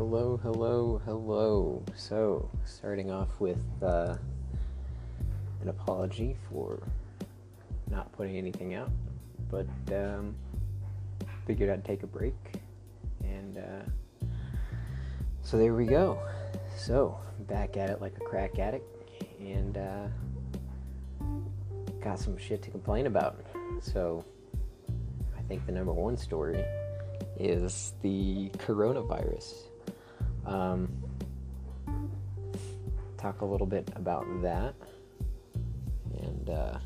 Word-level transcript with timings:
hello, 0.00 0.40
hello, 0.42 1.02
hello. 1.04 1.84
So, 1.94 2.48
starting 2.64 3.10
off 3.10 3.38
with 3.38 3.62
uh, 3.82 4.16
an 5.60 5.68
apology 5.68 6.38
for 6.48 6.82
not 7.90 8.10
putting 8.12 8.38
anything 8.38 8.72
out, 8.72 8.90
but 9.50 9.66
um, 9.92 10.34
figured 11.46 11.68
I'd 11.68 11.84
take 11.84 12.02
a 12.02 12.06
break, 12.06 12.34
and 13.22 13.58
uh, 13.58 14.26
so 15.42 15.58
there 15.58 15.74
we 15.74 15.84
go. 15.84 16.18
So, 16.78 17.20
back 17.40 17.76
at 17.76 17.90
it 17.90 18.00
like 18.00 18.16
a 18.16 18.24
crack 18.24 18.58
addict, 18.58 19.22
and 19.38 19.76
uh, 19.76 20.06
got 22.02 22.18
some 22.18 22.38
shit 22.38 22.62
to 22.62 22.70
complain 22.70 23.06
about. 23.06 23.44
So, 23.82 24.24
I 25.38 25.42
think 25.42 25.66
the 25.66 25.72
number 25.72 25.92
one 25.92 26.16
story 26.16 26.64
is 27.38 27.92
the 28.00 28.48
coronavirus. 28.56 29.69
Um, 30.46 30.88
talk 33.16 33.42
a 33.42 33.44
little 33.44 33.66
bit 33.66 33.88
about 33.96 34.26
that, 34.42 34.74
and 36.18 36.50
uh, 36.50 36.78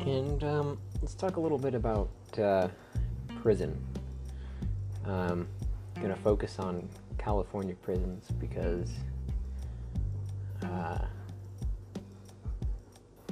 and 0.00 0.42
um, 0.44 0.78
let's 1.00 1.14
talk 1.14 1.36
a 1.36 1.40
little 1.40 1.58
bit 1.58 1.74
about 1.74 2.08
uh, 2.38 2.68
prison. 3.42 3.76
Um, 5.04 5.46
gonna 6.00 6.16
focus 6.16 6.58
on 6.58 6.88
California 7.18 7.74
prisons 7.74 8.26
because 8.38 8.90
uh, 10.62 10.98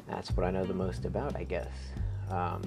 that's 0.09 0.31
what 0.33 0.47
I 0.47 0.51
know 0.51 0.65
the 0.65 0.75
most 0.75 1.05
about, 1.05 1.37
I 1.37 1.45
guess. 1.45 1.75
Um, 2.31 2.63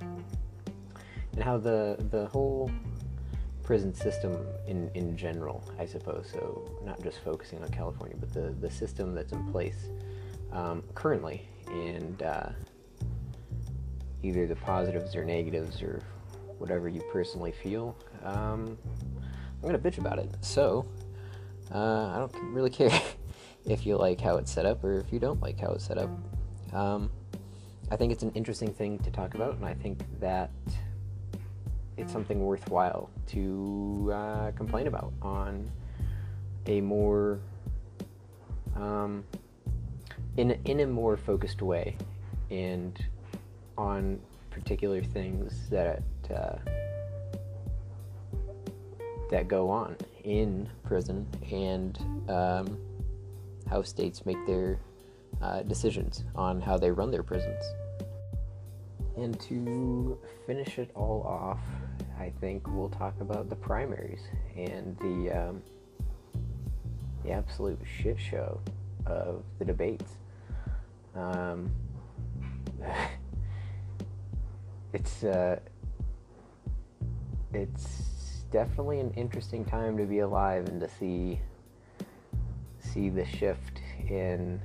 and 0.00 1.44
how 1.44 1.58
the 1.58 1.96
the 2.10 2.26
whole 2.26 2.70
prison 3.66 3.92
system 3.92 4.46
in 4.68 4.88
in 4.94 5.16
general, 5.16 5.62
I 5.78 5.84
suppose. 5.84 6.30
So 6.32 6.70
not 6.84 7.02
just 7.02 7.18
focusing 7.18 7.62
on 7.62 7.68
California, 7.70 8.16
but 8.18 8.32
the 8.32 8.54
the 8.60 8.70
system 8.70 9.14
that's 9.14 9.32
in 9.32 9.44
place 9.50 9.88
um, 10.52 10.84
currently, 10.94 11.46
and 11.66 12.22
uh, 12.22 12.50
either 14.22 14.46
the 14.46 14.54
positives 14.56 15.16
or 15.16 15.24
negatives 15.24 15.82
or 15.82 16.00
whatever 16.58 16.88
you 16.88 17.02
personally 17.12 17.52
feel. 17.52 17.96
Um, 18.22 18.78
I'm 19.60 19.68
gonna 19.68 19.78
bitch 19.78 19.98
about 19.98 20.20
it. 20.20 20.30
So 20.40 20.86
uh, 21.74 22.06
I 22.06 22.18
don't 22.18 22.34
really 22.54 22.70
care 22.70 23.02
if 23.66 23.84
you 23.84 23.96
like 23.96 24.20
how 24.20 24.36
it's 24.36 24.52
set 24.52 24.64
up 24.64 24.84
or 24.84 25.00
if 25.00 25.12
you 25.12 25.18
don't 25.18 25.42
like 25.42 25.58
how 25.58 25.72
it's 25.72 25.84
set 25.84 25.98
up. 25.98 26.10
Um, 26.72 27.10
I 27.90 27.96
think 27.96 28.12
it's 28.12 28.22
an 28.22 28.32
interesting 28.34 28.72
thing 28.72 28.98
to 29.00 29.10
talk 29.10 29.34
about, 29.34 29.56
and 29.56 29.64
I 29.64 29.74
think 29.74 30.04
that 30.20 30.50
it's 31.96 32.12
something 32.12 32.40
worthwhile 32.40 33.10
to 33.28 34.10
uh, 34.12 34.50
complain 34.52 34.86
about 34.86 35.12
on 35.22 35.70
a 36.66 36.80
more 36.80 37.38
um, 38.74 39.24
in 40.36 40.50
in 40.64 40.80
a 40.80 40.86
more 40.86 41.16
focused 41.16 41.62
way 41.62 41.96
and 42.50 43.04
on 43.78 44.20
particular 44.50 45.02
things 45.02 45.68
that 45.70 46.02
uh, 46.34 46.56
that 49.30 49.48
go 49.48 49.68
on 49.68 49.96
in 50.24 50.68
prison 50.84 51.26
and 51.50 51.98
um, 52.28 52.78
how 53.68 53.82
states 53.82 54.24
make 54.24 54.44
their 54.46 54.78
uh, 55.42 55.62
decisions 55.62 56.24
on 56.34 56.60
how 56.60 56.76
they 56.76 56.90
run 56.90 57.10
their 57.10 57.22
prisons. 57.22 57.62
And 59.16 59.38
to 59.40 60.18
finish 60.46 60.78
it 60.78 60.90
all 60.94 61.22
off, 61.22 61.60
I 62.18 62.32
think 62.40 62.66
we'll 62.68 62.90
talk 62.90 63.14
about 63.20 63.48
the 63.48 63.56
primaries 63.56 64.20
and 64.56 64.96
the 64.98 65.32
um, 65.32 65.62
the 67.24 67.32
absolute 67.32 67.80
shit 67.84 68.18
show 68.20 68.60
of 69.06 69.42
the 69.58 69.64
debates. 69.64 70.12
Um, 71.14 71.70
it's 74.92 75.24
uh, 75.24 75.58
it's 77.52 78.44
definitely 78.52 79.00
an 79.00 79.12
interesting 79.16 79.64
time 79.64 79.96
to 79.96 80.04
be 80.04 80.20
alive 80.20 80.68
and 80.68 80.80
to 80.80 80.88
see 80.88 81.40
see 82.80 83.08
the 83.08 83.24
shift 83.24 83.80
in 84.08 84.60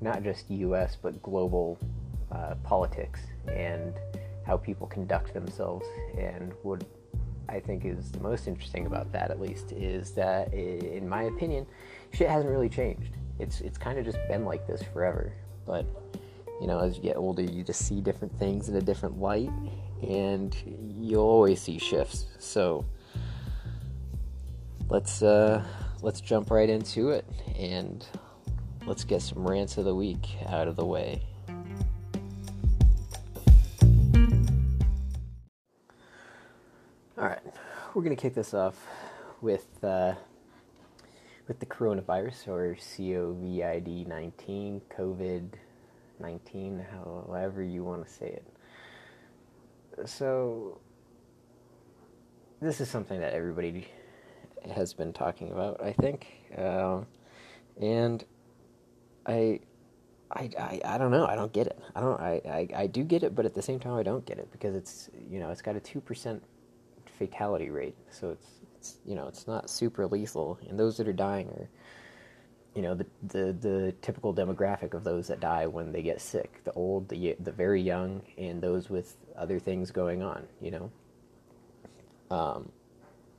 not 0.00 0.22
just 0.22 0.50
U.S. 0.50 0.96
but 1.00 1.22
global 1.22 1.78
uh, 2.30 2.54
politics 2.62 3.20
and 3.48 3.94
how 4.46 4.56
people 4.56 4.86
conduct 4.86 5.34
themselves. 5.34 5.86
And 6.18 6.52
what 6.62 6.84
I 7.48 7.60
think 7.60 7.84
is 7.84 8.10
the 8.12 8.20
most 8.20 8.46
interesting 8.46 8.86
about 8.86 9.12
that, 9.12 9.30
at 9.30 9.40
least, 9.40 9.72
is 9.72 10.12
that, 10.12 10.52
in 10.54 11.08
my 11.08 11.24
opinion, 11.24 11.66
shit 12.12 12.28
hasn't 12.28 12.50
really 12.50 12.68
changed. 12.68 13.12
It's 13.38 13.60
it's 13.60 13.78
kind 13.78 13.98
of 13.98 14.04
just 14.04 14.18
been 14.28 14.44
like 14.44 14.66
this 14.66 14.82
forever. 14.82 15.32
But 15.66 15.86
you 16.60 16.66
know, 16.66 16.78
as 16.78 16.96
you 16.96 17.02
get 17.02 17.16
older, 17.16 17.42
you 17.42 17.64
just 17.64 17.86
see 17.86 18.00
different 18.00 18.38
things 18.38 18.68
in 18.68 18.76
a 18.76 18.82
different 18.82 19.18
light, 19.18 19.50
and 20.06 20.54
you'll 20.98 21.22
always 21.22 21.60
see 21.62 21.78
shifts. 21.78 22.26
So 22.38 22.84
let's 24.88 25.22
uh, 25.22 25.64
let's 26.02 26.20
jump 26.20 26.50
right 26.50 26.68
into 26.68 27.10
it, 27.10 27.24
and 27.56 28.06
let's 28.86 29.04
get 29.04 29.22
some 29.22 29.46
rants 29.46 29.78
of 29.78 29.84
the 29.86 29.94
week 29.94 30.36
out 30.46 30.68
of 30.68 30.76
the 30.76 30.84
way. 30.84 31.22
We're 37.94 38.02
gonna 38.02 38.16
kick 38.16 38.34
this 38.34 38.54
off 38.54 38.86
with 39.40 39.82
uh, 39.82 40.14
with 41.48 41.58
the 41.58 41.66
coronavirus 41.66 42.48
or 42.48 42.76
COVID 42.76 44.04
nineteen, 44.06 44.80
COVID 44.96 45.48
nineteen, 46.20 46.84
however 46.92 47.62
you 47.62 47.82
want 47.82 48.06
to 48.06 48.12
say 48.12 48.26
it. 48.26 50.08
So, 50.08 50.80
this 52.60 52.80
is 52.80 52.88
something 52.88 53.18
that 53.20 53.34
everybody 53.34 53.88
has 54.72 54.94
been 54.94 55.12
talking 55.12 55.50
about, 55.50 55.82
I 55.82 55.92
think, 55.92 56.26
um, 56.56 57.06
and 57.80 58.24
I. 59.26 59.60
I, 60.32 60.48
I, 60.56 60.80
I 60.84 60.98
don't 60.98 61.10
know. 61.10 61.26
I 61.26 61.34
don't 61.34 61.52
get 61.52 61.66
it. 61.66 61.76
I 61.96 62.00
don't. 62.00 62.20
I, 62.20 62.40
I, 62.44 62.82
I 62.82 62.86
do 62.86 63.02
get 63.02 63.24
it, 63.24 63.34
but 63.34 63.46
at 63.46 63.52
the 63.52 63.62
same 63.62 63.80
time, 63.80 63.94
I 63.94 64.04
don't 64.04 64.24
get 64.24 64.38
it 64.38 64.48
because 64.52 64.76
it's 64.76 65.10
you 65.28 65.40
know 65.40 65.50
it's 65.50 65.60
got 65.60 65.74
a 65.74 65.80
two 65.80 66.00
percent 66.00 66.40
fatality 67.20 67.68
rate. 67.68 67.96
So 68.10 68.30
it's, 68.30 68.46
it's 68.76 68.96
you 69.04 69.14
know 69.14 69.28
it's 69.28 69.46
not 69.46 69.68
super 69.68 70.06
lethal, 70.06 70.58
and 70.68 70.78
those 70.78 70.96
that 70.96 71.06
are 71.06 71.12
dying 71.12 71.48
are 71.48 71.68
you 72.74 72.82
know 72.82 72.94
the, 72.94 73.06
the 73.28 73.52
the 73.52 73.94
typical 74.00 74.34
demographic 74.34 74.94
of 74.94 75.04
those 75.04 75.28
that 75.28 75.40
die 75.40 75.66
when 75.66 75.92
they 75.92 76.02
get 76.02 76.20
sick: 76.20 76.64
the 76.64 76.72
old, 76.72 77.08
the 77.08 77.36
the 77.40 77.52
very 77.52 77.82
young, 77.82 78.22
and 78.38 78.62
those 78.62 78.88
with 78.88 79.16
other 79.36 79.58
things 79.58 79.90
going 79.90 80.22
on. 80.22 80.46
You 80.62 80.70
know, 80.70 80.90
um, 82.30 82.72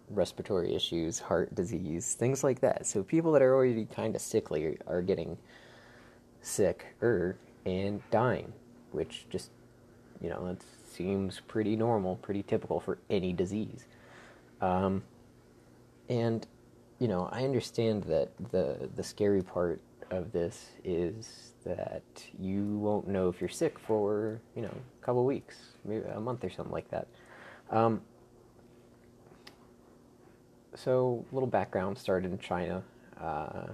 respiratory 0.10 0.76
issues, 0.76 1.18
heart 1.20 1.56
disease, 1.56 2.14
things 2.14 2.44
like 2.44 2.60
that. 2.62 2.86
So 2.86 3.02
people 3.02 3.32
that 3.32 3.42
are 3.42 3.56
already 3.56 3.86
kind 3.86 4.16
of 4.16 4.22
sickly 4.22 4.78
are, 4.86 5.02
getting 5.02 5.38
sicker 6.42 7.38
and 7.66 8.02
dying, 8.12 8.54
which 8.92 9.26
just 9.32 9.50
you 10.22 10.30
know 10.30 10.46
it 10.48 10.64
seems 10.92 11.42
pretty 11.48 11.76
normal, 11.76 12.18
pretty 12.18 12.44
typical 12.44 12.80
for 12.80 13.00
any 13.10 13.34
disease. 13.34 13.86
Um, 14.62 15.04
and 16.10 16.46
you 17.00 17.08
know, 17.08 17.30
I 17.32 17.44
understand 17.44 18.04
that 18.04 18.30
the 18.52 18.90
the 18.96 19.04
scary 19.04 19.42
part 19.42 19.82
of 20.12 20.32
this 20.32 20.72
is 20.84 21.54
that 21.66 22.04
you 22.40 22.78
won't 22.78 23.08
know 23.08 23.30
if 23.30 23.40
you're 23.40 23.50
sick 23.50 23.80
for 23.80 24.40
you 24.56 24.62
know 24.62 24.76
a 25.02 25.06
couple 25.06 25.26
weeks, 25.26 25.56
maybe 25.86 26.06
a 26.06 26.20
month 26.20 26.44
or 26.44 26.50
something 26.50 26.74
like 26.74 26.90
that. 26.92 27.08
Um, 27.72 28.02
so, 30.76 31.26
little 31.32 31.48
background 31.48 31.98
started 31.98 32.32
in 32.32 32.40
China, 32.40 32.84
uh, 33.20 33.68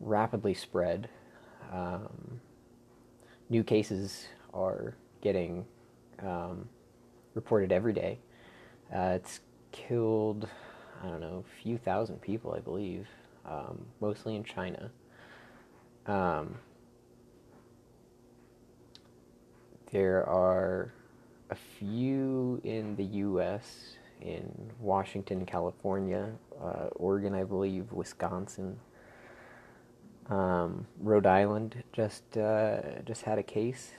rapidly 0.00 0.54
spread. 0.54 1.08
Um, 1.72 2.40
new 3.48 3.62
cases 3.62 4.26
are 4.54 4.94
getting 5.20 5.64
um, 6.22 6.68
reported 7.34 7.72
every 7.72 7.92
day. 7.92 8.18
Uh, 8.94 9.12
it's 9.14 9.40
killed, 9.72 10.48
I 11.02 11.06
don't 11.06 11.20
know, 11.20 11.44
a 11.46 11.62
few 11.62 11.78
thousand 11.78 12.20
people, 12.20 12.52
I 12.56 12.60
believe, 12.60 13.06
um, 13.46 13.86
mostly 14.00 14.36
in 14.36 14.44
China. 14.44 14.90
Um, 16.06 16.56
there 19.92 20.28
are 20.28 20.92
a 21.50 21.56
few 21.78 22.60
in 22.64 22.96
the 22.96 23.04
U.S., 23.04 23.96
in 24.20 24.70
Washington, 24.78 25.46
California, 25.46 26.30
uh, 26.62 26.88
Oregon, 26.96 27.34
I 27.34 27.44
believe, 27.44 27.92
Wisconsin. 27.92 28.78
Um, 30.28 30.86
Rhode 31.00 31.26
Island 31.26 31.82
just 31.92 32.36
uh, 32.36 33.00
just 33.04 33.22
had 33.22 33.38
a 33.38 33.42
case. 33.42 33.92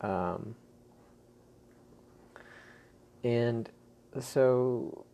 Um, 0.00 0.54
and 3.24 3.68
so 4.20 5.06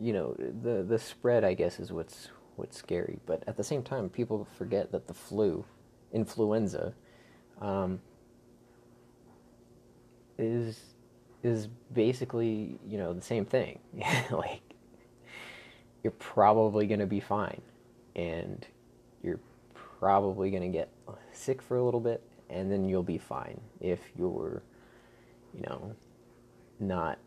you 0.00 0.12
know, 0.12 0.34
the 0.38 0.82
the 0.82 0.98
spread, 0.98 1.44
I 1.44 1.54
guess, 1.54 1.80
is 1.80 1.92
what's 1.92 2.28
what's 2.56 2.76
scary. 2.76 3.18
But 3.26 3.42
at 3.46 3.56
the 3.56 3.64
same 3.64 3.82
time, 3.82 4.08
people 4.08 4.46
forget 4.56 4.92
that 4.92 5.06
the 5.06 5.14
flu, 5.14 5.64
influenza, 6.12 6.94
um, 7.60 8.00
is 10.38 10.78
is 11.42 11.68
basically 11.92 12.78
you 12.86 12.98
know 12.98 13.12
the 13.12 13.22
same 13.22 13.44
thing. 13.44 13.80
like 14.30 14.62
you're 16.02 16.12
probably 16.12 16.86
going 16.86 17.00
to 17.00 17.06
be 17.06 17.20
fine, 17.20 17.60
and 18.14 18.66
you're 19.22 19.40
probably 19.74 20.50
going 20.50 20.62
to 20.62 20.78
get 20.78 20.90
sick 21.32 21.60
for 21.60 21.76
a 21.76 21.82
little 21.82 22.00
bit, 22.00 22.22
and 22.50 22.70
then 22.70 22.88
you'll 22.88 23.02
be 23.02 23.18
fine 23.18 23.60
if 23.80 24.00
you're, 24.16 24.62
you 25.54 25.62
know, 25.62 25.94
not 26.80 27.18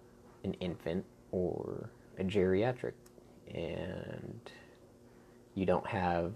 an 0.44 0.54
infant 0.56 1.06
or 1.32 1.90
a 2.18 2.24
geriatric, 2.24 2.94
and 3.54 4.40
you 5.56 5.66
don't 5.66 5.86
have 5.88 6.34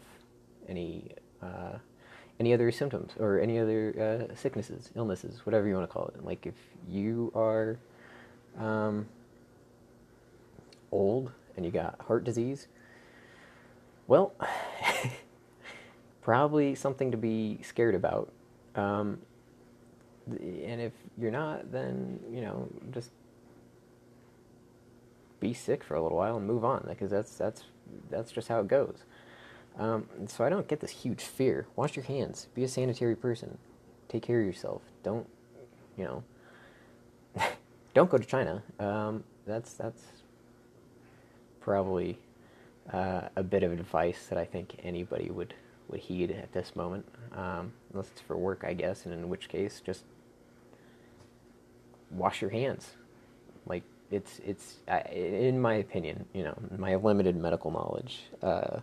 any 0.67 1.11
uh, 1.41 1.77
any 2.39 2.53
other 2.53 2.71
symptoms 2.71 3.13
or 3.19 3.39
any 3.39 3.59
other 3.59 4.29
uh, 4.31 4.35
sicknesses, 4.35 4.89
illnesses, 4.95 5.45
whatever 5.45 5.67
you 5.67 5.73
want 5.75 5.87
to 5.87 5.93
call 5.93 6.07
it. 6.07 6.23
Like 6.23 6.45
if 6.45 6.55
you 6.89 7.31
are 7.33 7.77
um, 8.57 9.07
old 10.91 11.31
and 11.55 11.65
you 11.65 11.71
got 11.71 11.99
heart 12.01 12.23
disease, 12.23 12.67
well, 14.07 14.33
probably 16.21 16.75
something 16.75 17.11
to 17.11 17.17
be 17.17 17.59
scared 17.63 17.95
about. 17.95 18.31
Um, 18.75 19.19
and 20.27 20.81
if 20.81 20.93
you're 21.17 21.31
not, 21.31 21.71
then 21.71 22.19
you 22.31 22.41
know 22.41 22.67
just 22.91 23.11
be 25.39 25.53
sick 25.53 25.83
for 25.83 25.95
a 25.95 26.01
little 26.01 26.17
while 26.17 26.37
and 26.37 26.47
move 26.47 26.65
on 26.65 26.85
because 26.87 27.11
that's 27.11 27.35
that's 27.35 27.63
that's 28.09 28.31
just 28.31 28.47
how 28.47 28.59
it 28.59 28.67
goes. 28.67 29.03
Um, 29.77 30.07
so 30.27 30.43
I 30.43 30.49
don't 30.49 30.67
get 30.67 30.79
this 30.79 30.91
huge 30.91 31.21
fear. 31.21 31.67
Wash 31.75 31.95
your 31.95 32.05
hands. 32.05 32.47
Be 32.55 32.63
a 32.63 32.67
sanitary 32.67 33.15
person. 33.15 33.57
Take 34.07 34.23
care 34.23 34.39
of 34.39 34.45
yourself. 34.45 34.81
Don't, 35.03 35.27
you 35.97 36.05
know, 36.05 36.23
don't 37.93 38.09
go 38.09 38.17
to 38.17 38.25
China. 38.25 38.63
Um, 38.79 39.23
that's 39.45 39.73
that's 39.73 40.01
probably 41.59 42.17
uh, 42.93 43.21
a 43.35 43.43
bit 43.43 43.63
of 43.63 43.71
advice 43.71 44.27
that 44.27 44.37
I 44.37 44.45
think 44.45 44.77
anybody 44.83 45.29
would 45.29 45.53
would 45.89 45.99
heed 45.99 46.31
at 46.31 46.51
this 46.53 46.75
moment, 46.75 47.05
um, 47.33 47.73
unless 47.91 48.09
it's 48.09 48.21
for 48.21 48.37
work, 48.37 48.63
I 48.65 48.73
guess, 48.73 49.05
and 49.05 49.13
in 49.13 49.29
which 49.29 49.49
case, 49.49 49.81
just 49.85 50.03
wash 52.11 52.41
your 52.41 52.51
hands. 52.51 52.91
Like 53.65 53.83
it's 54.11 54.39
it's 54.45 54.77
in 55.11 55.59
my 55.59 55.75
opinion, 55.75 56.25
you 56.33 56.43
know, 56.43 56.57
my 56.77 56.95
limited 56.95 57.35
medical 57.35 57.71
knowledge. 57.71 58.23
Uh, 58.41 58.79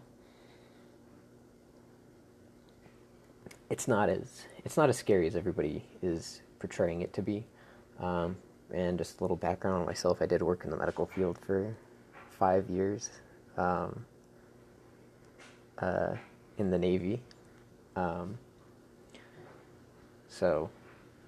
it's 3.71 3.89
not 3.89 4.09
as 4.09 4.43
it's 4.65 4.77
not 4.77 4.89
as 4.89 4.97
scary 4.97 5.27
as 5.27 5.37
everybody 5.37 5.85
is 6.03 6.43
portraying 6.59 7.01
it 7.03 7.13
to 7.15 7.23
be. 7.23 7.45
Um, 8.01 8.37
and 8.73 8.99
just 8.99 9.21
a 9.21 9.25
little 9.25 9.37
background 9.37 9.81
on 9.81 9.87
myself: 9.87 10.21
I 10.21 10.27
did 10.27 10.43
work 10.43 10.65
in 10.65 10.71
the 10.71 10.77
medical 10.77 11.07
field 11.07 11.39
for 11.47 11.75
five 12.39 12.69
years 12.71 13.11
um, 13.57 14.05
uh, 15.79 16.15
in 16.59 16.71
the 16.71 16.79
Navy. 16.79 17.23
Um, 17.97 18.39
so, 20.29 20.71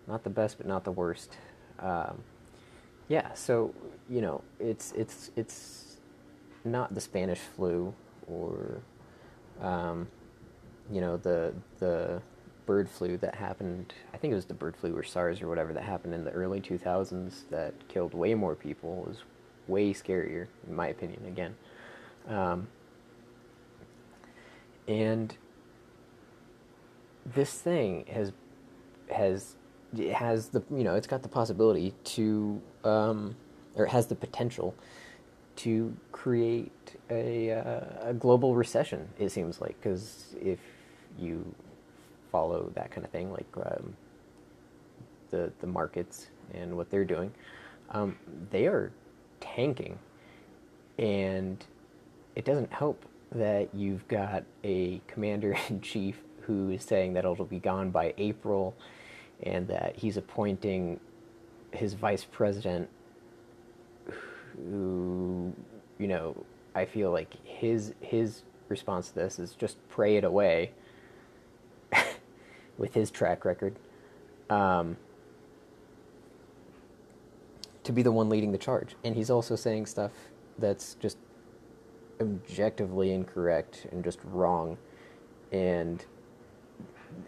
not 0.06 0.24
the 0.24 0.30
best, 0.30 0.58
but 0.58 0.66
not 0.66 0.84
the 0.84 0.92
worst. 0.92 1.36
Um, 1.78 2.22
yeah, 3.08 3.34
so 3.34 3.74
you 4.08 4.20
know, 4.20 4.42
it's 4.58 4.92
it's 4.92 5.30
it's 5.36 5.96
not 6.64 6.94
the 6.94 7.00
Spanish 7.00 7.38
flu 7.38 7.94
or 8.26 8.80
um, 9.60 10.08
you 10.90 11.00
know 11.00 11.16
the 11.16 11.54
the 11.78 12.22
bird 12.66 12.88
flu 12.88 13.16
that 13.18 13.34
happened. 13.34 13.92
I 14.12 14.16
think 14.16 14.32
it 14.32 14.36
was 14.36 14.46
the 14.46 14.54
bird 14.54 14.76
flu 14.76 14.96
or 14.96 15.02
SARS 15.02 15.42
or 15.42 15.48
whatever 15.48 15.72
that 15.74 15.82
happened 15.82 16.14
in 16.14 16.24
the 16.24 16.30
early 16.30 16.60
2000s 16.60 17.42
that 17.50 17.74
killed 17.88 18.14
way 18.14 18.34
more 18.34 18.54
people. 18.54 19.04
It 19.06 19.08
was 19.08 19.18
way 19.68 19.92
scarier, 19.92 20.46
in 20.66 20.74
my 20.74 20.88
opinion. 20.88 21.26
Again, 21.26 21.54
um, 22.28 22.68
and 24.88 25.36
this 27.26 27.52
thing 27.52 28.04
has 28.12 28.32
has 29.10 29.56
has 30.12 30.48
the 30.48 30.62
you 30.70 30.84
know 30.84 30.94
it's 30.94 31.06
got 31.06 31.22
the 31.22 31.28
possibility 31.28 31.94
to 32.04 32.60
um, 32.84 33.36
or 33.74 33.86
it 33.86 33.90
has 33.90 34.06
the 34.06 34.14
potential 34.14 34.74
to 35.56 35.94
create 36.12 36.96
a, 37.10 37.52
uh, 37.52 38.08
a 38.08 38.14
global 38.14 38.56
recession. 38.56 39.08
It 39.18 39.30
seems 39.30 39.60
like 39.60 39.80
because 39.80 40.34
if 40.40 40.58
you 41.18 41.54
follow 42.32 42.72
that 42.74 42.90
kind 42.90 43.04
of 43.04 43.10
thing, 43.12 43.30
like 43.30 43.46
um, 43.56 43.96
the 45.30 45.52
the 45.60 45.66
markets 45.66 46.28
and 46.52 46.76
what 46.76 46.90
they're 46.90 47.04
doing, 47.04 47.32
um, 47.90 48.16
they 48.50 48.66
are 48.66 48.92
tanking, 49.40 49.98
and 50.98 51.64
it 52.34 52.44
doesn't 52.44 52.72
help 52.72 53.04
that 53.34 53.68
you've 53.74 54.06
got 54.08 54.44
a 54.62 55.00
commander 55.06 55.56
in 55.68 55.80
chief 55.80 56.22
who 56.42 56.70
is 56.70 56.82
saying 56.82 57.14
that 57.14 57.24
it'll 57.24 57.44
be 57.44 57.58
gone 57.58 57.90
by 57.90 58.14
April, 58.18 58.74
and 59.42 59.66
that 59.68 59.96
he's 59.96 60.16
appointing 60.16 61.00
his 61.72 61.94
vice 61.94 62.24
president, 62.24 62.88
who 64.56 65.52
you 65.98 66.06
know 66.06 66.36
I 66.74 66.84
feel 66.84 67.10
like 67.10 67.34
his 67.44 67.94
his 68.00 68.42
response 68.68 69.08
to 69.08 69.14
this 69.14 69.38
is 69.38 69.54
just 69.54 69.76
pray 69.88 70.16
it 70.16 70.24
away 70.24 70.72
with 72.78 72.94
his 72.94 73.10
track 73.10 73.44
record, 73.44 73.76
um, 74.50 74.96
to 77.84 77.92
be 77.92 78.02
the 78.02 78.12
one 78.12 78.28
leading 78.28 78.52
the 78.52 78.58
charge. 78.58 78.96
And 79.04 79.14
he's 79.14 79.30
also 79.30 79.56
saying 79.56 79.86
stuff 79.86 80.12
that's 80.58 80.94
just 80.94 81.18
objectively 82.24 83.12
incorrect 83.12 83.86
and 83.92 84.02
just 84.02 84.18
wrong, 84.24 84.76
and 85.52 86.04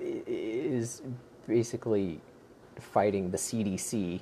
is 0.01 1.03
basically 1.47 2.21
fighting 2.81 3.31
the 3.31 3.39
CDC 3.39 4.21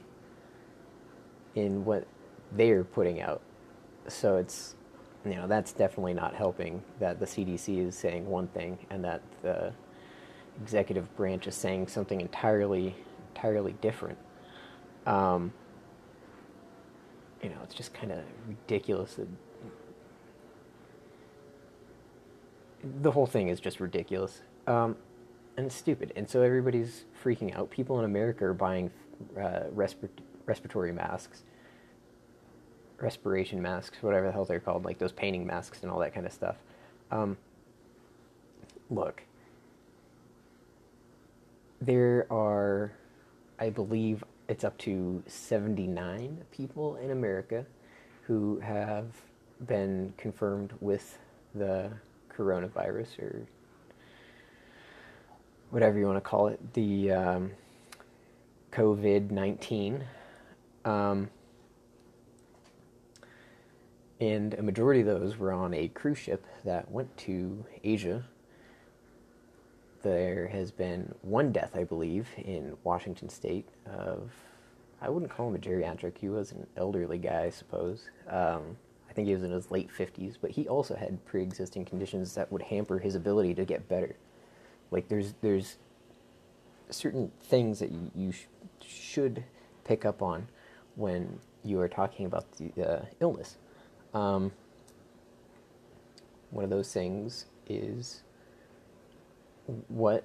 in 1.54 1.84
what 1.84 2.06
they're 2.52 2.84
putting 2.84 3.20
out. 3.20 3.40
So 4.08 4.36
it's 4.36 4.74
you 5.24 5.34
know 5.34 5.46
that's 5.46 5.72
definitely 5.72 6.14
not 6.14 6.34
helping 6.34 6.82
that 7.00 7.18
the 7.18 7.26
CDC 7.26 7.86
is 7.86 7.96
saying 7.96 8.26
one 8.26 8.48
thing 8.48 8.78
and 8.90 9.02
that 9.04 9.22
the 9.42 9.72
executive 10.62 11.14
branch 11.16 11.46
is 11.46 11.54
saying 11.54 11.88
something 11.88 12.20
entirely 12.20 12.94
entirely 13.34 13.72
different. 13.80 14.18
Um, 15.06 15.52
you 17.42 17.50
know, 17.50 17.56
it's 17.62 17.74
just 17.74 17.92
kind 17.92 18.12
of 18.12 18.20
ridiculous. 18.48 19.14
That 19.14 19.28
the 23.02 23.10
whole 23.10 23.26
thing 23.26 23.48
is 23.48 23.60
just 23.60 23.80
ridiculous 23.80 24.42
um, 24.66 24.96
and 25.56 25.70
stupid. 25.70 26.12
And 26.16 26.28
so 26.28 26.42
everybody's 26.42 27.04
freaking 27.22 27.56
out. 27.56 27.70
People 27.70 27.98
in 27.98 28.04
America 28.04 28.44
are 28.44 28.54
buying 28.54 28.90
uh, 29.36 29.64
respi- 29.74 30.08
respiratory 30.46 30.92
masks, 30.92 31.42
respiration 32.98 33.60
masks, 33.60 33.98
whatever 34.02 34.26
the 34.26 34.32
hell 34.32 34.44
they're 34.44 34.60
called, 34.60 34.84
like 34.84 34.98
those 34.98 35.12
painting 35.12 35.46
masks 35.46 35.82
and 35.82 35.90
all 35.90 35.98
that 36.00 36.14
kind 36.14 36.26
of 36.26 36.32
stuff. 36.32 36.56
Um, 37.10 37.36
look, 38.90 39.22
there 41.80 42.26
are, 42.30 42.92
I 43.58 43.70
believe, 43.70 44.24
it's 44.48 44.64
up 44.64 44.76
to 44.78 45.22
79 45.26 46.44
people 46.50 46.96
in 46.96 47.10
America 47.10 47.64
who 48.22 48.58
have 48.60 49.06
been 49.66 50.12
confirmed 50.16 50.72
with 50.80 51.18
the 51.54 51.90
coronavirus 52.36 53.18
or 53.18 53.46
whatever 55.70 55.98
you 55.98 56.06
want 56.06 56.16
to 56.16 56.20
call 56.20 56.48
it, 56.48 56.74
the 56.74 57.12
um, 57.12 57.50
COVID 58.72 59.30
19. 59.30 60.04
Um, 60.84 61.30
and 64.20 64.54
a 64.54 64.62
majority 64.62 65.00
of 65.00 65.06
those 65.06 65.36
were 65.36 65.52
on 65.52 65.74
a 65.74 65.88
cruise 65.88 66.18
ship 66.18 66.44
that 66.64 66.90
went 66.90 67.16
to 67.18 67.64
Asia 67.82 68.24
there 70.04 70.48
has 70.48 70.70
been 70.70 71.12
one 71.22 71.50
death, 71.50 71.72
I 71.74 71.82
believe, 71.82 72.28
in 72.36 72.76
Washington 72.84 73.28
State 73.28 73.66
of, 73.86 74.30
I 75.00 75.08
wouldn't 75.08 75.32
call 75.32 75.48
him 75.48 75.56
a 75.56 75.58
geriatric. 75.58 76.18
He 76.18 76.28
was 76.28 76.52
an 76.52 76.66
elderly 76.76 77.18
guy, 77.18 77.44
I 77.44 77.50
suppose. 77.50 78.10
Um, 78.28 78.76
I 79.14 79.16
think 79.16 79.28
he 79.28 79.34
was 79.34 79.44
in 79.44 79.52
his 79.52 79.70
late 79.70 79.90
50s, 79.96 80.38
but 80.40 80.50
he 80.50 80.66
also 80.66 80.96
had 80.96 81.24
pre-existing 81.24 81.84
conditions 81.84 82.34
that 82.34 82.50
would 82.50 82.62
hamper 82.62 82.98
his 82.98 83.14
ability 83.14 83.54
to 83.54 83.64
get 83.64 83.88
better. 83.88 84.16
Like 84.90 85.06
there's 85.06 85.34
there's 85.40 85.76
certain 86.90 87.30
things 87.40 87.78
that 87.78 87.92
you, 87.92 88.10
you 88.16 88.32
sh- 88.32 88.46
should 88.84 89.44
pick 89.84 90.04
up 90.04 90.20
on 90.20 90.48
when 90.96 91.38
you 91.62 91.80
are 91.80 91.86
talking 91.86 92.26
about 92.26 92.44
the 92.56 92.72
uh, 92.82 93.04
illness. 93.20 93.56
Um, 94.14 94.50
one 96.50 96.64
of 96.64 96.70
those 96.70 96.92
things 96.92 97.46
is 97.68 98.24
what 99.86 100.24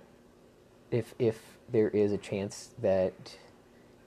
if 0.90 1.14
if 1.20 1.60
there 1.72 1.90
is 1.90 2.12
a 2.12 2.18
chance 2.18 2.72
that 2.82 3.38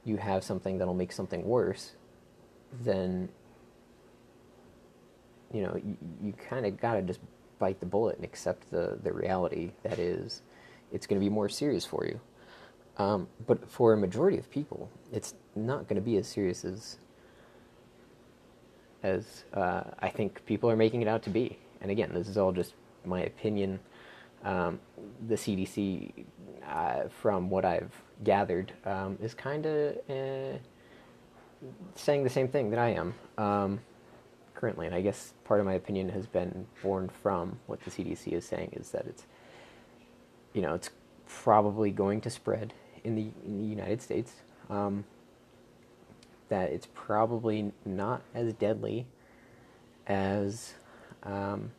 you 0.05 0.17
have 0.17 0.43
something 0.43 0.79
that'll 0.79 0.93
make 0.93 1.12
something 1.12 1.45
worse, 1.45 1.93
then 2.83 3.29
you 5.52 5.62
know 5.62 5.80
you, 5.85 5.97
you 6.23 6.32
kind 6.49 6.66
of 6.66 6.80
got 6.80 6.94
to 6.94 7.02
just 7.02 7.21
bite 7.59 7.80
the 7.80 7.87
bullet 7.87 8.16
and 8.16 8.25
accept 8.25 8.71
the 8.71 8.99
the 9.02 9.12
reality 9.12 9.71
that 9.82 9.99
is 9.99 10.42
it's 10.92 11.06
going 11.06 11.21
to 11.21 11.25
be 11.25 11.30
more 11.30 11.49
serious 11.49 11.85
for 11.85 12.04
you. 12.06 12.21
Um, 12.99 13.26
but 13.47 13.68
for 13.71 13.94
a 13.94 13.97
majority 13.97 14.37
of 14.37 14.50
people, 14.50 14.90
it's 15.12 15.35
not 15.56 15.88
going 15.88 15.97
to 15.97 16.02
be 16.02 16.16
as 16.18 16.28
serious 16.28 16.64
as 16.64 16.99
as 19.02 19.44
uh, 19.54 19.82
I 19.99 20.09
think 20.11 20.44
people 20.47 20.71
are 20.71 20.76
making 20.76 21.02
it 21.02 21.09
out 21.09 21.23
to 21.25 21.30
be. 21.30 21.59
And 21.80 21.90
again, 21.90 22.11
this 22.12 22.28
is 22.28 22.38
all 22.38 22.52
just 22.52 22.75
my 23.04 23.23
opinion. 23.23 23.80
Um, 24.44 24.80
the 25.28 25.35
CDC, 25.35 26.25
uh, 26.68 27.09
from 27.21 27.50
what 27.50 27.64
I've 27.64 27.92
gathered, 28.23 28.73
um, 28.85 29.18
is 29.21 29.35
kind 29.35 29.66
of 29.66 29.97
uh, 30.09 30.59
saying 31.94 32.23
the 32.25 32.30
same 32.30 32.49
thing 32.49 32.71
that 32.71 32.78
I 32.78 32.90
am 32.90 33.14
um, 33.38 33.80
currently. 34.62 34.87
And 34.87 34.95
I 34.95 35.00
guess 35.00 35.35
part 35.42 35.59
of 35.59 35.66
my 35.66 35.75
opinion 35.75 36.11
has 36.11 36.28
been 36.28 36.69
born 36.85 37.09
from 37.09 37.59
what 37.66 37.81
the 37.83 37.90
CDC 37.90 38.33
is 38.33 38.45
saying 38.45 38.71
is 38.75 38.92
that 38.92 39.07
it's, 39.07 39.25
you 40.52 40.62
know, 40.62 40.75
it's 40.75 40.90
probably 41.26 41.90
going 41.90 42.21
to 42.21 42.31
spread 42.31 42.73
in 43.02 43.16
the, 43.16 43.33
in 43.45 43.59
the 43.59 43.66
United 43.66 44.00
States. 44.00 44.35
Um, 44.71 45.04
that 46.49 46.71
it's 46.71 46.87
probably 46.95 47.73
not 47.85 48.23
as 48.37 48.52
deadly 48.52 49.07
as 50.07 50.75
um, 51.25 51.73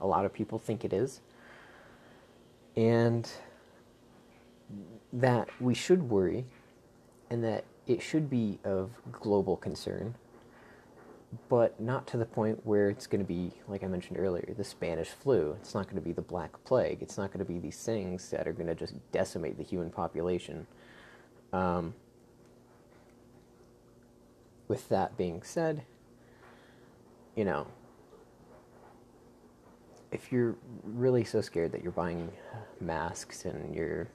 a 0.00 0.06
lot 0.08 0.24
of 0.24 0.32
people 0.32 0.58
think 0.58 0.84
it 0.84 0.92
is. 0.92 1.20
And 2.74 3.30
that 5.12 5.48
we 5.60 5.74
should 5.74 6.10
worry 6.10 6.46
and 7.30 7.44
that 7.44 7.64
it 7.86 8.02
should 8.02 8.28
be 8.28 8.58
of 8.64 8.90
global 9.12 9.56
concern, 9.56 10.16
but 11.48 11.80
not 11.80 12.06
to 12.08 12.16
the 12.16 12.26
point 12.26 12.60
where 12.64 12.90
it's 12.90 13.06
going 13.06 13.20
to 13.20 13.26
be, 13.26 13.52
like 13.66 13.82
I 13.82 13.86
mentioned 13.86 14.18
earlier, 14.18 14.52
the 14.56 14.64
Spanish 14.64 15.08
flu. 15.08 15.56
It's 15.60 15.74
not 15.74 15.84
going 15.84 15.96
to 15.96 16.02
be 16.02 16.12
the 16.12 16.20
Black 16.22 16.62
Plague. 16.64 16.98
It's 17.00 17.16
not 17.16 17.32
going 17.32 17.44
to 17.44 17.50
be 17.50 17.58
these 17.58 17.82
things 17.82 18.30
that 18.30 18.46
are 18.46 18.52
going 18.52 18.66
to 18.66 18.74
just 18.74 18.94
decimate 19.12 19.56
the 19.56 19.64
human 19.64 19.90
population. 19.90 20.66
Um, 21.52 21.94
with 24.68 24.88
that 24.90 25.16
being 25.16 25.42
said, 25.42 25.84
you 27.34 27.44
know, 27.44 27.66
if 30.10 30.30
you're 30.30 30.56
really 30.84 31.24
so 31.24 31.40
scared 31.40 31.72
that 31.72 31.82
you're 31.82 31.92
buying 31.92 32.30
masks 32.80 33.46
and 33.46 33.74
you're 33.74 34.08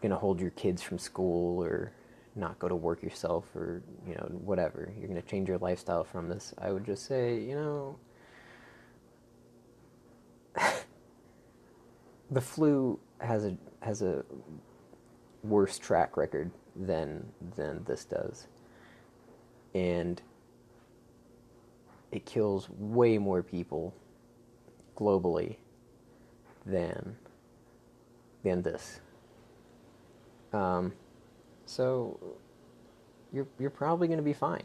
going 0.00 0.10
to 0.10 0.16
hold 0.16 0.40
your 0.40 0.50
kids 0.50 0.82
from 0.82 0.98
school 0.98 1.62
or 1.62 1.92
not 2.38 2.58
go 2.58 2.68
to 2.68 2.76
work 2.76 3.02
yourself 3.02 3.44
or, 3.54 3.82
you 4.06 4.14
know, 4.14 4.28
whatever, 4.44 4.92
you're 4.98 5.08
going 5.08 5.20
to 5.20 5.28
change 5.28 5.48
your 5.48 5.58
lifestyle 5.58 6.04
from 6.04 6.28
this, 6.28 6.54
I 6.58 6.70
would 6.70 6.84
just 6.84 7.06
say, 7.06 7.40
you 7.40 7.54
know, 7.54 7.98
the 12.30 12.40
flu 12.40 12.98
has 13.20 13.44
a 13.44 13.56
has 13.80 14.02
a 14.02 14.24
worse 15.42 15.78
track 15.78 16.16
record 16.16 16.50
than 16.76 17.26
than 17.56 17.84
this 17.84 18.04
does. 18.04 18.46
And 19.74 20.20
it 22.10 22.24
kills 22.24 22.68
way 22.70 23.18
more 23.18 23.42
people 23.42 23.94
globally 24.96 25.56
than 26.64 27.16
than 28.42 28.62
this. 28.62 29.00
Um, 30.52 30.92
so 31.68 32.18
you're 33.32 33.46
you're 33.58 33.70
probably 33.70 34.08
going 34.08 34.18
to 34.18 34.24
be 34.24 34.32
fine. 34.32 34.64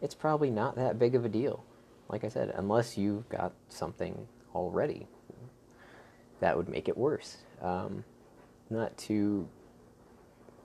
It's 0.00 0.14
probably 0.14 0.50
not 0.50 0.76
that 0.76 0.98
big 0.98 1.14
of 1.14 1.24
a 1.24 1.28
deal, 1.28 1.64
like 2.08 2.24
I 2.24 2.28
said, 2.28 2.52
unless 2.54 2.96
you've 2.96 3.28
got 3.28 3.52
something 3.68 4.28
already 4.54 5.08
that 6.40 6.56
would 6.56 6.68
make 6.68 6.88
it 6.88 6.96
worse. 6.96 7.38
Um, 7.60 8.04
not 8.70 8.96
to 8.98 9.48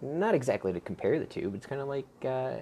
not 0.02 0.36
exactly 0.36 0.74
to 0.74 0.80
compare 0.80 1.20
the 1.20 1.26
two, 1.26 1.50
but 1.50 1.58
it's 1.58 1.66
kind 1.66 1.82
of 1.82 1.88
like 1.88 2.06
uh, 2.26 2.58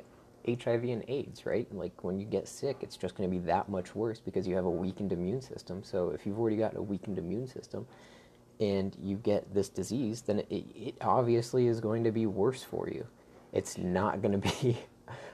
HIV 0.48 0.84
and 0.86 1.04
AIDS, 1.08 1.46
right? 1.46 1.68
Like 1.74 2.04
when 2.04 2.20
you 2.20 2.26
get 2.26 2.48
sick, 2.48 2.78
it's 2.82 2.96
just 2.96 3.16
going 3.16 3.30
to 3.30 3.36
be 3.36 3.44
that 3.46 3.68
much 3.68 3.96
worse 3.96 4.20
because 4.20 4.48
you 4.48 4.56
have 4.56 4.66
a 4.66 4.70
weakened 4.70 5.12
immune 5.12 5.42
system. 5.42 5.84
So 5.84 6.10
if 6.12 6.26
you've 6.26 6.40
already 6.40 6.58
got 6.58 6.76
a 6.76 6.82
weakened 6.82 7.18
immune 7.18 7.48
system 7.48 7.88
and 8.62 8.96
you 9.02 9.18
get 9.18 9.54
this 9.54 9.68
disease, 9.68 10.22
then 10.22 10.40
it, 10.50 10.66
it 10.76 10.96
obviously 11.02 11.68
is 11.68 11.82
going 11.82 12.04
to 12.04 12.12
be 12.12 12.28
worse 12.28 12.64
for 12.64 12.88
you. 12.88 13.08
It's 13.52 13.78
not 13.78 14.22
going 14.22 14.40
to 14.42 14.50
be 14.64 14.78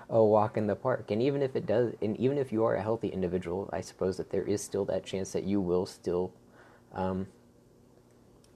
a 0.10 0.24
walk 0.24 0.56
in 0.58 0.66
the 0.66 0.76
park. 0.76 1.12
And 1.12 1.22
even 1.22 1.42
if 1.42 1.56
it 1.56 1.66
does, 1.66 1.94
and 2.02 2.18
even 2.18 2.38
if 2.38 2.52
you 2.52 2.64
are 2.64 2.76
a 2.76 2.82
healthy 2.82 3.10
individual, 3.10 3.70
I 3.74 3.82
suppose 3.82 4.18
that 4.18 4.32
there 4.32 4.44
is 4.44 4.64
still 4.64 4.86
that 4.86 5.06
chance 5.06 5.34
that 5.34 5.44
you 5.44 5.60
will 5.60 5.86
still, 5.86 6.32
um, 6.94 7.28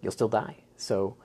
you'll 0.01 0.13
still 0.13 0.29
die. 0.29 0.55
So, 0.77 1.17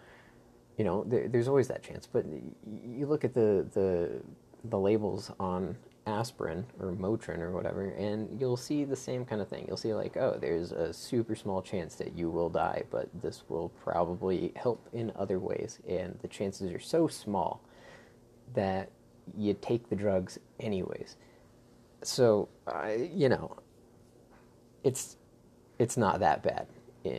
you 0.77 0.85
know, 0.85 1.05
there, 1.05 1.29
there's 1.29 1.49
always 1.49 1.69
that 1.69 1.83
chance. 1.83 2.07
But 2.07 2.27
you 2.67 3.07
look 3.07 3.25
at 3.25 3.33
the 3.33 3.67
the 3.73 4.21
the 4.65 4.79
labels 4.79 5.31
on 5.39 5.77
aspirin 6.07 6.67
or 6.81 6.93
Motrin 6.93 7.41
or 7.41 7.51
whatever, 7.51 7.89
and 7.91 8.41
you'll 8.41 8.57
see 8.57 8.85
the 8.85 8.97
same 8.97 9.25
kind 9.25 9.41
of 9.41 9.49
thing. 9.49 9.65
You'll 9.67 9.77
see, 9.77 9.95
like, 9.95 10.17
oh, 10.17 10.39
there's 10.41 10.73
a 10.73 10.93
super 10.93 11.35
small 11.35 11.63
chance 11.63 11.97
that 11.97 12.17
you 12.17 12.31
will 12.31 12.49
die, 12.49 12.85
but 12.91 13.09
this 13.23 13.43
will 13.49 13.71
probably 13.83 14.53
help 14.57 14.89
in 14.93 15.13
other 15.17 15.39
ways. 15.39 15.79
And 15.89 16.19
the 16.23 16.29
chances 16.29 16.73
are 16.73 16.81
so 16.81 17.09
small 17.09 17.61
that 18.55 18.91
you 19.37 19.55
take 19.55 19.89
the 19.89 19.97
drugs 19.97 20.39
anyways. 20.61 21.17
So, 22.03 22.49
uh, 22.67 22.91
you 23.13 23.29
know, 23.29 23.57
it's 24.85 25.17
it's 25.79 25.97
not 25.97 26.21
that 26.21 26.43
bad. 26.43 26.69
It, 27.05 27.11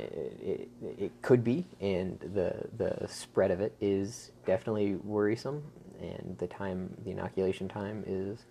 it, 0.41 0.70
it 0.98 1.22
could 1.22 1.44
be, 1.44 1.65
and 1.82 2.20
the 2.20 2.67
the 2.77 3.08
spread 3.08 3.51
of 3.51 3.60
it 3.60 3.75
is 3.82 4.32
definitely 4.46 4.96
worrisome 4.96 5.63
and 6.00 6.36
the 6.38 6.48
time, 6.48 6.96
the 7.03 7.12
inoculation 7.12 7.67
time 7.67 8.03
is 8.06 8.46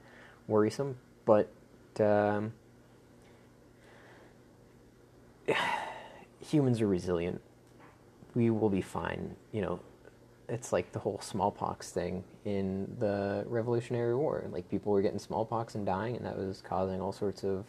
worrisome. 0.47 0.97
But 1.25 1.50
um, 2.00 2.53
humans 6.41 6.81
are 6.81 6.87
resilient. 6.87 7.41
We 8.35 8.50
will 8.50 8.71
be 8.71 8.83
fine. 8.83 9.35
You 9.53 9.62
know, 9.62 9.81
it's 10.49 10.73
like 10.73 10.93
the 10.93 10.99
whole 10.99 11.21
smallpox 11.21 11.91
thing 11.91 12.23
in 12.45 12.95
the 12.99 13.45
Revolutionary 13.47 14.15
War. 14.15 14.47
Like 14.50 14.69
people 14.71 14.93
were 14.93 15.03
getting 15.03 15.19
smallpox 15.19 15.75
and 15.75 15.87
dying, 15.87 16.17
and 16.17 16.26
that 16.26 16.37
was 16.37 16.62
causing 16.62 17.00
all 17.00 17.12
sorts 17.12 17.45
of 17.45 17.65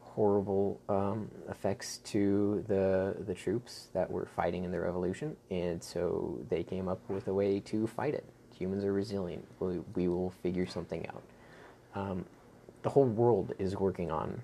horrible 0.00 0.80
um, 0.88 1.30
effects 1.48 1.98
to 1.98 2.64
the 2.66 3.14
the 3.26 3.34
troops 3.34 3.88
that 3.92 4.10
were 4.10 4.26
fighting 4.26 4.64
in 4.64 4.72
the 4.72 4.80
revolution. 4.80 5.36
And 5.50 5.82
so 5.82 6.40
they 6.48 6.62
came 6.64 6.88
up 6.88 6.98
with 7.08 7.28
a 7.28 7.34
way 7.34 7.60
to 7.60 7.86
fight 7.86 8.14
it 8.14 8.24
humans 8.60 8.84
are 8.84 8.92
resilient. 8.92 9.44
We, 9.58 9.78
we 9.94 10.08
will 10.08 10.30
figure 10.42 10.66
something 10.66 11.06
out. 11.08 11.22
Um, 11.94 12.24
the 12.82 12.90
whole 12.90 13.04
world 13.04 13.52
is 13.58 13.76
working 13.76 14.10
on 14.10 14.42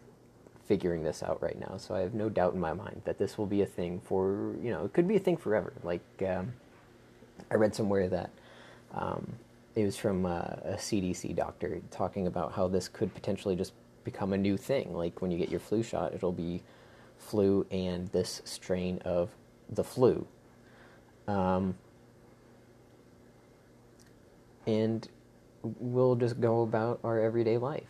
figuring 0.67 1.03
this 1.03 1.23
out 1.23 1.41
right 1.41 1.59
now. 1.59 1.77
So 1.77 1.95
I 1.95 2.01
have 2.01 2.15
no 2.15 2.29
doubt 2.29 2.55
in 2.55 2.61
my 2.61 2.73
mind 2.73 3.03
that 3.05 3.19
this 3.19 3.39
will 3.39 3.47
be 3.47 3.63
a 3.63 3.67
thing 3.67 4.01
for, 4.01 4.55
you 4.63 4.71
know, 4.71 4.85
it 4.85 4.93
could 4.93 5.07
be 5.07 5.17
a 5.17 5.21
thing 5.21 5.37
forever. 5.37 5.73
Like, 5.83 6.03
um, 6.27 6.53
I 7.51 7.55
read 7.55 7.75
somewhere 7.75 8.09
that 8.09 8.31
um, 8.95 9.35
it 9.75 9.85
was 9.85 9.97
from 9.97 10.27
uh, 10.27 10.57
a 10.65 10.77
CDC 10.77 11.37
doctor 11.37 11.81
talking 11.91 12.27
about 12.27 12.53
how 12.53 12.67
this 12.67 12.89
could 12.89 13.15
potentially 13.15 13.55
just 13.55 13.73
become 14.05 14.33
a 14.33 14.39
new 14.39 14.57
thing. 14.57 14.95
Like, 14.95 15.23
when 15.23 15.31
you 15.31 15.39
get 15.39 15.51
your 15.51 15.61
flu 15.61 15.83
shot, 15.83 16.15
it'll 16.15 16.33
be 16.33 16.63
flu 17.19 17.67
and 17.71 18.09
this 18.09 18.43
strain 18.45 19.01
of 19.05 19.31
the 19.71 19.85
flu. 19.85 20.27
Um, 21.29 21.77
and 24.67 25.09
we'll 25.79 26.17
just 26.17 26.41
go 26.41 26.63
about 26.63 27.01
our 27.05 27.21
everyday 27.21 27.59
life. 27.59 27.89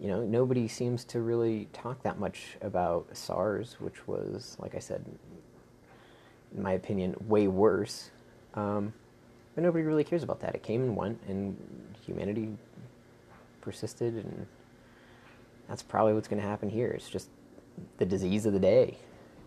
You 0.00 0.08
know, 0.08 0.22
nobody 0.22 0.66
seems 0.68 1.04
to 1.06 1.20
really 1.20 1.68
talk 1.72 2.02
that 2.02 2.18
much 2.18 2.56
about 2.62 3.08
SARS, 3.12 3.76
which 3.80 4.06
was, 4.06 4.56
like 4.58 4.74
I 4.74 4.78
said, 4.78 5.04
in 6.56 6.62
my 6.62 6.72
opinion, 6.72 7.14
way 7.28 7.48
worse. 7.48 8.10
Um, 8.54 8.92
but 9.54 9.62
nobody 9.64 9.84
really 9.84 10.04
cares 10.04 10.22
about 10.22 10.40
that. 10.40 10.54
It 10.54 10.62
came 10.62 10.82
and 10.82 10.96
went, 10.96 11.20
and 11.28 11.56
humanity 12.04 12.48
persisted, 13.60 14.14
and 14.14 14.46
that's 15.68 15.82
probably 15.82 16.14
what's 16.14 16.28
going 16.28 16.40
to 16.40 16.48
happen 16.48 16.70
here. 16.70 16.88
It's 16.88 17.10
just 17.10 17.28
the 17.98 18.06
disease 18.06 18.46
of 18.46 18.52
the 18.52 18.58
day. 18.58 18.96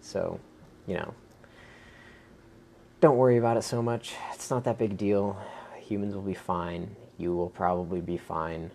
So, 0.02 0.40
you 0.86 0.96
know, 0.96 1.14
don't 3.02 3.18
worry 3.18 3.38
about 3.38 3.58
it 3.58 3.64
so 3.64 3.82
much. 3.82 4.14
It's 4.34 4.50
not 4.50 4.66
that 4.66 4.78
big 4.78 4.98
deal 4.98 5.38
humans 5.84 6.16
will 6.16 6.22
be 6.22 6.34
fine. 6.34 6.96
You 7.18 7.36
will 7.36 7.50
probably 7.50 8.02
be 8.02 8.18
fine. 8.18 8.72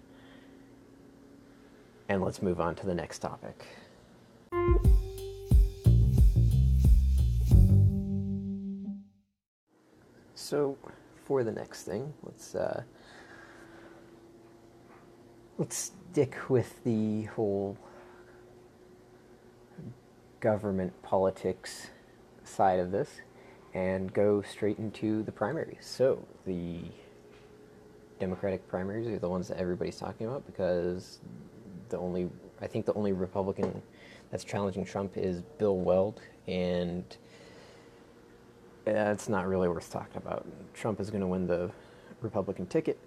and 2.09 2.25
let's 2.25 2.40
move 2.40 2.59
on 2.61 2.75
to 2.75 2.87
the 2.87 2.95
next 2.95 3.18
topic. 3.18 3.66
So, 10.35 10.78
for 11.25 11.45
the 11.45 11.52
next 11.52 11.83
thing, 11.83 12.14
let's 12.23 12.54
uh, 12.54 12.83
let's 15.59 15.92
stick 16.11 16.49
with 16.49 16.83
the 16.85 17.25
whole 17.25 17.76
government 20.40 21.02
politics 21.02 21.88
side 22.45 22.78
of 22.78 22.92
this 22.92 23.21
and 23.75 24.12
go 24.14 24.40
straight 24.40 24.78
into 24.78 25.23
the 25.23 25.33
primaries. 25.33 25.85
So, 25.85 26.26
the 26.47 26.80
Democratic 28.18 28.66
primaries 28.68 29.06
are 29.06 29.18
the 29.18 29.28
ones 29.28 29.48
that 29.48 29.58
everybody's 29.58 29.96
talking 29.96 30.26
about 30.26 30.46
because 30.46 31.18
the 31.88 31.98
only 31.98 32.28
I 32.60 32.66
think 32.66 32.87
the 32.87 32.94
only 32.94 33.12
Republican 33.12 33.82
that's 34.30 34.44
challenging 34.44 34.84
Trump 34.84 35.16
is 35.16 35.42
Bill 35.58 35.76
Weld, 35.76 36.20
and 36.46 37.04
it's 38.87 39.28
not 39.28 39.46
really 39.46 39.68
worth 39.68 39.90
talking 39.90 40.16
about. 40.16 40.46
Trump 40.75 41.00
is 41.00 41.10
going 41.10 41.20
to 41.20 41.26
win 41.26 41.46
the 41.46 41.70
Republican 42.20 42.66
ticket 42.66 42.98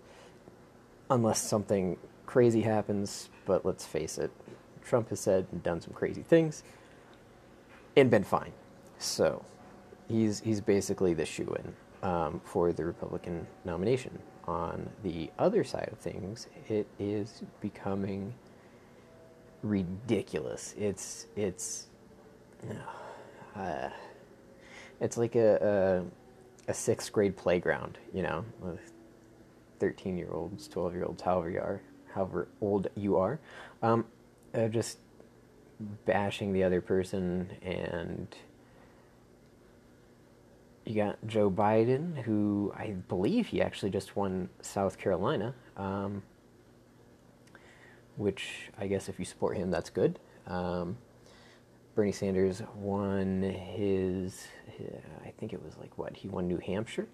unless 1.10 1.42
something 1.42 1.98
crazy 2.26 2.62
happens. 2.62 3.30
But 3.46 3.66
let's 3.66 3.86
face 3.86 4.18
it, 4.18 4.32
Trump 4.84 5.10
has 5.10 5.20
said 5.20 5.48
and 5.52 5.62
done 5.62 5.82
some 5.82 5.94
crazy 5.94 6.22
things 6.22 6.64
and 7.96 8.10
been 8.10 8.24
fine. 8.24 8.54
So 8.98 9.44
he's 10.08 10.40
he's 10.40 10.62
basically 10.62 11.14
the 11.14 11.26
shoe 11.26 11.56
in 11.60 12.10
um, 12.10 12.42
for 12.44 12.72
the 12.72 12.86
Republican 12.86 13.48
nomination. 13.66 14.18
On 14.48 14.90
the 15.04 15.30
other 15.38 15.64
side 15.64 15.90
of 15.92 16.00
things, 16.00 16.48
it 16.68 16.88
is 17.00 17.44
becoming 17.62 18.34
ridiculous. 19.62 20.74
It's 20.78 21.28
it's 21.36 21.88
uh, 23.56 23.90
it's 25.00 25.18
like 25.18 25.36
a, 25.36 26.04
a, 26.68 26.72
a 26.72 26.74
sixth 26.74 27.12
grade 27.12 27.38
playground, 27.38 28.00
you 28.14 28.24
know, 28.24 28.46
thirteen 29.80 30.18
year 30.18 30.30
olds, 30.32 30.68
twelve 30.68 30.94
year 30.94 31.06
olds, 31.06 31.22
however 31.22 31.50
you 31.52 31.60
are, 31.60 31.82
however 32.14 32.48
old 32.62 32.88
you 32.96 33.18
are, 33.18 33.40
um, 33.84 34.06
uh, 34.56 34.68
just 34.68 34.98
bashing 36.06 36.52
the 36.52 36.64
other 36.64 36.82
person 36.82 37.50
and. 37.62 38.36
You 40.86 40.96
got 40.96 41.26
Joe 41.28 41.52
Biden, 41.52 42.18
who 42.24 42.74
I 42.76 42.96
believe 43.08 43.48
he 43.48 43.62
actually 43.62 43.92
just 43.92 44.16
won 44.16 44.50
South 44.62 44.98
Carolina. 44.98 45.54
Um, 45.78 46.24
which 48.18 48.70
I 48.78 48.88
guess 48.88 49.10
if 49.10 49.20
you 49.20 49.26
support 49.26 49.58
him, 49.58 49.72
that's 49.72 49.90
good. 49.90 50.20
Um, 50.48 50.98
Bernie 51.96 52.12
Sanders 52.12 52.62
won 52.76 53.42
his, 53.42 54.48
his, 54.78 54.88
I 55.26 55.32
think 55.38 55.54
it 55.54 55.64
was 55.64 55.78
like 55.78 55.98
what 55.98 56.16
he 56.16 56.28
won 56.28 56.48
New 56.48 56.58
Hampshire. 56.58 57.08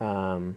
Um, 0.00 0.56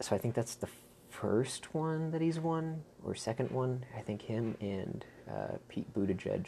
so 0.00 0.14
I 0.14 0.18
think 0.18 0.34
that's 0.34 0.54
the 0.54 0.68
first 1.10 1.74
one 1.74 2.10
that 2.12 2.20
he's 2.20 2.38
won 2.38 2.82
or 3.04 3.14
second 3.14 3.50
one. 3.50 3.84
I 3.96 4.00
think 4.00 4.22
him 4.22 4.56
and 4.60 5.04
uh, 5.30 5.56
Pete 5.68 5.92
Buttigieg 5.92 6.46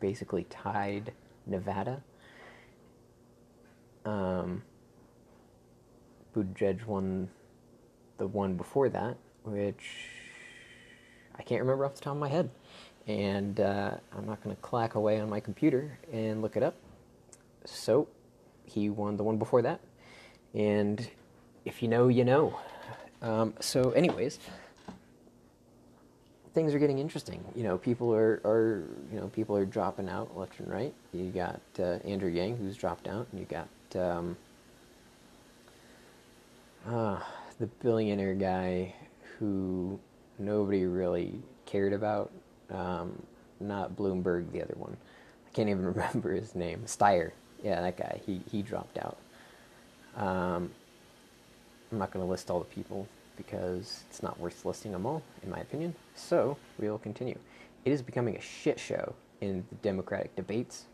basically 0.00 0.44
tied 0.44 1.12
Nevada. 1.46 2.02
Um, 4.04 4.62
Buttigieg 6.34 6.86
won 6.86 7.28
the 8.18 8.26
one 8.26 8.54
before 8.54 8.88
that, 8.88 9.16
which 9.44 9.90
I 11.38 11.42
can't 11.42 11.60
remember 11.60 11.84
off 11.84 11.94
the 11.94 12.02
top 12.02 12.14
of 12.14 12.18
my 12.18 12.28
head. 12.28 12.50
And 13.06 13.58
uh, 13.58 13.92
I'm 14.16 14.26
not 14.26 14.42
going 14.42 14.54
to 14.54 14.62
clack 14.62 14.94
away 14.94 15.18
on 15.20 15.30
my 15.30 15.40
computer 15.40 15.98
and 16.12 16.42
look 16.42 16.56
it 16.56 16.62
up. 16.62 16.74
So 17.64 18.08
he 18.66 18.90
won 18.90 19.16
the 19.16 19.22
one 19.22 19.38
before 19.38 19.62
that. 19.62 19.80
And 20.54 21.08
if 21.64 21.82
you 21.82 21.88
know, 21.88 22.08
you 22.08 22.24
know. 22.24 22.58
Um, 23.20 23.54
so, 23.60 23.90
anyways, 23.90 24.38
things 26.54 26.74
are 26.74 26.78
getting 26.78 26.98
interesting. 26.98 27.44
You 27.54 27.64
know, 27.64 27.78
people 27.78 28.14
are, 28.14 28.40
are 28.44 28.84
you 29.12 29.20
know 29.20 29.28
people 29.28 29.56
are 29.56 29.64
dropping 29.64 30.08
out 30.08 30.36
left 30.36 30.58
and 30.60 30.70
right. 30.70 30.94
You 31.12 31.30
got 31.30 31.60
uh, 31.78 31.98
Andrew 32.04 32.30
Yang 32.30 32.56
who's 32.56 32.76
dropped 32.76 33.08
out, 33.08 33.26
and 33.30 33.40
you 33.40 33.46
got 33.46 33.68
um, 33.96 34.36
uh, 36.86 37.20
the 37.58 37.66
billionaire 37.66 38.34
guy 38.34 38.94
who 39.38 39.98
nobody 40.38 40.84
really 40.84 41.40
cared 41.66 41.92
about. 41.92 42.30
Um, 42.70 43.22
not 43.60 43.96
Bloomberg, 43.96 44.52
the 44.52 44.62
other 44.62 44.74
one. 44.76 44.96
I 45.46 45.50
can't 45.54 45.68
even 45.68 45.84
remember 45.94 46.32
his 46.32 46.54
name. 46.54 46.82
Steyer. 46.86 47.32
Yeah, 47.62 47.80
that 47.80 47.96
guy. 47.96 48.20
He 48.24 48.40
he 48.50 48.62
dropped 48.62 48.98
out. 48.98 49.16
Um, 50.16 50.70
I'm 51.90 51.98
not 51.98 52.10
going 52.10 52.24
to 52.24 52.30
list 52.30 52.50
all 52.50 52.58
the 52.58 52.66
people 52.66 53.08
because 53.36 54.04
it's 54.10 54.22
not 54.22 54.38
worth 54.38 54.64
listing 54.64 54.92
them 54.92 55.06
all, 55.06 55.22
in 55.42 55.50
my 55.50 55.58
opinion. 55.58 55.94
So 56.14 56.56
we'll 56.78 56.98
continue. 56.98 57.38
It 57.84 57.92
is 57.92 58.02
becoming 58.02 58.36
a 58.36 58.40
shit 58.40 58.78
show 58.78 59.14
in 59.40 59.64
the 59.70 59.76
Democratic 59.76 60.34
debates 60.36 60.86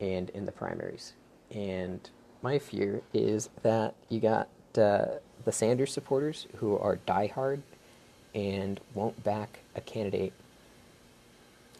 and 0.00 0.30
in 0.30 0.44
the 0.44 0.52
primaries. 0.52 1.14
And 1.50 2.08
my 2.42 2.58
fear 2.58 3.02
is 3.12 3.48
that 3.62 3.94
you 4.08 4.20
got 4.20 4.48
uh, 4.76 5.06
the 5.44 5.52
Sanders 5.52 5.92
supporters 5.92 6.46
who 6.56 6.76
are 6.78 6.98
diehard 7.06 7.60
and 8.34 8.80
won't 8.94 9.22
back 9.24 9.60
a 9.74 9.80
candidate 9.80 10.32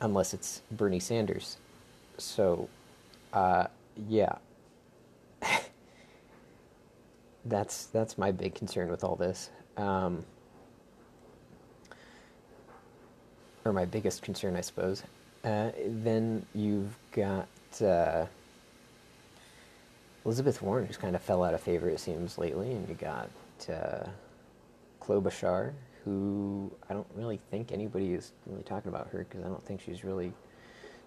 unless 0.01 0.35
it's 0.35 0.63
Bernie 0.71 1.01
Sanders. 1.01 1.59
So, 2.17 2.69
uh, 3.33 3.67
yeah, 4.09 4.33
that's 7.45 7.87
that's 7.87 8.19
my 8.19 8.33
big 8.33 8.55
concern 8.55 8.91
with 8.91 9.05
all 9.05 9.17
this, 9.17 9.51
um, 9.77 10.25
or 13.65 13.73
my 13.73 13.85
biggest 13.85 14.23
concern, 14.23 14.57
I 14.57 14.61
suppose. 14.63 15.03
Uh, 15.45 15.71
then 15.87 16.45
you've 16.55 16.97
got 17.13 17.49
uh, 17.81 18.27
Elizabeth 20.25 20.61
Warren, 20.61 20.87
who's 20.87 20.97
kind 20.97 21.17
of 21.17 21.23
fell 21.23 21.43
out 21.43 21.55
of 21.55 21.61
favor, 21.61 21.89
it 21.89 22.01
seems, 22.01 22.39
lately, 22.39 22.73
and 22.73 22.89
you 22.89 22.95
got 22.95 23.31
uh, 23.69 24.07
Klobuchar, 25.01 25.73
who 26.05 26.71
I 26.89 26.95
don't 26.95 27.07
really 27.15 27.41
think 27.51 27.73
anybody 27.73 28.15
is 28.15 28.33
really 28.47 28.63
talking 28.63 28.89
about 28.89 29.09
her 29.09 29.27
because 29.29 29.45
I 29.45 29.49
don't 29.49 29.65
think 29.65 29.81
she's 29.81 30.05
really 30.05 30.33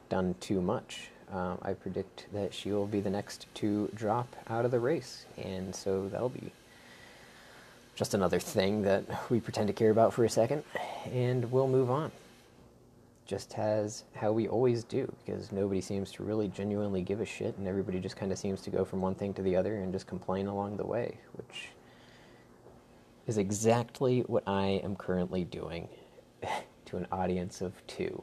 done 0.09 0.35
too 0.39 0.61
much. 0.61 1.09
Um, 1.31 1.57
I 1.61 1.73
predict 1.73 2.25
that 2.33 2.53
she 2.53 2.71
will 2.71 2.87
be 2.87 2.99
the 2.99 3.09
next 3.09 3.47
to 3.55 3.89
drop 3.95 4.35
out 4.49 4.65
of 4.65 4.71
the 4.71 4.79
race, 4.79 5.25
and 5.37 5.73
so 5.73 6.09
that'll 6.09 6.29
be 6.29 6.51
just 7.95 8.13
another 8.13 8.39
thing 8.39 8.81
that 8.83 9.03
we 9.29 9.39
pretend 9.39 9.67
to 9.67 9.73
care 9.73 9.91
about 9.91 10.13
for 10.13 10.25
a 10.25 10.29
second, 10.29 10.63
and 11.11 11.51
we'll 11.51 11.67
move 11.67 11.89
on. 11.89 12.11
Just 13.25 13.57
as 13.57 14.03
how 14.13 14.31
we 14.31 14.47
always 14.47 14.83
do, 14.83 15.13
because 15.23 15.51
nobody 15.51 15.79
seems 15.79 16.11
to 16.13 16.23
really 16.23 16.47
genuinely 16.47 17.01
give 17.01 17.21
a 17.21 17.25
shit, 17.25 17.57
and 17.57 17.67
everybody 17.67 17.99
just 17.99 18.17
kind 18.17 18.31
of 18.31 18.37
seems 18.37 18.61
to 18.61 18.69
go 18.69 18.83
from 18.83 19.01
one 19.01 19.15
thing 19.15 19.33
to 19.35 19.41
the 19.41 19.55
other 19.55 19.77
and 19.77 19.93
just 19.93 20.07
complain 20.07 20.47
along 20.47 20.77
the 20.77 20.85
way, 20.85 21.17
which 21.33 21.69
is 23.27 23.37
exactly 23.37 24.21
what 24.21 24.43
I 24.47 24.81
am 24.83 24.95
currently 24.95 25.43
doing 25.43 25.87
to 26.85 26.97
an 26.97 27.07
audience 27.11 27.61
of 27.61 27.73
two, 27.87 28.21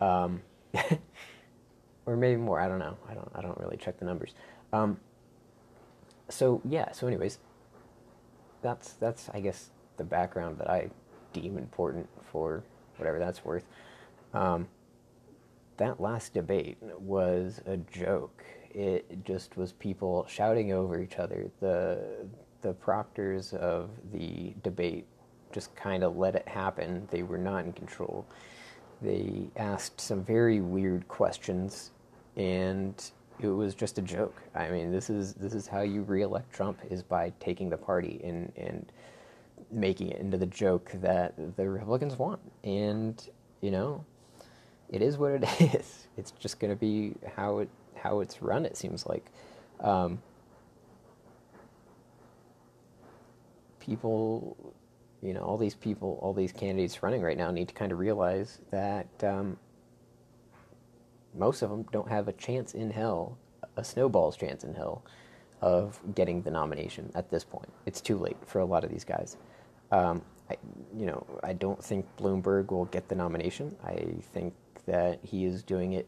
um, 0.00 0.42
or 2.06 2.16
maybe 2.16 2.40
more. 2.40 2.60
I 2.60 2.66
don't 2.68 2.78
know. 2.78 2.96
I 3.08 3.14
don't. 3.14 3.30
I 3.34 3.42
don't 3.42 3.58
really 3.58 3.76
check 3.76 3.98
the 3.98 4.04
numbers. 4.04 4.34
Um, 4.72 4.98
so 6.28 6.60
yeah. 6.64 6.90
So 6.92 7.06
anyways, 7.06 7.38
that's 8.62 8.94
that's 8.94 9.28
I 9.32 9.40
guess 9.40 9.70
the 9.96 10.04
background 10.04 10.58
that 10.58 10.70
I 10.70 10.90
deem 11.32 11.58
important 11.58 12.08
for 12.32 12.64
whatever 12.96 13.18
that's 13.18 13.44
worth. 13.44 13.64
Um, 14.34 14.68
that 15.76 16.00
last 16.00 16.34
debate 16.34 16.78
was 16.98 17.60
a 17.66 17.76
joke. 17.78 18.44
It 18.72 19.24
just 19.24 19.56
was 19.56 19.72
people 19.72 20.26
shouting 20.28 20.72
over 20.72 21.00
each 21.00 21.18
other. 21.18 21.50
The 21.60 22.28
the 22.62 22.74
proctors 22.74 23.54
of 23.54 23.90
the 24.12 24.54
debate 24.62 25.06
just 25.52 25.74
kind 25.74 26.04
of 26.04 26.16
let 26.16 26.34
it 26.34 26.46
happen. 26.46 27.08
They 27.10 27.22
were 27.22 27.38
not 27.38 27.64
in 27.64 27.72
control. 27.72 28.26
They 29.02 29.48
asked 29.56 30.00
some 30.00 30.22
very 30.22 30.60
weird 30.60 31.08
questions, 31.08 31.90
and 32.36 32.94
it 33.40 33.48
was 33.48 33.74
just 33.74 33.98
a 33.98 34.02
joke. 34.02 34.36
I 34.54 34.68
mean, 34.70 34.92
this 34.92 35.08
is 35.08 35.34
this 35.34 35.54
is 35.54 35.66
how 35.66 35.80
you 35.80 36.02
reelect 36.02 36.52
Trump 36.52 36.78
is 36.90 37.02
by 37.02 37.32
taking 37.40 37.70
the 37.70 37.78
party 37.78 38.20
and 38.22 38.52
and 38.56 38.92
making 39.70 40.08
it 40.08 40.20
into 40.20 40.36
the 40.36 40.46
joke 40.46 40.90
that 40.94 41.34
the 41.56 41.68
Republicans 41.68 42.18
want. 42.18 42.40
And 42.64 43.26
you 43.62 43.70
know, 43.70 44.04
it 44.90 45.02
is 45.02 45.16
what 45.16 45.32
it 45.32 45.44
is. 45.74 46.08
It's 46.16 46.32
just 46.32 46.60
going 46.60 46.70
to 46.70 46.76
be 46.76 47.14
how 47.36 47.58
it 47.60 47.70
how 47.94 48.20
it's 48.20 48.42
run. 48.42 48.64
It 48.66 48.76
seems 48.76 49.06
like. 49.06 49.30
Um, 49.80 50.20
people 53.78 54.74
you 55.22 55.34
know, 55.34 55.40
all 55.40 55.58
these 55.58 55.74
people, 55.74 56.18
all 56.22 56.32
these 56.32 56.52
candidates 56.52 57.02
running 57.02 57.22
right 57.22 57.36
now 57.36 57.50
need 57.50 57.68
to 57.68 57.74
kind 57.74 57.92
of 57.92 57.98
realize 57.98 58.58
that 58.70 59.08
um, 59.22 59.58
most 61.34 61.62
of 61.62 61.70
them 61.70 61.84
don't 61.92 62.08
have 62.08 62.28
a 62.28 62.32
chance 62.32 62.74
in 62.74 62.90
hell, 62.90 63.36
a 63.76 63.84
snowball's 63.84 64.36
chance 64.36 64.64
in 64.64 64.74
hell, 64.74 65.04
of 65.60 66.00
getting 66.14 66.42
the 66.42 66.50
nomination 66.50 67.10
at 67.14 67.30
this 67.30 67.44
point. 67.44 67.68
It's 67.84 68.00
too 68.00 68.16
late 68.16 68.36
for 68.46 68.60
a 68.60 68.64
lot 68.64 68.82
of 68.82 68.90
these 68.90 69.04
guys. 69.04 69.36
Um, 69.92 70.22
I, 70.48 70.56
you 70.96 71.06
know, 71.06 71.26
I 71.42 71.52
don't 71.52 71.82
think 71.82 72.06
Bloomberg 72.18 72.70
will 72.70 72.86
get 72.86 73.08
the 73.08 73.14
nomination. 73.14 73.76
I 73.84 74.06
think 74.32 74.54
that 74.86 75.20
he 75.22 75.44
is 75.44 75.62
doing 75.62 75.92
it, 75.92 76.06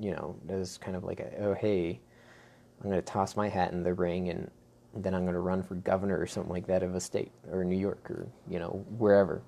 you 0.00 0.12
know, 0.12 0.36
as 0.48 0.78
kind 0.78 0.96
of 0.96 1.04
like 1.04 1.20
a, 1.20 1.30
oh, 1.42 1.54
hey, 1.54 2.00
I'm 2.80 2.90
going 2.90 3.00
to 3.00 3.02
toss 3.02 3.36
my 3.36 3.48
hat 3.48 3.72
in 3.72 3.82
the 3.82 3.94
ring 3.94 4.28
and 4.28 4.50
then 4.94 5.14
I'm 5.14 5.22
going 5.22 5.34
to 5.34 5.40
run 5.40 5.62
for 5.62 5.74
governor 5.76 6.18
or 6.18 6.26
something 6.26 6.52
like 6.52 6.66
that 6.66 6.82
of 6.82 6.94
a 6.94 7.00
state 7.00 7.32
or 7.50 7.64
New 7.64 7.78
York 7.78 8.10
or, 8.10 8.26
you 8.48 8.58
know, 8.58 8.84
wherever. 8.98 9.42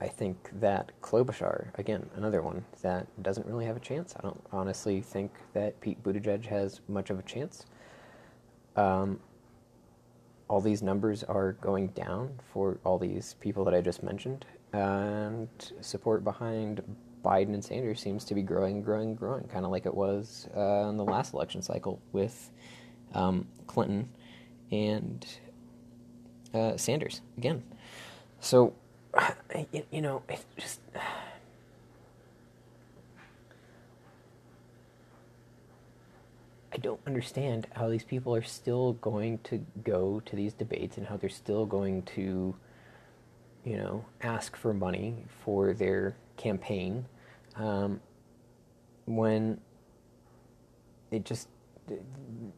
I 0.00 0.08
think 0.08 0.50
that 0.58 0.90
Klobuchar, 1.00 1.78
again, 1.78 2.10
another 2.16 2.42
one 2.42 2.64
that 2.82 3.06
doesn't 3.22 3.46
really 3.46 3.64
have 3.66 3.76
a 3.76 3.80
chance. 3.80 4.14
I 4.18 4.22
don't 4.22 4.42
honestly 4.50 5.00
think 5.00 5.30
that 5.52 5.80
Pete 5.80 6.02
Buttigieg 6.02 6.44
has 6.46 6.80
much 6.88 7.10
of 7.10 7.20
a 7.20 7.22
chance. 7.22 7.66
Um, 8.74 9.20
all 10.48 10.60
these 10.60 10.82
numbers 10.82 11.22
are 11.22 11.52
going 11.52 11.88
down 11.88 12.40
for 12.52 12.80
all 12.84 12.98
these 12.98 13.36
people 13.40 13.64
that 13.64 13.74
I 13.74 13.80
just 13.80 14.02
mentioned, 14.02 14.44
and 14.72 15.48
support 15.80 16.24
behind 16.24 16.82
Biden 17.24 17.54
and 17.54 17.64
Sanders 17.64 18.00
seems 18.00 18.24
to 18.24 18.34
be 18.34 18.42
growing, 18.42 18.82
growing, 18.82 19.14
growing, 19.14 19.44
kind 19.44 19.64
of 19.64 19.70
like 19.70 19.86
it 19.86 19.94
was 19.94 20.48
uh, 20.56 20.88
in 20.88 20.96
the 20.96 21.04
last 21.04 21.34
election 21.34 21.62
cycle 21.62 22.00
with 22.12 22.50
um, 23.14 23.46
Clinton 23.66 24.08
and 24.70 25.26
uh, 26.54 26.76
Sanders 26.76 27.20
again. 27.38 27.62
So, 28.40 28.74
you 29.90 30.00
know, 30.00 30.22
it's 30.28 30.44
just. 30.58 30.80
I 36.74 36.78
don't 36.78 37.00
understand 37.06 37.66
how 37.74 37.90
these 37.90 38.02
people 38.02 38.34
are 38.34 38.42
still 38.42 38.94
going 38.94 39.40
to 39.44 39.62
go 39.84 40.20
to 40.24 40.34
these 40.34 40.54
debates 40.54 40.96
and 40.96 41.06
how 41.06 41.18
they're 41.18 41.28
still 41.28 41.66
going 41.66 42.02
to, 42.14 42.56
you 43.64 43.76
know, 43.76 44.04
ask 44.22 44.56
for 44.56 44.74
money 44.74 45.24
for 45.44 45.72
their 45.72 46.16
campaign 46.36 47.06
um, 47.56 48.00
when 49.06 49.60
it 51.10 51.24
just 51.24 51.48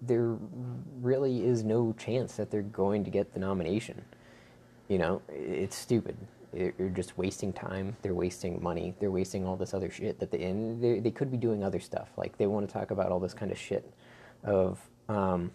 there 0.03 0.37
really 1.01 1.45
is 1.45 1.65
no 1.65 1.95
chance 1.99 2.37
that 2.37 2.51
they're 2.51 2.63
going 2.63 3.05
to 3.05 3.11
get 3.11 3.33
the 3.33 3.41
nomination. 3.41 4.03
You 4.89 4.99
know, 4.99 5.23
it's 5.29 5.77
stupid. 5.77 6.17
They're 6.53 6.93
just 6.95 7.19
wasting 7.19 7.53
time. 7.53 7.97
They're 8.03 8.15
wasting 8.15 8.63
money. 8.63 8.95
They're 9.01 9.11
wasting 9.11 9.45
all 9.45 9.57
this 9.57 9.75
other 9.75 9.91
shit 9.91 10.21
that 10.21 10.31
they 10.31 10.45
and 10.45 10.83
they, 10.83 11.01
they 11.01 11.11
could 11.11 11.31
be 11.31 11.37
doing 11.37 11.65
other 11.65 11.81
stuff. 11.81 12.11
Like 12.17 12.39
they 12.39 12.47
want 12.47 12.69
to 12.69 12.73
talk 12.73 12.91
about 12.91 13.11
all 13.11 13.19
this 13.19 13.35
kind 13.35 13.51
of 13.51 13.59
shit 13.59 13.93
of 14.45 14.79
um, 15.09 15.51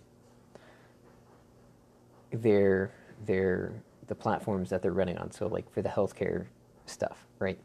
their 2.32 2.92
their 3.26 3.72
the 4.10 4.16
platforms 4.16 4.72
that 4.72 4.82
they're 4.82 4.92
running 4.92 5.18
on. 5.18 5.32
So 5.32 5.48
like 5.48 5.72
for 5.72 5.82
the 5.82 5.90
healthcare 5.90 6.48
stuff, 6.86 7.26
right? 7.40 7.60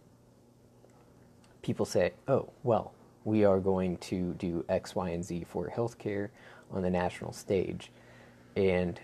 People 1.62 1.86
say, 1.86 2.12
"Oh, 2.28 2.50
well, 2.62 2.92
we 3.24 3.44
are 3.44 3.58
going 3.60 3.96
to 3.98 4.34
do 4.34 4.64
X, 4.68 4.94
Y, 4.94 5.10
and 5.10 5.24
Z 5.24 5.46
for 5.48 5.70
healthcare 5.70 6.28
on 6.70 6.82
the 6.82 6.90
national 6.90 7.32
stage," 7.32 7.90
and 8.56 9.00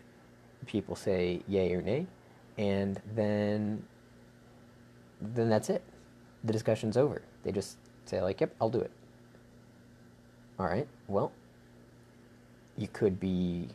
people 0.67 0.95
say 0.95 1.43
yay 1.49 1.75
or 1.75 1.83
nay, 1.83 2.07
and 2.59 3.01
then 3.15 3.85
then 5.21 5.49
that's 5.49 5.71
it. 5.71 5.83
The 6.45 6.53
discussion's 6.53 6.97
over. 6.97 7.23
They 7.43 7.53
just 7.53 7.79
say 8.05 8.23
like, 8.23 8.41
"Yep, 8.41 8.55
I'll 8.61 8.71
do 8.71 8.81
it." 8.81 8.93
All 10.59 10.67
right. 10.67 10.89
Well, 11.09 11.33
you 12.77 12.89
could 12.89 13.19
be 13.19 13.69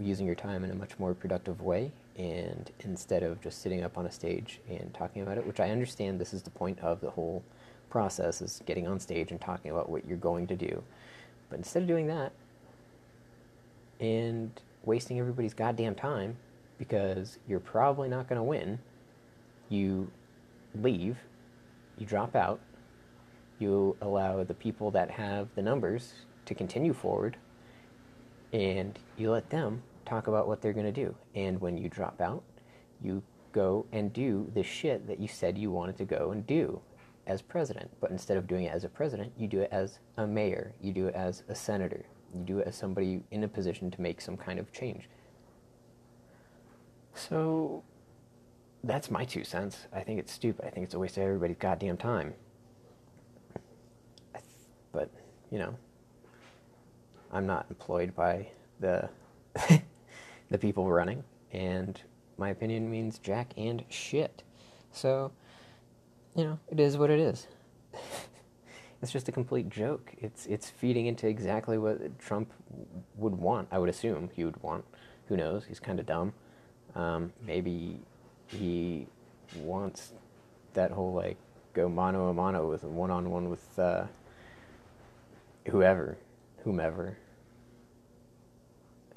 using 0.00 0.26
your 0.26 0.34
time 0.34 0.64
in 0.64 0.70
a 0.72 0.74
much 0.74 0.98
more 0.98 1.14
productive 1.14 1.62
way 1.62 1.92
and 2.16 2.70
instead 2.80 3.22
of 3.22 3.40
just 3.40 3.62
sitting 3.62 3.82
up 3.82 3.96
on 3.96 4.06
a 4.06 4.12
stage 4.12 4.60
and 4.68 4.92
talking 4.92 5.22
about 5.22 5.38
it 5.38 5.46
which 5.46 5.60
i 5.60 5.70
understand 5.70 6.20
this 6.20 6.34
is 6.34 6.42
the 6.42 6.50
point 6.50 6.78
of 6.80 7.00
the 7.00 7.10
whole 7.10 7.42
process 7.92 8.40
is 8.40 8.62
getting 8.64 8.88
on 8.88 8.98
stage 8.98 9.30
and 9.30 9.40
talking 9.40 9.70
about 9.70 9.90
what 9.90 10.06
you're 10.06 10.16
going 10.16 10.46
to 10.46 10.56
do. 10.56 10.82
But 11.50 11.58
instead 11.58 11.82
of 11.82 11.88
doing 11.88 12.06
that 12.06 12.32
and 14.00 14.50
wasting 14.84 15.20
everybody's 15.20 15.52
goddamn 15.52 15.94
time 15.94 16.36
because 16.78 17.38
you're 17.46 17.60
probably 17.60 18.08
not 18.08 18.28
going 18.28 18.38
to 18.38 18.42
win 18.42 18.78
you 19.68 20.10
leave 20.74 21.18
you 21.98 22.04
drop 22.04 22.34
out 22.34 22.58
you 23.60 23.96
allow 24.00 24.42
the 24.42 24.54
people 24.54 24.90
that 24.90 25.08
have 25.08 25.46
the 25.54 25.62
numbers 25.62 26.14
to 26.46 26.54
continue 26.54 26.92
forward 26.92 27.36
and 28.52 28.98
you 29.16 29.30
let 29.30 29.48
them 29.50 29.82
talk 30.04 30.26
about 30.26 30.48
what 30.48 30.60
they're 30.60 30.72
going 30.72 30.86
to 30.86 30.92
do. 30.92 31.14
And 31.34 31.60
when 31.60 31.76
you 31.76 31.88
drop 31.88 32.20
out, 32.20 32.42
you 33.00 33.22
go 33.52 33.86
and 33.92 34.12
do 34.12 34.50
the 34.54 34.62
shit 34.62 35.06
that 35.06 35.20
you 35.20 35.28
said 35.28 35.58
you 35.58 35.70
wanted 35.70 35.96
to 35.98 36.04
go 36.04 36.30
and 36.32 36.46
do 36.46 36.80
as 37.26 37.42
president. 37.42 37.90
But 38.00 38.10
instead 38.10 38.36
of 38.36 38.46
doing 38.46 38.64
it 38.64 38.72
as 38.72 38.84
a 38.84 38.88
president, 38.88 39.32
you 39.36 39.46
do 39.46 39.60
it 39.60 39.68
as 39.70 39.98
a 40.16 40.26
mayor, 40.26 40.72
you 40.80 40.92
do 40.92 41.06
it 41.06 41.14
as 41.14 41.42
a 41.48 41.54
senator, 41.54 42.04
you 42.34 42.42
do 42.42 42.58
it 42.58 42.66
as 42.66 42.76
somebody 42.76 43.22
in 43.30 43.44
a 43.44 43.48
position 43.48 43.90
to 43.90 44.00
make 44.00 44.20
some 44.20 44.36
kind 44.36 44.58
of 44.58 44.72
change. 44.72 45.08
So 47.14 47.84
that's 48.82 49.10
my 49.10 49.24
two 49.24 49.44
cents. 49.44 49.86
I 49.92 50.00
think 50.00 50.18
it's 50.18 50.32
stupid. 50.32 50.64
I 50.64 50.70
think 50.70 50.84
it's 50.84 50.94
a 50.94 50.98
waste 50.98 51.16
of 51.16 51.22
everybody's 51.22 51.56
goddamn 51.58 51.96
time. 51.96 52.34
But, 54.92 55.10
you 55.50 55.58
know, 55.58 55.76
I'm 57.30 57.46
not 57.46 57.66
employed 57.70 58.14
by 58.14 58.48
the 58.80 59.08
the 60.52 60.58
people 60.58 60.90
running, 60.90 61.24
and 61.52 62.00
my 62.36 62.50
opinion 62.50 62.90
means 62.90 63.18
jack 63.18 63.52
and 63.56 63.84
shit. 63.88 64.42
So, 64.92 65.32
you 66.36 66.44
know, 66.44 66.58
it 66.70 66.78
is 66.78 66.96
what 66.96 67.10
it 67.10 67.18
is. 67.18 67.48
it's 69.02 69.10
just 69.10 69.28
a 69.28 69.32
complete 69.32 69.68
joke. 69.70 70.12
It's 70.18 70.46
it's 70.46 70.70
feeding 70.70 71.06
into 71.06 71.26
exactly 71.26 71.78
what 71.78 72.18
Trump 72.18 72.52
would 73.16 73.34
want. 73.34 73.68
I 73.70 73.78
would 73.78 73.88
assume 73.88 74.30
he 74.34 74.44
would 74.44 74.62
want. 74.62 74.84
Who 75.28 75.36
knows? 75.36 75.64
He's 75.64 75.80
kind 75.80 75.98
of 75.98 76.06
dumb. 76.06 76.32
Um, 76.94 77.32
maybe 77.44 77.98
he 78.46 79.06
wants 79.56 80.12
that 80.74 80.90
whole 80.90 81.12
like 81.12 81.36
go 81.72 81.88
mano 81.88 82.28
a 82.28 82.34
mano 82.34 82.68
with 82.68 82.84
one 82.84 83.10
on 83.10 83.30
one 83.30 83.48
with 83.48 83.78
uh, 83.78 84.04
whoever, 85.68 86.18
whomever. 86.64 87.16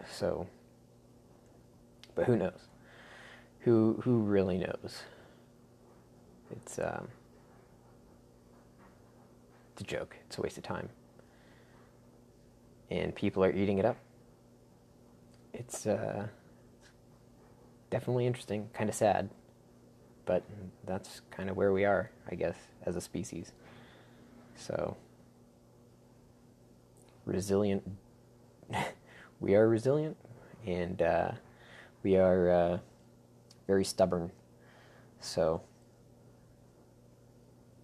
So, 0.10 0.48
but 2.16 2.26
who 2.26 2.36
knows? 2.38 2.68
Who 3.62 4.00
who 4.04 4.20
really 4.20 4.58
knows? 4.58 5.04
It's 6.52 6.80
um, 6.80 7.10
it's 9.74 9.82
a 9.82 9.86
joke. 9.86 10.16
It's 10.26 10.38
a 10.38 10.42
waste 10.42 10.58
of 10.58 10.64
time, 10.64 10.90
and 12.90 13.14
people 13.14 13.44
are 13.44 13.52
eating 13.52 13.78
it 13.78 13.86
up. 13.86 13.98
It's 15.54 15.86
uh, 15.86 16.28
definitely 17.90 18.28
interesting, 18.28 18.70
kind 18.74 18.90
of 18.90 18.96
sad, 18.96 19.30
but 20.26 20.44
that's 20.86 21.22
kind 21.32 21.50
of 21.50 21.56
where 21.56 21.72
we 21.72 21.86
are, 21.86 22.12
I 22.30 22.36
guess, 22.36 22.56
as 22.86 22.96
a 22.96 23.02
species. 23.02 23.52
So 24.56 24.96
resilient 27.26 27.84
we 29.40 29.56
are 29.56 29.68
resilient 29.68 30.16
and 30.66 31.02
uh, 31.02 31.32
we 32.06 32.18
are 32.18 32.52
uh, 32.52 32.78
very 33.66 33.84
stubborn. 33.84 34.32
So 35.20 35.64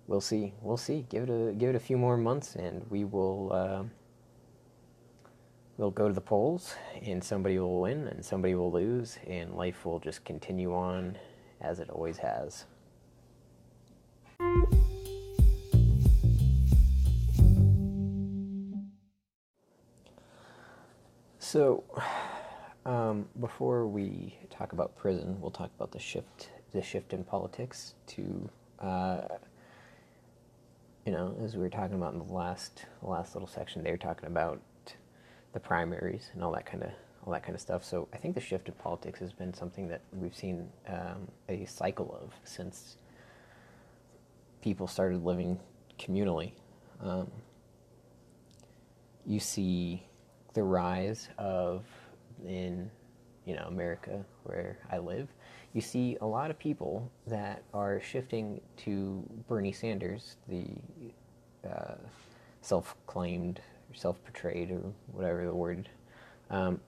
we'll 0.06 0.22
see. 0.22 0.54
We'll 0.62 0.78
see. 0.78 1.08
Give 1.10 1.24
it 1.24 1.30
a 1.32 1.54
give 1.54 1.72
it 1.72 1.76
a 1.76 1.80
few 1.80 1.98
more 1.98 2.18
months, 2.18 2.56
and 2.56 2.86
we 2.92 3.04
will. 3.04 3.52
Uh, 3.52 3.84
we'll 5.78 5.90
go 5.90 6.08
to 6.08 6.14
the 6.14 6.22
polls, 6.22 6.76
and 7.02 7.24
somebody 7.24 7.58
will 7.58 7.82
win, 7.82 8.08
and 8.10 8.24
somebody 8.24 8.54
will 8.54 8.72
lose, 8.72 9.18
and 9.26 9.56
life 9.56 9.86
will 9.86 10.00
just 10.00 10.24
continue 10.24 10.72
on 10.72 11.18
as 11.60 11.80
it 11.80 11.90
always 11.90 12.20
has. 12.20 12.66
So, 21.40 21.84
um, 22.86 23.28
before 23.40 23.88
we 23.88 24.38
talk 24.50 24.74
about 24.74 24.96
prison, 24.96 25.40
we'll 25.40 25.52
talk 25.52 25.72
about 25.76 25.92
the 25.92 26.00
shift, 26.00 26.50
the 26.72 26.82
shift 26.82 27.14
in 27.14 27.24
politics 27.24 27.94
to, 28.08 28.50
uh, 28.80 29.22
you 31.06 31.12
know, 31.12 31.36
as 31.44 31.56
we 31.56 31.62
were 31.62 31.70
talking 31.70 31.96
about 31.96 32.14
in 32.14 32.20
the 32.20 32.34
last, 32.34 32.86
the 33.02 33.10
last 33.10 33.36
little 33.36 33.48
section, 33.48 33.84
they 33.84 33.92
were 33.92 33.98
talking 33.98 34.28
about 34.28 34.62
the 35.54 35.60
primaries 35.60 36.30
and 36.34 36.44
all 36.44 36.52
that 36.52 36.66
kind 36.66 36.84
of, 36.84 36.90
all 37.26 37.34
that 37.34 37.44
kind 37.44 37.54
of 37.54 37.62
stuff. 37.62 37.84
So 37.84 38.08
I 38.14 38.18
think 38.18 38.34
the 38.34 38.42
shift 38.42 38.68
in 38.68 38.74
politics 38.76 39.20
has 39.20 39.32
been 39.32 39.54
something 39.54 39.88
that 39.90 40.02
we've 40.12 40.36
seen 40.36 40.70
um, 40.88 41.28
a 41.50 41.66
cycle 41.66 42.18
of 42.22 42.34
since 42.44 42.98
people 44.62 44.88
started 44.88 45.24
living 45.24 45.60
communally. 46.00 46.54
Um, 47.00 47.30
you 49.26 49.40
see 49.40 50.04
the 50.54 50.64
rise 50.64 51.30
of 51.38 51.84
in 52.48 52.90
you 53.46 53.56
know 53.56 53.66
America 53.68 54.24
where 54.44 54.78
I 54.92 54.98
live, 54.98 55.28
you 55.74 55.82
see 55.82 56.18
a 56.22 56.26
lot 56.26 56.52
of 56.52 56.60
people 56.60 57.12
that 57.28 57.64
are 57.74 58.00
shifting 58.02 58.62
to 58.78 59.24
Bernie 59.48 59.72
Sanders, 59.72 60.38
the 60.48 60.68
uh, 61.68 61.96
self-claimed, 62.62 63.62
self-portrayed, 63.94 64.72
or 64.72 64.82
whatever 65.12 65.46
the 65.46 65.54
word, 65.54 65.90
um, 66.50 66.80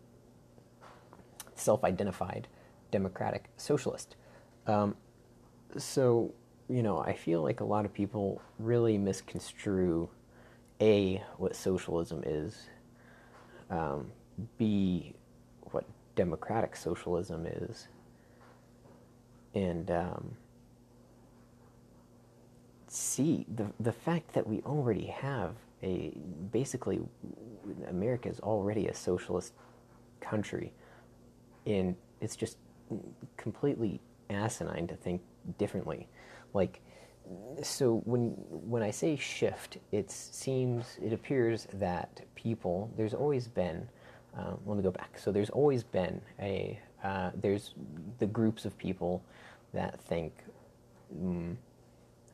self-identified 1.55 2.47
democratic 2.91 3.49
socialist. 3.57 4.15
Um, 4.67 4.95
so 5.77 6.33
you 6.69 6.81
know, 6.81 6.99
I 6.99 7.13
feel 7.13 7.41
like 7.41 7.59
a 7.59 7.65
lot 7.65 7.85
of 7.85 7.93
people 7.93 8.41
really 8.57 8.97
misconstrue 8.97 10.09
a 10.81 11.23
what 11.37 11.55
socialism 11.55 12.23
is, 12.25 12.67
um, 13.69 14.11
b 14.57 15.15
democratic 16.15 16.75
socialism 16.75 17.45
is, 17.45 17.87
and 19.55 19.89
um, 19.91 20.37
c 22.87 23.45
the 23.55 23.65
the 23.79 23.91
fact 23.91 24.33
that 24.33 24.45
we 24.45 24.61
already 24.61 25.05
have 25.07 25.55
a 25.81 26.13
basically 26.51 27.01
America 27.89 28.29
is 28.29 28.39
already 28.39 28.87
a 28.87 28.93
socialist 28.93 29.53
country, 30.21 30.71
and 31.65 31.95
it's 32.21 32.35
just 32.35 32.57
completely 33.37 33.99
asinine 34.29 34.87
to 34.87 34.95
think 34.95 35.21
differently 35.57 36.07
like 36.53 36.81
so 37.61 38.01
when 38.05 38.31
when 38.49 38.83
I 38.83 38.91
say 38.91 39.15
shift, 39.15 39.77
it 39.91 40.11
seems 40.11 40.97
it 41.01 41.13
appears 41.13 41.67
that 41.73 42.21
people 42.35 42.91
there's 42.97 43.13
always 43.13 43.47
been. 43.47 43.87
Uh, 44.37 44.53
let 44.65 44.77
me 44.77 44.83
go 44.83 44.91
back. 44.91 45.17
So 45.19 45.31
there's 45.31 45.49
always 45.49 45.83
been 45.83 46.21
a 46.39 46.79
uh, 47.03 47.31
there's 47.35 47.73
the 48.19 48.25
groups 48.25 48.65
of 48.65 48.77
people 48.77 49.23
that 49.73 49.99
think. 50.01 50.33
Mm, 51.15 51.55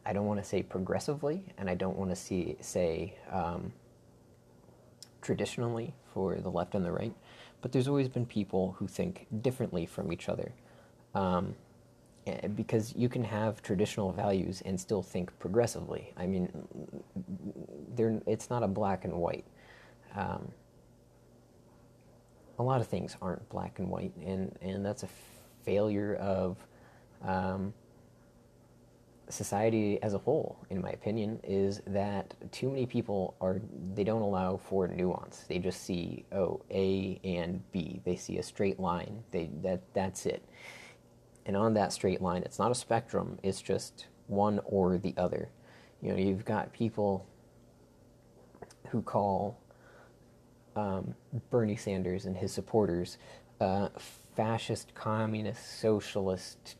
I 0.05 0.13
don't 0.13 0.25
want 0.25 0.39
to 0.39 0.45
say 0.45 0.63
progressively, 0.63 1.43
and 1.57 1.69
I 1.69 1.75
don't 1.75 1.97
want 1.97 2.09
to 2.09 2.15
see 2.15 2.55
say 2.61 3.15
um, 3.31 3.73
traditionally 5.21 5.93
for 6.13 6.35
the 6.35 6.49
left 6.49 6.73
and 6.75 6.85
the 6.85 6.91
right, 6.91 7.13
but 7.61 7.71
there's 7.71 7.87
always 7.87 8.07
been 8.07 8.25
people 8.25 8.75
who 8.79 8.87
think 8.87 9.27
differently 9.41 9.85
from 9.85 10.13
each 10.13 10.29
other. 10.29 10.53
Um, 11.13 11.55
Eh, 12.29 12.47
because 12.47 12.95
you 12.95 13.09
can 13.09 13.23
have 13.23 13.61
traditional 13.61 14.11
values 14.11 14.61
and 14.65 14.79
still 14.79 15.01
think 15.01 15.37
progressively. 15.39 16.13
I 16.17 16.27
mean, 16.27 16.49
it's 18.27 18.49
not 18.49 18.63
a 18.63 18.67
black 18.67 19.05
and 19.05 19.13
white. 19.13 19.45
Um, 20.15 20.51
a 22.59 22.63
lot 22.63 22.81
of 22.81 22.87
things 22.87 23.17
aren't 23.21 23.47
black 23.49 23.79
and 23.79 23.89
white, 23.89 24.13
and, 24.25 24.55
and 24.61 24.85
that's 24.85 25.03
a 25.03 25.09
failure 25.65 26.15
of 26.15 26.57
um, 27.23 27.73
society 29.29 30.01
as 30.01 30.13
a 30.13 30.17
whole, 30.17 30.57
in 30.69 30.81
my 30.81 30.89
opinion, 30.89 31.39
is 31.43 31.81
that 31.87 32.33
too 32.51 32.69
many 32.69 32.85
people 32.85 33.35
are, 33.41 33.61
they 33.95 34.03
don't 34.03 34.21
allow 34.21 34.57
for 34.57 34.87
nuance. 34.87 35.45
They 35.47 35.59
just 35.59 35.83
see, 35.83 36.25
oh, 36.31 36.61
A 36.71 37.19
and 37.23 37.63
B. 37.71 38.01
They 38.05 38.15
see 38.15 38.37
a 38.37 38.43
straight 38.43 38.79
line. 38.79 39.23
They, 39.31 39.49
that, 39.61 39.81
that's 39.93 40.25
it 40.25 40.43
and 41.49 41.57
on 41.57 41.73
that 41.73 41.91
straight 41.91 42.21
line, 42.21 42.43
it's 42.43 42.59
not 42.59 42.69
a 42.69 42.75
spectrum, 42.75 43.39
it's 43.41 43.59
just 43.59 44.05
one 44.27 44.59
or 44.65 44.99
the 44.99 45.15
other. 45.17 45.49
You 45.99 46.11
know, 46.11 46.17
you've 46.17 46.45
got 46.45 46.71
people 46.73 47.25
who 48.89 49.01
call 49.01 49.58
um, 50.79 51.15
Bernie 51.49 51.75
Sanders 51.75 52.25
and 52.25 52.37
his 52.37 52.51
supporters 52.51 53.17
uh, 53.59 53.89
fascist, 54.35 54.93
communist, 54.95 55.79
socialist 55.81 56.75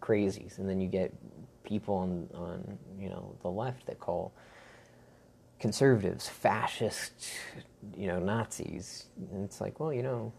crazies, 0.00 0.58
and 0.58 0.68
then 0.68 0.80
you 0.80 0.88
get 0.88 1.12
people 1.62 1.94
on, 1.94 2.28
on 2.34 2.78
you 2.98 3.08
know 3.08 3.36
the 3.42 3.50
left 3.50 3.86
that 3.86 4.00
call 4.00 4.32
conservatives 5.58 6.26
fascist, 6.26 7.28
you 7.94 8.06
know 8.06 8.18
Nazis, 8.18 9.06
and 9.32 9.44
it's 9.44 9.60
like, 9.60 9.78
well, 9.78 9.92
you 9.92 10.02
know, 10.02 10.32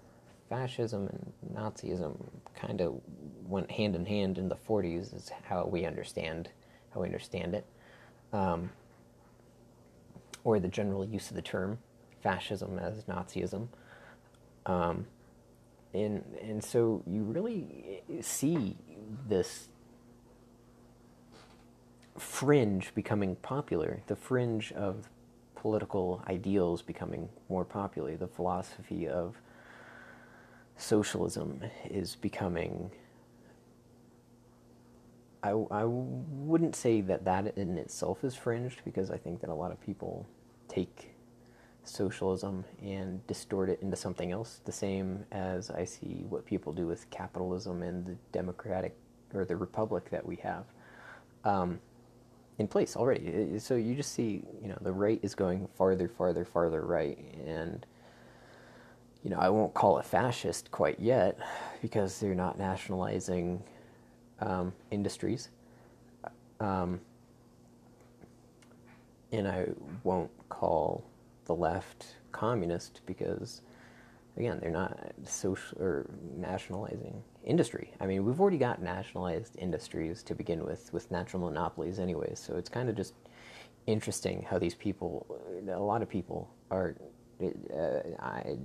fascism 0.50 1.08
and 1.08 1.56
Nazism 1.56 2.18
kind 2.56 2.82
of 2.82 3.00
went 3.46 3.70
hand 3.70 3.96
in 3.96 4.06
hand 4.06 4.40
in 4.40 4.50
the 4.50 4.56
40s, 4.56 5.16
is 5.16 5.32
how 5.44 5.66
we 5.66 5.86
understand 5.86 6.50
how 6.94 7.02
we 7.02 7.08
understand 7.08 7.54
it, 7.54 7.66
um, 8.34 8.72
or 10.44 10.60
the 10.60 10.68
general 10.68 11.06
use 11.06 11.30
of 11.30 11.36
the 11.36 11.42
term 11.44 11.78
fascism 12.22 12.80
as 12.80 13.04
Nazism. 13.06 13.68
Um, 14.66 15.08
and 15.94 16.24
and 16.42 16.64
so 16.64 17.04
you 17.06 17.24
really 17.24 18.04
see 18.22 18.78
this 19.28 19.68
fringe 22.18 22.94
becoming 22.94 23.36
popular, 23.38 24.02
the 24.08 24.16
fringe 24.16 24.72
of 24.74 25.10
political 25.56 26.24
ideals 26.28 26.82
becoming 26.82 27.30
more 27.50 27.66
popular, 27.66 28.16
the 28.18 28.28
philosophy 28.28 29.08
of 29.08 29.36
socialism 30.78 31.62
is 31.90 32.16
becoming. 32.16 32.92
I, 35.44 35.50
I 35.50 35.86
wouldn't 35.86 36.76
say 36.76 37.02
that 37.02 37.26
that 37.26 37.58
in 37.58 37.78
itself 37.78 38.24
is 38.24 38.36
fringed 38.36 38.82
because 38.86 39.10
I 39.10 39.18
think 39.18 39.42
that 39.42 39.50
a 39.50 39.54
lot 39.54 39.72
of 39.72 39.82
people 39.82 40.28
take 40.68 41.11
socialism 41.84 42.64
and 42.82 43.26
distort 43.28 43.70
it 43.70 43.82
into 43.82 43.96
something 43.96 44.32
else, 44.32 44.62
the 44.66 44.72
same 44.72 45.26
as 45.32 45.70
I 45.72 45.86
see 45.86 46.26
what 46.30 46.46
people 46.46 46.74
do 46.74 46.88
with 46.88 47.10
capitalism 47.10 47.82
and 47.82 48.06
the 48.06 48.16
democratic 48.32 48.96
or 49.34 49.46
the 49.46 49.56
republic 49.56 50.10
that 50.10 50.26
we 50.26 50.36
have 50.38 50.66
um, 51.44 51.80
in 52.60 52.68
place 52.68 52.96
already. 52.96 53.58
So 53.60 53.76
you 53.76 53.96
just 53.96 54.14
see, 54.14 54.44
you 54.62 54.68
know, 54.68 54.78
the 54.82 54.92
right 54.92 55.20
is 55.24 55.36
going 55.36 55.68
farther, 55.76 56.08
farther, 56.08 56.46
farther 56.46 56.82
right, 56.82 57.18
and 57.46 57.86
you 59.24 59.30
know, 59.30 59.38
I 59.38 59.50
won't 59.50 59.74
call 59.74 60.00
it 60.00 60.06
fascist 60.06 60.72
quite 60.72 61.00
yet 61.00 61.38
because 61.82 62.20
they're 62.20 62.34
not 62.34 62.58
nationalizing 62.58 63.62
um, 64.40 64.74
industries. 64.90 65.50
Um, 66.60 67.00
and 69.32 69.48
I 69.48 69.68
won't 70.04 70.32
call 70.50 71.04
the 71.46 71.56
left 71.56 72.16
communist 72.32 73.02
because, 73.06 73.62
again, 74.38 74.60
they're 74.62 74.72
not 74.72 74.98
social 75.24 75.82
or 75.82 76.10
nationalizing 76.38 77.22
industry. 77.44 77.94
I 78.00 78.06
mean, 78.06 78.26
we've 78.26 78.40
already 78.40 78.58
got 78.58 78.82
nationalized 78.82 79.56
industries 79.58 80.24
to 80.24 80.36
begin 80.36 80.64
with, 80.64 80.92
with 80.94 81.10
natural 81.12 81.44
monopolies, 81.44 82.00
anyways. 82.00 82.40
So 82.40 82.56
it's 82.56 82.70
kind 82.70 82.90
of 82.90 82.96
just 82.96 83.14
interesting 83.88 84.46
how 84.50 84.60
these 84.60 84.76
people, 84.76 85.26
a 85.68 85.80
lot 85.80 86.02
of 86.02 86.10
people, 86.10 86.50
are. 86.70 86.96
Uh, 87.42 88.02
I 88.20 88.58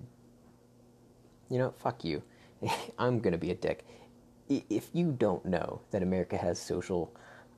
you 1.48 1.58
know, 1.58 1.72
fuck 1.78 2.04
you. 2.04 2.22
I'm 2.98 3.20
to 3.32 3.38
be 3.38 3.50
a 3.50 3.54
dick. 3.54 3.84
If 4.48 4.90
you 4.92 5.12
don't 5.12 5.44
know 5.44 5.80
that 5.90 6.02
America 6.02 6.36
has 6.36 6.58
social, 6.58 7.14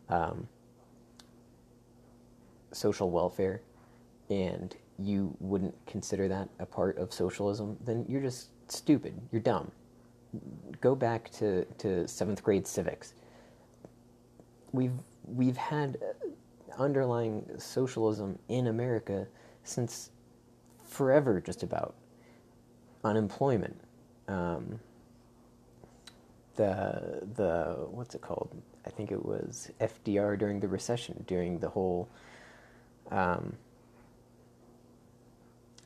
um, 0.08 0.48
social 2.72 3.10
welfare, 3.10 3.60
and 4.30 4.74
you 4.98 5.34
wouldn't 5.40 5.74
consider 5.86 6.28
that 6.28 6.48
a 6.58 6.66
part 6.66 6.98
of 6.98 7.12
socialism, 7.12 7.76
then 7.84 8.04
you're 8.08 8.20
just 8.20 8.48
stupid. 8.70 9.20
You're 9.30 9.40
dumb. 9.40 9.70
Go 10.80 10.94
back 10.94 11.30
to, 11.32 11.64
to 11.78 12.06
seventh 12.08 12.42
grade 12.42 12.66
civics. 12.66 13.14
We've 14.72 14.92
we've 15.24 15.56
had 15.56 15.98
underlying 16.78 17.44
socialism 17.58 18.38
in 18.48 18.66
America 18.66 19.26
since 19.64 20.10
forever, 20.84 21.40
just 21.40 21.62
about 21.62 21.94
unemployment. 23.04 23.80
Um, 24.26 24.80
the 26.56 27.22
the 27.36 27.76
what's 27.90 28.14
it 28.14 28.20
called? 28.20 28.50
I 28.84 28.90
think 28.90 29.12
it 29.12 29.24
was 29.24 29.70
FDR 29.80 30.38
during 30.38 30.60
the 30.60 30.68
recession, 30.68 31.24
during 31.26 31.58
the 31.58 31.68
whole. 31.68 32.08
Um, 33.10 33.56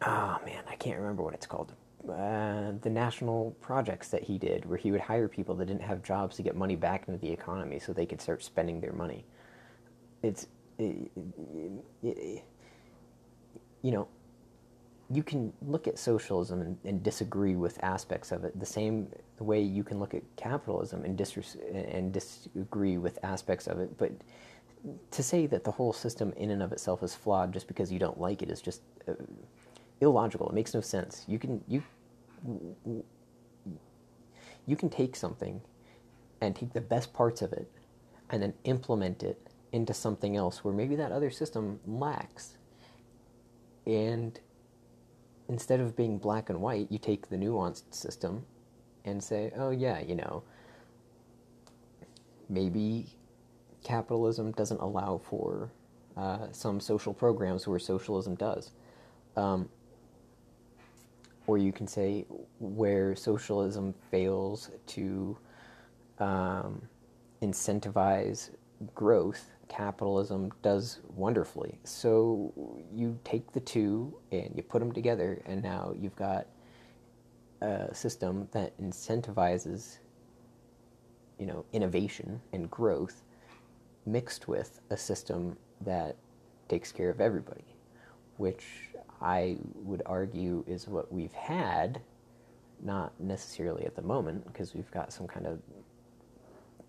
oh 0.07 0.38
man, 0.45 0.62
I 0.69 0.77
can't 0.77 0.99
remember 0.99 1.23
what 1.23 1.35
it's 1.35 1.47
called. 1.47 1.73
Uh, 2.09 2.73
the 2.83 2.91
national 2.91 3.53
projects 3.61 4.09
that 4.09 4.25
he 4.25 4.37
did, 4.37 4.65
where 4.65 4.79
he 4.79 4.91
would 4.91 5.01
hire 5.01 5.29
people 5.29 5.55
that 5.55 5.67
didn't 5.67 5.83
have 5.83 6.03
jobs 6.03 6.37
to 6.37 6.43
get 6.43 6.57
money 6.57 6.75
back 6.75 7.07
into 7.07 7.21
the 7.21 7.31
economy, 7.31 7.79
so 7.79 7.93
they 7.93 8.07
could 8.07 8.21
start 8.21 8.43
spending 8.43 8.81
their 8.81 8.93
money. 8.93 9.25
It's, 10.23 10.49
it, 10.79 11.11
it, 11.17 11.73
it, 12.03 12.45
you 13.83 13.91
know, 13.93 14.09
you 15.11 15.23
can 15.23 15.53
look 15.62 15.87
at 15.87 15.99
socialism 15.99 16.61
and, 16.61 16.79
and, 16.85 17.03
disagree 17.03 17.55
with 17.55 17.83
aspects 17.85 18.33
of 18.33 18.45
it 18.45 18.59
the 18.59 18.67
same 18.67 19.09
way 19.38 19.61
you 19.61 19.85
can 19.85 20.01
look 20.01 20.15
at 20.15 20.23
capitalism 20.37 21.05
and, 21.05 21.19
dis- 21.19 21.57
and 21.73 22.12
disagree 22.12 22.97
with 22.97 23.19
aspects 23.23 23.67
of 23.67 23.79
it. 23.79 23.97
But 23.99 24.12
to 25.11 25.23
say 25.23 25.47
that 25.47 25.65
the 25.65 25.71
whole 25.71 25.93
system 25.93 26.33
in 26.37 26.51
and 26.51 26.62
of 26.62 26.73
itself 26.73 27.03
is 27.03 27.15
flawed 27.15 27.53
just 27.53 27.69
because 27.69 27.93
you 27.93 27.99
don't 27.99 28.19
like 28.19 28.43
it 28.43 28.51
is 28.51 28.62
just 28.62 28.81
uh, 29.07 29.12
illogical. 30.03 30.49
It 30.49 30.55
makes 30.55 30.75
no 30.75 30.81
sense. 30.81 31.25
You 31.27 31.38
can 31.38 31.62
you 31.67 31.83
you 34.67 34.77
can 34.77 34.91
take 34.91 35.17
something 35.17 35.61
and 36.41 36.55
take 36.55 36.73
the 36.73 36.81
best 36.81 37.12
parts 37.12 37.41
of 37.41 37.53
it 37.53 37.71
and 38.31 38.43
then 38.43 38.53
implement 38.65 39.23
it 39.23 39.49
into 39.73 39.95
something 39.95 40.37
else 40.37 40.65
where 40.65 40.75
maybe 40.75 40.97
that 40.97 41.12
other 41.12 41.31
system 41.31 41.81
lacks. 41.87 42.57
And 43.87 44.38
instead 45.49 45.81
of 45.81 45.97
being 45.97 46.19
black 46.19 46.51
and 46.51 46.61
white, 46.61 46.91
you 46.91 46.99
take 46.99 47.29
the 47.29 47.37
nuanced 47.37 47.95
system 47.95 48.45
and 49.05 49.23
say, 49.23 49.53
oh, 49.57 49.71
yeah, 49.71 50.01
you 50.01 50.15
know, 50.15 50.43
maybe 52.49 53.07
capitalism 53.83 54.53
doesn't 54.53 54.81
allow 54.81 55.19
for 55.19 55.71
uh, 56.17 56.47
some 56.53 56.79
social 56.81 57.15
programs 57.15 57.67
where 57.67 57.79
socialism 57.79 58.35
does. 58.35 58.71
Um, 59.37 59.69
or 61.46 61.59
you 61.59 61.72
can 61.72 61.87
say 61.87 62.24
where 62.61 63.14
socialism 63.16 63.94
fails 64.11 64.70
to 64.87 65.37
um, 66.18 66.83
incentivize 67.42 68.50
growth, 68.94 69.50
capitalism 69.68 70.52
does 70.62 71.00
wonderfully. 71.16 71.78
So 71.85 72.52
you 72.94 73.18
take 73.24 73.52
the 73.52 73.61
two 73.61 74.14
and 74.31 74.52
you 74.55 74.62
put 74.62 74.81
them 74.81 74.92
together, 74.92 75.42
and 75.46 75.62
now 75.62 75.94
you've 75.98 76.16
got 76.16 76.46
a 77.61 77.94
system 77.94 78.48
that 78.52 78.78
incentivizes, 78.81 79.98
you 81.38 81.46
know, 81.46 81.64
innovation 81.72 82.40
and 82.52 82.70
growth, 82.70 83.22
mixed 84.05 84.48
with 84.48 84.81
a 84.90 84.96
system 84.96 85.57
that 85.81 86.16
takes 86.68 86.92
care 86.92 87.11
of 87.11 87.20
everybody, 87.20 87.64
which 88.37 88.64
I 89.22 89.56
would 89.76 90.02
argue 90.06 90.64
is 90.66 90.88
what 90.88 91.12
we've 91.12 91.32
had, 91.32 92.00
not 92.82 93.12
necessarily 93.20 93.85
at 93.87 93.94
the 93.94 94.02
moment, 94.02 94.46
because 94.46 94.74
we've 94.74 94.90
got 94.90 95.12
some 95.12 95.26
kind 95.26 95.46
of 95.46 95.61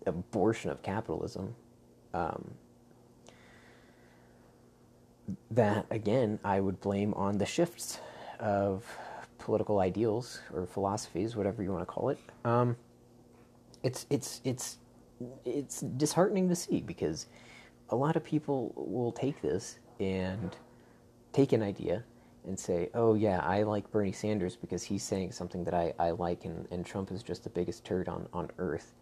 abortion 0.06 0.70
of 0.70 0.82
capitalism. 0.82 1.54
Um, 2.12 2.50
that 5.50 5.86
again, 5.90 6.38
I 6.44 6.60
would 6.60 6.80
blame 6.80 7.14
on 7.14 7.38
the 7.38 7.46
shifts 7.46 7.98
of 8.40 8.84
political 9.38 9.80
ideals 9.80 10.40
or 10.52 10.66
philosophies, 10.66 11.36
whatever 11.36 11.62
you 11.62 11.72
want 11.72 11.82
to 11.82 11.86
call 11.86 12.10
it. 12.10 12.18
Um, 12.44 12.76
it's 13.82 14.06
it's 14.10 14.40
it's 14.44 14.78
it's 15.44 15.80
disheartening 15.80 16.48
to 16.48 16.56
see 16.56 16.80
because 16.80 17.26
a 17.90 17.96
lot 17.96 18.16
of 18.16 18.24
people 18.24 18.72
will 18.76 19.12
take 19.12 19.40
this 19.40 19.78
and 20.00 20.56
take 21.32 21.52
an 21.52 21.62
idea 21.62 22.02
and 22.46 22.58
say, 22.58 22.90
oh, 22.94 23.14
yeah, 23.14 23.40
I 23.40 23.62
like 23.62 23.90
Bernie 23.90 24.12
Sanders 24.12 24.56
because 24.56 24.82
he's 24.82 25.02
saying 25.02 25.32
something 25.32 25.64
that 25.64 25.74
I, 25.74 25.94
I 25.98 26.10
like, 26.10 26.44
and, 26.44 26.66
and 26.70 26.84
Trump 26.84 27.10
is 27.10 27.22
just 27.22 27.44
the 27.44 27.50
biggest 27.50 27.84
turd 27.84 28.08
on, 28.08 28.28
on 28.32 28.50
earth 28.58 28.92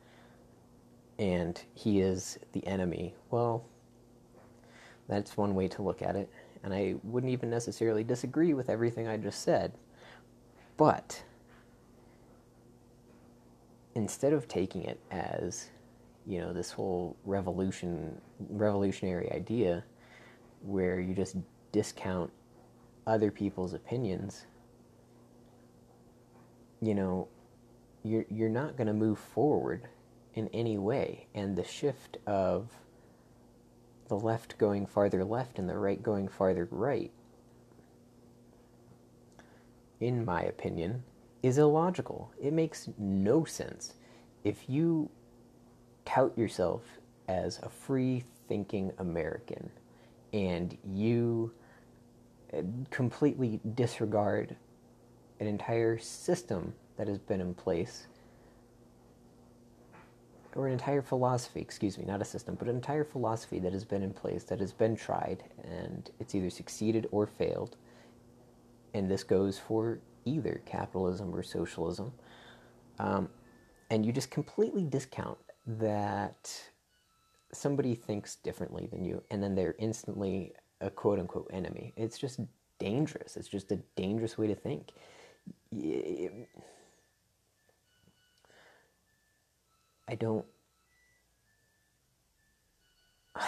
and 1.19 1.63
he 1.75 2.01
is 2.01 2.39
the 2.53 2.67
enemy. 2.67 3.15
Well, 3.31 3.65
that's 5.09 5.37
one 5.37 5.55
way 5.55 5.69
to 5.69 5.83
look 5.83 6.03
at 6.03 6.17
it, 6.17 6.31
and 6.63 6.73
I 6.73 6.97
wouldn't 7.05 7.33
even 7.33 7.51
necessarily 7.51 8.05
disagree 8.05 8.55
with 8.55 8.69
everything 8.69 9.07
I 9.07 9.17
just 9.17 9.43
said. 9.43 9.73
But 10.77 11.23
instead 13.95 14.33
of 14.33 14.49
taking 14.49 14.83
it 14.85 14.99
as, 15.11 15.71
you 16.27 16.41
know, 16.41 16.53
this 16.53 16.73
whole 16.73 17.17
revolution 17.25 18.21
revolutionary 18.51 19.31
idea 19.33 19.85
where 20.63 20.99
you 20.99 21.15
just 21.15 21.37
discount 21.73 22.33
other 23.07 23.31
people's 23.31 23.75
opinions, 23.75 24.47
you 26.81 26.95
know, 26.95 27.29
you're 28.05 28.27
you're 28.29 28.49
not 28.49 28.77
going 28.77 28.87
to 28.87 28.93
move 28.93 29.19
forward 29.19 29.89
in 30.35 30.49
any 30.49 30.79
way. 30.79 31.27
And 31.35 31.57
the 31.57 31.65
shift 31.65 32.19
of 32.27 32.71
the 34.09 34.17
left 34.19 34.59
going 34.59 34.87
farther 34.87 35.25
left 35.25 35.59
and 35.59 35.69
the 35.69 35.79
right 35.79 36.03
going 36.03 36.29
farther 36.29 36.69
right, 36.71 37.13
in 40.01 40.25
my 40.25 40.43
opinion, 40.43 41.05
is 41.43 41.59
illogical. 41.59 42.33
It 42.41 42.53
makes 42.53 42.89
no 42.99 43.45
sense. 43.45 43.95
If 44.45 44.69
you 44.69 45.11
tout 46.05 46.37
yourself 46.37 46.83
as 47.29 47.59
a 47.63 47.69
free 47.69 48.25
thinking 48.49 48.93
American 48.99 49.71
and 50.33 50.77
you 50.85 51.53
completely 52.91 53.61
disregard 53.75 54.57
an 55.41 55.47
entire 55.47 55.99
system 55.99 56.75
that 56.97 57.09
has 57.09 57.19
been 57.19 57.41
in 57.41 57.55
place 57.55 58.07
or 60.55 60.67
an 60.67 60.73
entire 60.73 61.03
philosophy, 61.03 61.61
excuse 61.61 61.97
me, 61.97 62.05
not 62.05 62.21
a 62.21 62.25
system, 62.25 62.55
but 62.55 62.69
an 62.69 62.75
entire 62.75 63.05
philosophy 63.05 63.59
that 63.59 63.73
has 63.73 63.85
been 63.85 64.03
in 64.03 64.13
place, 64.13 64.45
that 64.45 64.61
has 64.61 64.73
been 64.73 64.95
tried, 64.95 65.45
and 65.65 66.11
it's 66.21 66.35
either 66.35 66.51
succeeded 66.51 67.07
or 67.11 67.27
failed. 67.27 67.77
And 68.93 69.11
this 69.11 69.25
goes 69.25 69.59
for 69.59 70.01
either 70.25 70.61
capitalism 70.67 71.35
or 71.35 71.43
socialism. 71.43 72.13
Um, 72.99 73.31
and 73.91 74.05
you 74.05 74.13
just 74.13 74.31
completely 74.31 74.85
discount 74.85 75.39
that 75.67 76.53
somebody 77.53 77.95
thinks 77.95 78.37
differently 78.37 78.89
than 78.93 79.05
you, 79.05 79.23
and 79.31 79.43
then 79.43 79.55
they're 79.55 79.75
instantly 79.79 80.53
a 80.83 80.91
quote 80.91 81.19
unquote 81.19 81.49
enemy. 81.53 81.95
It's 81.97 82.19
just 82.19 82.41
dangerous. 82.79 83.37
It's 83.37 83.49
just 83.49 83.73
a 83.73 83.77
dangerous 83.97 84.37
way 84.37 84.49
to 84.49 84.55
think. 84.55 84.91
I 90.09 90.15
don't. 90.15 90.45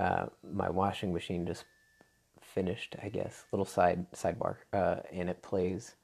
uh, 0.00 0.26
my 0.42 0.70
washing 0.70 1.12
machine 1.12 1.46
just 1.46 1.64
finished, 2.40 2.96
I 3.02 3.08
guess. 3.10 3.44
Little 3.52 3.66
side 3.66 4.10
sidebar, 4.12 4.56
uh, 4.72 4.96
and 5.12 5.28
it 5.30 5.42
plays. 5.42 5.94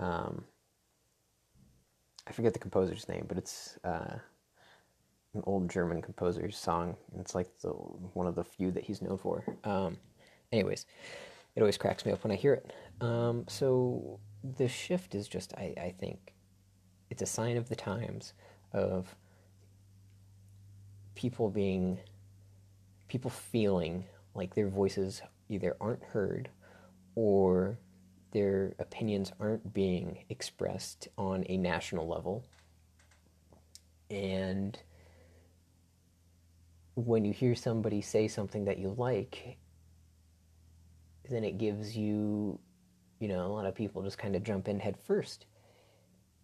Um, 0.00 0.44
I 2.26 2.32
forget 2.32 2.52
the 2.52 2.58
composer's 2.58 3.08
name, 3.08 3.24
but 3.28 3.38
it's 3.38 3.78
uh, 3.84 4.16
an 5.34 5.42
old 5.46 5.70
German 5.70 6.02
composer's 6.02 6.56
song. 6.56 6.96
It's 7.18 7.34
like 7.34 7.48
the 7.60 7.70
one 7.70 8.26
of 8.26 8.34
the 8.34 8.44
few 8.44 8.70
that 8.72 8.84
he's 8.84 9.02
known 9.02 9.18
for. 9.18 9.44
Um, 9.64 9.96
anyways, 10.52 10.86
it 11.54 11.60
always 11.60 11.78
cracks 11.78 12.04
me 12.04 12.12
up 12.12 12.22
when 12.24 12.30
I 12.30 12.36
hear 12.36 12.54
it. 12.54 12.72
Um, 13.00 13.44
so 13.48 14.20
the 14.56 14.68
shift 14.68 15.14
is 15.14 15.28
just, 15.28 15.54
I, 15.54 15.74
I 15.76 15.94
think, 15.98 16.34
it's 17.10 17.22
a 17.22 17.26
sign 17.26 17.56
of 17.56 17.68
the 17.68 17.76
times 17.76 18.32
of 18.72 19.14
people 21.14 21.50
being 21.50 21.98
people 23.08 23.30
feeling 23.30 24.04
like 24.34 24.54
their 24.54 24.68
voices 24.68 25.20
either 25.50 25.76
aren't 25.78 26.02
heard 26.02 26.48
or 27.14 27.78
their 28.30 28.72
opinions 28.78 29.30
aren't 29.38 29.74
being 29.74 30.24
expressed 30.30 31.08
on 31.18 31.44
a 31.50 31.58
national 31.58 32.08
level 32.08 32.42
and 34.10 34.78
when 36.94 37.24
you 37.24 37.32
hear 37.32 37.54
somebody 37.54 38.00
say 38.00 38.28
something 38.28 38.64
that 38.64 38.78
you 38.78 38.94
like 38.98 39.56
then 41.30 41.44
it 41.44 41.58
gives 41.58 41.96
you 41.96 42.58
you 43.18 43.28
know 43.28 43.46
a 43.46 43.48
lot 43.48 43.66
of 43.66 43.74
people 43.74 44.02
just 44.02 44.18
kind 44.18 44.36
of 44.36 44.42
jump 44.42 44.68
in 44.68 44.78
head 44.78 44.96
first 44.98 45.46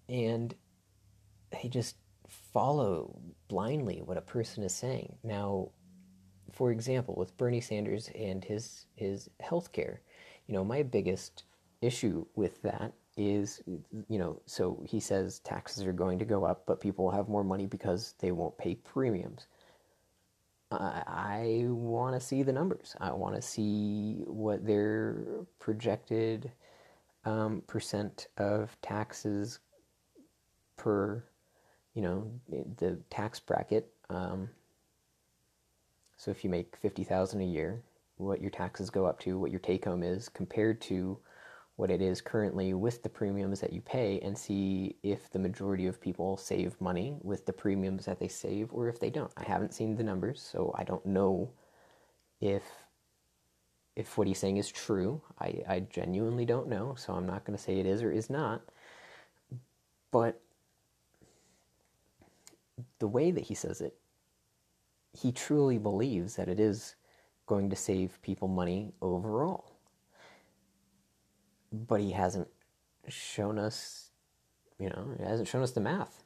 and 0.09 0.55
they 1.51 1.68
just 1.68 1.97
follow 2.29 3.18
blindly 3.49 4.03
what 4.03 4.16
a 4.16 4.23
person 4.23 4.62
is 4.62 4.75
saying. 4.75 5.16
Now, 5.23 5.70
for 6.53 6.70
example, 6.70 7.14
with 7.16 7.37
Bernie 7.37 7.61
Sanders 7.61 8.11
and 8.14 8.45
his 8.45 8.87
his 8.97 9.29
health 9.41 9.73
care, 9.73 10.01
you 10.47 10.55
know, 10.55 10.64
my 10.64 10.83
biggest 10.83 11.45
issue 11.81 12.27
with 12.35 12.61
that 12.62 12.93
is, 13.16 13.62
you 13.66 14.18
know, 14.18 14.41
so 14.47 14.83
he 14.87 15.01
says 15.01 15.41
taxes 15.41 15.85
are 15.85 15.93
going 15.93 16.18
to 16.18 16.25
go 16.25 16.45
up, 16.45 16.64
but 16.66 16.81
people 16.81 17.05
will 17.05 17.12
have 17.12 17.29
more 17.29 17.45
money 17.45 17.66
because 17.66 18.14
they 18.20 18.33
won't 18.33 18.57
pay 18.59 18.75
premiums. 18.77 19.47
I, 20.71 21.64
want 21.69 22.14
to 22.14 22.21
see 22.21 22.43
the 22.43 22.53
numbers. 22.53 22.95
I 23.01 23.12
want 23.12 23.35
to 23.37 23.43
see 23.43 24.23
what 24.27 24.66
their 24.66 25.16
projected 25.59 26.53
um, 27.25 27.62
percent 27.66 28.27
of 28.37 28.77
taxes 28.83 29.61
per 30.77 31.25
you 31.99 32.03
know, 32.03 32.31
the 32.77 32.97
tax 33.11 33.41
bracket. 33.41 33.91
Um, 34.09 34.51
so 36.16 36.31
if 36.31 36.45
you 36.45 36.51
make 36.51 36.77
fifty 36.77 37.03
thousand 37.03 37.41
a 37.41 37.45
year, 37.45 37.83
what 38.19 38.41
your 38.41 38.53
taxes 38.53 38.89
go 38.89 39.05
up 39.05 39.19
to, 39.21 39.37
what 39.37 39.51
your 39.51 39.59
take 39.59 39.85
home 39.85 40.05
is, 40.05 40.29
compared 40.29 40.81
to 40.83 41.19
what 41.79 41.93
it 41.93 42.03
is 42.03 42.20
currently 42.20 42.74
with 42.74 43.05
the 43.05 43.09
premiums 43.09 43.61
that 43.61 43.72
you 43.72 43.81
pay, 43.81 44.18
and 44.24 44.37
see 44.37 44.97
if 45.05 45.31
the 45.31 45.39
majority 45.39 45.87
of 45.87 46.01
people 46.01 46.37
save 46.37 46.79
money 46.81 47.16
with 47.22 47.47
the 47.47 47.53
premiums 47.53 48.05
that 48.05 48.18
they 48.18 48.26
save 48.26 48.72
or 48.72 48.89
if 48.89 48.99
they 48.99 49.11
don't. 49.11 49.31
I 49.37 49.45
haven't 49.45 49.72
seen 49.72 49.95
the 49.95 50.03
numbers, 50.03 50.43
so 50.43 50.74
I 50.76 50.83
don't 50.83 51.07
know 51.07 51.53
if 52.41 52.64
if 53.95 54.18
what 54.18 54.26
he's 54.26 54.41
saying 54.41 54.57
is 54.57 54.68
true. 54.68 55.22
I, 55.41 55.62
I 55.68 55.81
genuinely 55.81 56.45
don't 56.45 56.68
know, 56.68 56.97
so 56.97 57.12
I'm 57.12 57.26
not 57.26 57.45
to 57.57 57.62
say 57.62 57.79
it 57.79 57.87
is 57.87 58.03
or 58.03 58.11
is 58.11 58.29
not. 58.29 58.61
But 60.11 60.41
the 62.99 63.09
way 63.09 63.31
that 63.31 63.45
he 63.45 63.55
says 63.55 63.81
it, 63.81 63.95
he 65.12 65.31
truly 65.31 65.79
believes 65.79 66.35
that 66.35 66.49
it 66.49 66.59
is 66.59 66.97
going 67.47 67.70
to 67.70 67.76
save 67.76 68.20
people 68.22 68.49
money 68.49 68.93
overall. 69.01 69.78
But 71.73 72.01
he 72.01 72.12
hasn't 72.12 72.49
shown 73.09 73.59
us, 73.59 74.11
you 74.79 74.89
know, 74.89 75.14
he 75.19 75.25
hasn't 75.25 75.49
shown 75.49 75.62
us 75.62 75.73
the 75.73 75.81
math. 75.81 76.23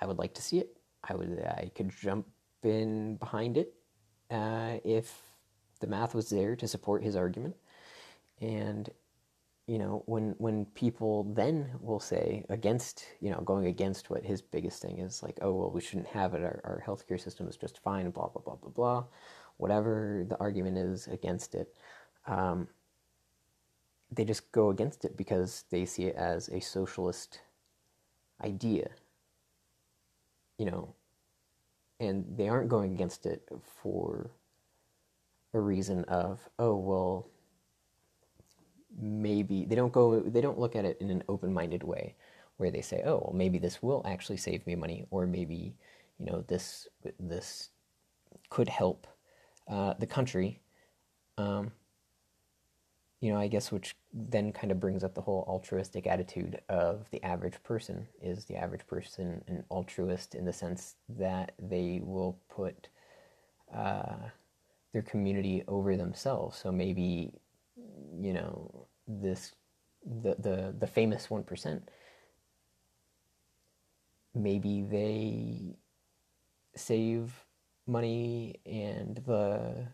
I 0.00 0.06
would 0.06 0.18
like 0.18 0.34
to 0.34 0.42
see 0.42 0.58
it. 0.58 0.76
I 1.08 1.14
would, 1.14 1.38
I 1.40 1.70
could 1.74 1.90
jump 1.90 2.26
in 2.62 3.16
behind 3.16 3.56
it 3.56 3.74
uh, 4.30 4.78
if 4.84 5.22
the 5.80 5.86
math 5.86 6.14
was 6.14 6.28
there 6.30 6.56
to 6.56 6.66
support 6.66 7.02
his 7.02 7.16
argument. 7.16 7.54
And 8.40 8.90
you 9.66 9.78
know, 9.78 10.04
when 10.06 10.34
when 10.38 10.64
people 10.66 11.24
then 11.34 11.70
will 11.80 11.98
say 11.98 12.44
against, 12.48 13.04
you 13.20 13.30
know, 13.30 13.40
going 13.40 13.66
against 13.66 14.10
what 14.10 14.24
his 14.24 14.40
biggest 14.40 14.80
thing 14.80 14.98
is, 15.00 15.22
like, 15.22 15.38
oh 15.42 15.52
well, 15.52 15.70
we 15.72 15.80
shouldn't 15.80 16.06
have 16.06 16.34
it. 16.34 16.42
Our, 16.42 16.60
our 16.64 16.82
healthcare 16.86 17.20
system 17.20 17.48
is 17.48 17.56
just 17.56 17.82
fine. 17.82 18.10
Blah 18.10 18.28
blah 18.28 18.42
blah 18.42 18.54
blah 18.54 18.70
blah. 18.70 19.04
Whatever 19.56 20.24
the 20.28 20.36
argument 20.38 20.78
is 20.78 21.08
against 21.08 21.54
it, 21.54 21.74
um, 22.26 22.68
they 24.10 24.24
just 24.24 24.50
go 24.52 24.70
against 24.70 25.04
it 25.04 25.16
because 25.16 25.64
they 25.70 25.84
see 25.84 26.04
it 26.04 26.16
as 26.16 26.48
a 26.48 26.60
socialist 26.60 27.40
idea. 28.42 28.90
You 30.58 30.66
know, 30.66 30.94
and 32.00 32.24
they 32.36 32.48
aren't 32.48 32.68
going 32.68 32.94
against 32.94 33.26
it 33.26 33.48
for 33.82 34.30
a 35.54 35.60
reason 35.60 36.04
of 36.04 36.48
oh 36.58 36.76
well 36.76 37.26
maybe 38.98 39.64
they 39.64 39.74
don't 39.74 39.92
go 39.92 40.20
they 40.20 40.40
don't 40.40 40.58
look 40.58 40.76
at 40.76 40.84
it 40.84 40.98
in 41.00 41.10
an 41.10 41.22
open-minded 41.28 41.82
way 41.82 42.14
where 42.58 42.70
they 42.70 42.82
say 42.82 43.02
oh 43.04 43.22
well 43.24 43.32
maybe 43.34 43.58
this 43.58 43.82
will 43.82 44.02
actually 44.06 44.36
save 44.36 44.66
me 44.66 44.74
money 44.74 45.06
or 45.10 45.26
maybe 45.26 45.74
you 46.18 46.26
know 46.26 46.44
this 46.48 46.88
this 47.18 47.70
could 48.50 48.68
help 48.68 49.06
uh, 49.68 49.94
the 49.98 50.06
country 50.06 50.60
um, 51.38 51.72
you 53.20 53.32
know 53.32 53.38
i 53.38 53.46
guess 53.46 53.72
which 53.72 53.96
then 54.12 54.52
kind 54.52 54.70
of 54.70 54.80
brings 54.80 55.02
up 55.04 55.14
the 55.14 55.20
whole 55.20 55.44
altruistic 55.48 56.06
attitude 56.06 56.60
of 56.68 57.06
the 57.10 57.22
average 57.22 57.62
person 57.62 58.06
is 58.22 58.44
the 58.44 58.56
average 58.56 58.86
person 58.86 59.42
an 59.48 59.64
altruist 59.68 60.34
in 60.34 60.44
the 60.44 60.52
sense 60.52 60.96
that 61.08 61.52
they 61.58 62.00
will 62.02 62.38
put 62.48 62.88
uh, 63.74 64.16
their 64.92 65.02
community 65.02 65.62
over 65.68 65.96
themselves. 65.96 66.56
So 66.56 66.72
maybe, 66.72 67.32
you 68.18 68.32
know, 68.32 68.86
this 69.06 69.52
the 70.04 70.36
the 70.38 70.74
the 70.78 70.86
famous 70.86 71.28
one 71.28 71.44
percent. 71.44 71.90
Maybe 74.34 74.82
they 74.82 75.76
save 76.74 77.44
money 77.86 78.56
and 78.66 79.16
the 79.26 79.86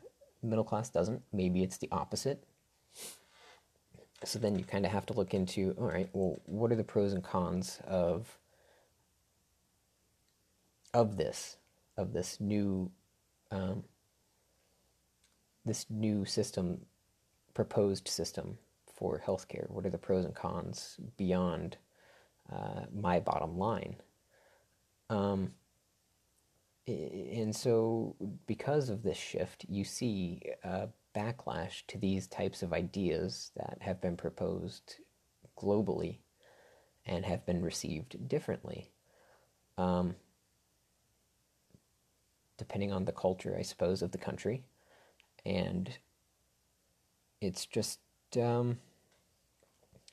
middle 0.43 0.65
class 0.65 0.89
doesn't. 0.89 1.23
Maybe 1.33 1.63
it's 1.63 1.79
the 1.79 1.89
opposite. 1.93 2.45
So 4.25 4.39
then 4.39 4.57
you 4.57 4.65
kind 4.65 4.87
of 4.87 4.93
have 4.93 5.07
to 5.07 5.15
look 5.15 5.35
into 5.35 5.75
all 5.79 5.89
right, 5.89 6.09
well, 6.13 6.41
what 6.47 6.71
are 6.71 6.77
the 6.77 6.85
pros 6.85 7.13
and 7.13 7.25
cons 7.25 7.81
of 7.87 8.39
of 10.95 11.17
this 11.17 11.57
of 11.97 12.13
this 12.13 12.41
new 12.41 12.91
um, 13.51 13.85
this 15.65 15.87
new 15.91 16.25
system, 16.25 16.81
proposed 17.55 18.09
system 18.09 18.59
for 18.87 19.23
healthcare? 19.25 19.69
What 19.71 19.87
are 19.87 19.91
the 19.91 19.99
pros 19.99 20.25
and 20.25 20.35
cons 20.35 20.97
beyond 21.17 21.77
uh, 22.53 22.83
my 22.95 23.21
bottom 23.21 23.59
line? 23.59 23.97
Um, 25.11 25.53
and 26.87 27.55
so, 27.55 28.17
because 28.47 28.89
of 28.89 29.03
this 29.03 29.17
shift, 29.17 29.67
you 29.69 29.85
see 29.85 30.43
a 30.65 30.89
backlash 31.15 31.83
to 31.89 31.99
these 31.99 32.27
types 32.27 32.63
of 32.63 32.73
ideas 32.73 33.51
that 33.57 33.79
have 33.81 34.01
been 34.01 34.17
proposed 34.17 34.97
globally 35.59 36.19
and 37.07 37.25
have 37.25 37.45
been 37.45 37.63
received 37.63 38.29
differently. 38.29 38.91
Um, 39.77 40.17
depending 42.57 42.93
on 42.93 43.05
the 43.05 43.13
culture, 43.13 43.57
I 43.59 43.63
suppose, 43.63 44.03
of 44.03 44.13
the 44.13 44.19
country 44.19 44.65
and 45.45 45.99
it's 47.41 47.67
just 47.67 47.99
um, 48.41 48.79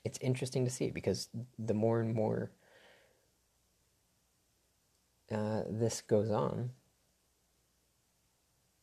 it's 0.03 0.17
interesting 0.19 0.65
to 0.65 0.71
see 0.71 0.89
because 0.89 1.29
the 1.57 1.73
more 1.73 2.01
and 2.01 2.13
more 2.13 2.51
uh, 5.31 5.61
this 5.69 6.01
goes 6.01 6.31
on, 6.31 6.71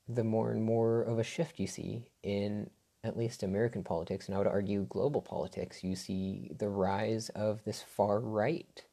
the 0.08 0.24
more 0.24 0.50
and 0.52 0.62
more 0.62 1.02
of 1.02 1.18
a 1.18 1.24
shift 1.24 1.58
you 1.58 1.66
see 1.66 2.10
in 2.22 2.70
at 3.04 3.16
least 3.16 3.42
American 3.42 3.84
politics, 3.84 4.26
and 4.26 4.34
I 4.34 4.38
would 4.38 4.46
argue 4.46 4.86
global 4.88 5.22
politics. 5.22 5.84
You 5.84 5.94
see 5.96 6.50
the 6.58 6.68
rise 6.68 7.28
of 7.30 7.62
this 7.64 7.82
far 7.82 8.20
right. 8.20 8.84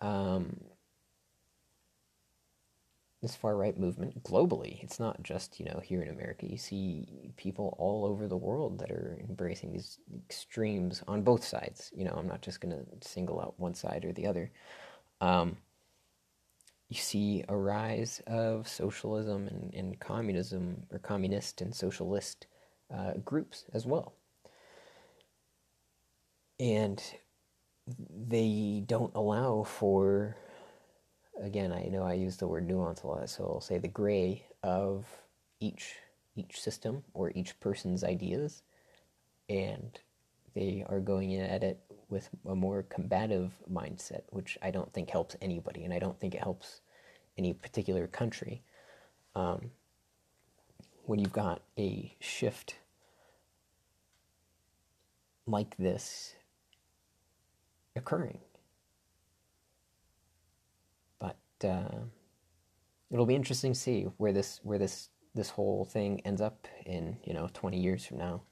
Um, 0.00 0.56
this 3.22 3.36
far 3.36 3.56
right 3.56 3.78
movement 3.78 4.24
globally. 4.24 4.82
It's 4.82 4.98
not 4.98 5.22
just, 5.22 5.60
you 5.60 5.66
know, 5.66 5.80
here 5.82 6.02
in 6.02 6.08
America. 6.08 6.44
You 6.44 6.58
see 6.58 7.32
people 7.36 7.76
all 7.78 8.04
over 8.04 8.26
the 8.26 8.36
world 8.36 8.80
that 8.80 8.90
are 8.90 9.16
embracing 9.28 9.72
these 9.72 9.98
extremes 10.28 11.04
on 11.06 11.22
both 11.22 11.44
sides. 11.44 11.92
You 11.94 12.04
know, 12.04 12.14
I'm 12.16 12.26
not 12.26 12.42
just 12.42 12.60
going 12.60 12.74
to 12.74 13.08
single 13.08 13.40
out 13.40 13.54
one 13.58 13.74
side 13.74 14.04
or 14.04 14.12
the 14.12 14.26
other. 14.26 14.50
Um, 15.20 15.56
you 16.92 17.00
see 17.00 17.42
a 17.48 17.56
rise 17.56 18.20
of 18.26 18.68
socialism 18.68 19.48
and, 19.48 19.72
and 19.72 19.98
communism, 19.98 20.82
or 20.90 20.98
communist 20.98 21.62
and 21.62 21.74
socialist 21.74 22.46
uh, 22.94 23.14
groups 23.24 23.64
as 23.72 23.86
well. 23.86 24.12
And 26.60 27.02
they 28.28 28.84
don't 28.86 29.14
allow 29.14 29.62
for 29.62 30.36
again, 31.42 31.72
I 31.72 31.84
know 31.84 32.02
I 32.02 32.12
use 32.12 32.36
the 32.36 32.46
word 32.46 32.68
nuance 32.68 33.02
a 33.02 33.06
lot, 33.06 33.30
so 33.30 33.44
I'll 33.44 33.60
say 33.62 33.78
the 33.78 33.88
gray 33.88 34.44
of 34.62 35.06
each 35.60 35.94
each 36.36 36.60
system 36.60 37.04
or 37.14 37.32
each 37.34 37.58
person's 37.58 38.04
ideas, 38.04 38.62
and 39.48 39.98
they 40.54 40.84
are 40.88 41.00
going 41.00 41.34
at 41.36 41.64
it 41.64 41.80
with 42.10 42.28
a 42.46 42.54
more 42.54 42.82
combative 42.82 43.52
mindset, 43.70 44.24
which 44.28 44.58
I 44.60 44.70
don't 44.70 44.92
think 44.92 45.08
helps 45.08 45.36
anybody, 45.40 45.84
and 45.84 45.94
I 45.94 45.98
don't 45.98 46.20
think 46.20 46.34
it 46.34 46.42
helps 46.42 46.81
any 47.38 47.52
particular 47.52 48.06
country. 48.06 48.62
Um, 49.34 49.70
when 51.04 51.18
you've 51.18 51.32
got 51.32 51.62
a 51.78 52.14
shift 52.20 52.76
like 55.46 55.76
this 55.76 56.34
occurring 57.96 58.38
But 61.18 61.36
uh, 61.64 61.98
it'll 63.10 63.26
be 63.26 63.34
interesting 63.34 63.72
to 63.72 63.78
see 63.78 64.02
where 64.16 64.32
this 64.32 64.60
where 64.62 64.78
this 64.78 65.08
this 65.34 65.50
whole 65.50 65.84
thing 65.84 66.20
ends 66.24 66.40
up 66.40 66.66
in 66.86 67.16
you 67.24 67.34
know 67.34 67.48
20 67.52 67.78
years 67.78 68.04
from 68.04 68.18
now. 68.18 68.42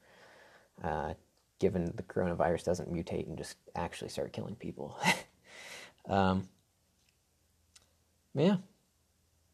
Uh, 0.83 1.13
given 1.59 1.91
the 1.95 2.03
coronavirus 2.03 2.63
doesn't 2.63 2.91
mutate 2.91 3.27
and 3.27 3.37
just 3.37 3.55
actually 3.75 4.09
start 4.09 4.33
killing 4.33 4.55
people. 4.55 4.97
um, 6.09 6.47
yeah, 8.33 8.57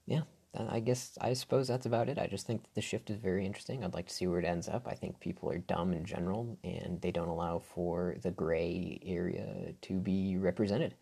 yeah. 0.07 0.21
I 0.57 0.79
guess 0.79 1.15
I 1.21 1.33
suppose 1.33 1.67
that's 1.67 1.85
about 1.85 2.09
it. 2.09 2.17
I 2.17 2.25
just 2.25 2.47
think 2.47 2.63
that 2.63 2.73
the 2.73 2.81
shift 2.81 3.11
is 3.11 3.17
very 3.17 3.45
interesting. 3.45 3.83
I'd 3.83 3.93
like 3.93 4.07
to 4.07 4.13
see 4.13 4.25
where 4.25 4.39
it 4.39 4.45
ends 4.45 4.67
up. 4.67 4.87
I 4.87 4.95
think 4.95 5.19
people 5.19 5.51
are 5.51 5.59
dumb 5.59 5.93
in 5.93 6.03
general, 6.03 6.57
and 6.63 6.99
they 6.99 7.11
don't 7.11 7.27
allow 7.27 7.59
for 7.59 8.15
the 8.23 8.31
gray 8.31 8.99
area 9.05 9.73
to 9.83 9.99
be 9.99 10.37
represented. 10.37 10.95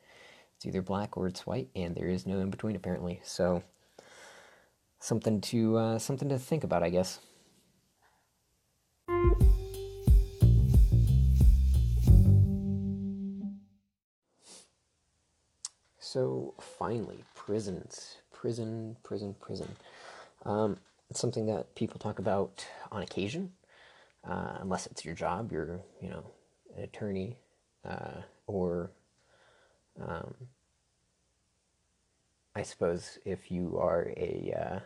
It's 0.58 0.66
either 0.66 0.82
black 0.82 1.16
or 1.16 1.28
it's 1.28 1.46
white, 1.46 1.70
and 1.74 1.96
there 1.96 2.10
is 2.10 2.26
no 2.26 2.40
in 2.40 2.50
between 2.50 2.76
apparently. 2.76 3.22
So 3.24 3.64
something 5.00 5.40
to 5.42 5.78
uh, 5.78 6.00
something 6.00 6.28
to 6.30 6.40
think 6.40 6.66
about, 6.66 6.84
I 6.84 6.90
guess. 6.90 7.20
So 16.00 16.54
finally, 16.60 17.26
prisons, 17.36 18.20
prison, 18.36 18.98
prison, 19.04 19.36
prison. 19.40 19.76
Um, 20.46 20.78
it's 21.10 21.20
something 21.20 21.46
that 21.48 21.74
people 21.76 22.00
talk 22.00 22.20
about 22.20 22.66
on 22.92 23.02
occasion, 23.02 23.52
uh, 24.28 24.58
unless 24.60 24.86
it's 24.88 25.06
your 25.06 25.16
job. 25.16 25.52
You're, 25.52 25.80
you 26.02 26.10
know, 26.10 26.26
an 26.76 26.84
attorney, 26.84 27.38
uh, 27.88 28.22
or 28.46 28.92
um, 30.00 30.34
I 32.56 32.64
suppose 32.64 33.20
if 33.26 33.52
you 33.52 33.78
are 33.80 34.12
a 34.18 34.54
uh, 34.58 34.80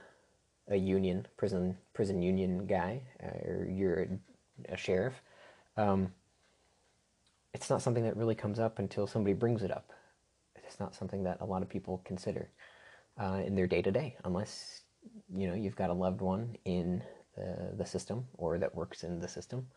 a 0.74 0.78
union 0.78 1.26
prison 1.36 1.78
prison 1.94 2.22
union 2.22 2.68
guy, 2.68 3.02
uh, 3.24 3.50
or 3.50 3.68
you're 3.70 4.02
a, 4.04 4.74
a 4.74 4.78
sheriff, 4.78 5.22
um, 5.76 6.14
it's 7.54 7.70
not 7.70 7.82
something 7.82 8.04
that 8.04 8.16
really 8.16 8.36
comes 8.36 8.60
up 8.60 8.78
until 8.80 9.08
somebody 9.08 9.34
brings 9.34 9.64
it 9.64 9.72
up. 9.72 9.92
It's 10.56 10.80
not 10.80 10.94
something 10.94 11.24
that 11.24 11.38
a 11.42 11.46
lot 11.46 11.64
of 11.64 11.70
people 11.70 12.02
consider 12.06 12.50
uh, 13.20 13.42
in 13.46 13.56
their 13.56 13.68
day 13.68 13.82
to 13.82 13.92
day, 13.92 14.16
unless 14.24 14.82
you 15.34 15.48
know 15.48 15.54
you've 15.54 15.76
got 15.76 15.90
a 15.90 15.94
loved 15.94 16.22
one 16.22 16.56
in 16.66 17.04
the, 17.36 17.74
the 17.78 17.86
system 17.86 18.26
or 18.38 18.58
that 18.58 18.74
works 18.74 19.04
in 19.04 19.20
the 19.20 19.28
system, 19.28 19.68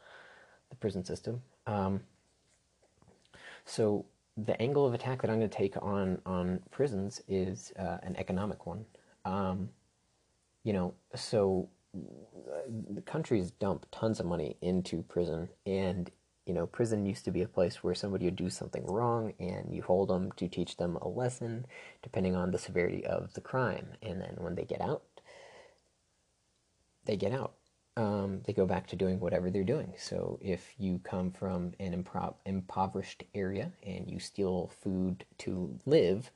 the 0.70 0.76
prison 0.76 1.04
system. 1.04 1.42
Um, 1.66 2.00
so 3.64 4.06
the 4.36 4.60
angle 4.60 4.86
of 4.86 4.94
attack 4.94 5.22
that 5.22 5.30
I'm 5.30 5.38
going 5.38 5.50
to 5.50 5.56
take 5.56 5.76
on 5.82 6.20
on 6.24 6.60
prisons 6.70 7.20
is 7.28 7.72
uh, 7.78 7.98
an 8.02 8.16
economic 8.16 8.66
one. 8.66 8.84
Um, 9.24 9.68
you 10.64 10.72
know, 10.72 10.94
so 11.14 11.68
the 12.94 13.02
countries 13.02 13.50
dump 13.50 13.86
tons 13.90 14.20
of 14.20 14.26
money 14.26 14.56
into 14.62 15.02
prison, 15.02 15.48
and 15.66 16.10
you 16.46 16.54
know, 16.54 16.66
prison 16.66 17.06
used 17.06 17.24
to 17.24 17.30
be 17.30 17.42
a 17.42 17.48
place 17.48 17.82
where 17.82 17.94
somebody 17.94 18.24
would 18.24 18.36
do 18.36 18.50
something 18.50 18.84
wrong, 18.86 19.32
and 19.38 19.74
you 19.74 19.82
hold 19.82 20.08
them 20.08 20.32
to 20.32 20.48
teach 20.48 20.76
them 20.76 20.96
a 20.96 21.08
lesson, 21.08 21.66
depending 22.02 22.34
on 22.34 22.50
the 22.50 22.58
severity 22.58 23.04
of 23.04 23.34
the 23.34 23.40
crime. 23.40 23.88
And 24.02 24.20
then 24.20 24.36
when 24.38 24.54
they 24.54 24.64
get 24.64 24.80
out, 24.80 25.02
they 27.04 27.16
get 27.16 27.32
out 27.32 27.54
um, 27.96 28.40
they 28.46 28.52
go 28.52 28.66
back 28.66 28.86
to 28.88 28.96
doing 28.96 29.20
whatever 29.20 29.50
they're 29.50 29.64
doing. 29.64 29.92
So 29.98 30.38
if 30.40 30.74
you 30.78 31.00
come 31.04 31.30
from 31.30 31.72
an 31.78 32.02
impro- 32.02 32.34
impoverished 32.46 33.24
area 33.34 33.72
and 33.82 34.10
you 34.10 34.18
steal 34.18 34.72
food 34.82 35.24
to 35.38 35.78
live, 35.84 36.30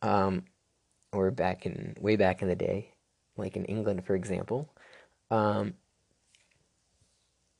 um, 0.00 0.44
or 1.12 1.30
back 1.30 1.66
in 1.66 1.96
way 2.00 2.16
back 2.16 2.42
in 2.42 2.48
the 2.48 2.54
day, 2.54 2.92
like 3.36 3.56
in 3.56 3.64
England, 3.64 4.06
for 4.06 4.14
example, 4.14 4.72
um, 5.30 5.74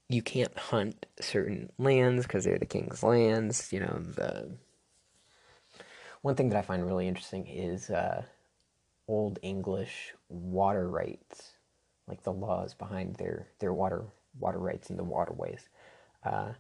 you 0.09 0.23
can't 0.23 0.57
hunt 0.57 1.07
certain 1.21 1.71
lands 1.79 2.25
because 2.25 2.45
they're 2.45 2.59
the 2.59 2.67
king's 2.67 3.03
lands. 3.03 3.73
You 3.73 3.81
know 3.81 4.01
the 4.01 4.51
one 6.23 6.35
thing 6.35 6.49
that 6.51 6.59
I 6.59 6.63
find 6.63 6.85
really 6.87 7.09
interesting 7.09 7.47
is 7.47 7.91
uh, 7.91 8.23
Old 9.09 9.39
English 9.43 10.15
water 10.29 10.89
rights 10.89 11.53
like 12.07 12.23
the 12.23 12.33
laws 12.33 12.75
behind 12.75 13.17
their 13.17 13.49
their 13.59 13.73
water 13.73 14.05
water 14.39 14.59
rights 14.59 14.91
in 14.91 14.97
the 14.97 15.05
waterways. 15.05 15.69
Uh, 16.25 16.53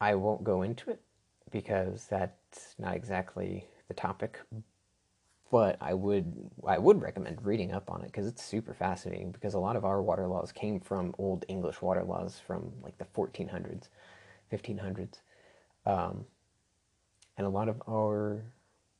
I 0.00 0.14
won't 0.14 0.44
go 0.44 0.62
into 0.62 0.90
it 0.90 1.00
because 1.50 2.06
that's 2.08 2.74
not 2.78 2.94
exactly 2.94 3.66
the 3.88 3.94
topic. 3.94 4.40
But 5.50 5.78
I 5.80 5.94
would 5.94 6.50
I 6.66 6.78
would 6.78 7.00
recommend 7.00 7.44
reading 7.44 7.72
up 7.72 7.90
on 7.90 8.02
it 8.02 8.06
because 8.06 8.26
it's 8.26 8.44
super 8.44 8.74
fascinating. 8.74 9.32
Because 9.32 9.54
a 9.54 9.58
lot 9.58 9.76
of 9.76 9.84
our 9.84 10.02
water 10.02 10.26
laws 10.26 10.52
came 10.52 10.80
from 10.80 11.14
old 11.18 11.44
English 11.48 11.80
water 11.80 12.04
laws 12.04 12.40
from 12.46 12.72
like 12.82 12.98
the 12.98 13.06
1400s, 13.06 13.88
1500s, 14.52 15.20
um, 15.86 16.26
and 17.36 17.46
a 17.46 17.50
lot 17.50 17.68
of 17.68 17.82
our 17.88 18.42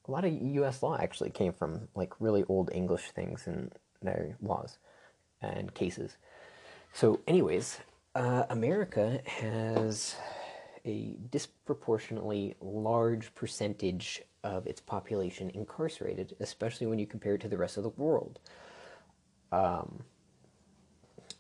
a 0.07 0.11
lot 0.11 0.25
of 0.25 0.33
U.S. 0.33 0.83
law 0.83 0.97
actually 0.99 1.31
came 1.31 1.53
from 1.53 1.89
like 1.95 2.19
really 2.19 2.45
old 2.49 2.71
English 2.73 3.11
things 3.11 3.47
and 3.47 3.73
their 4.01 4.37
laws 4.41 4.79
and 5.43 5.73
cases. 5.75 6.17
So, 6.93 7.21
anyways, 7.29 7.79
uh, 8.15 8.45
America 8.49 9.21
has 9.27 10.17
a 10.85 11.17
disproportionately 11.31 12.57
large 12.61 13.35
percentage 13.35 14.23
of 14.45 14.67
its 14.67 14.81
population 14.81 15.51
incarcerated, 15.55 16.37
especially 16.41 16.87
when 16.87 16.99
you 16.99 17.07
compare 17.07 17.35
it 17.35 17.41
to 17.43 17.49
the 17.49 17.59
rest 17.59 17.77
of 17.77 17.83
the 17.83 17.89
world. 17.91 18.39
Um, 19.53 20.05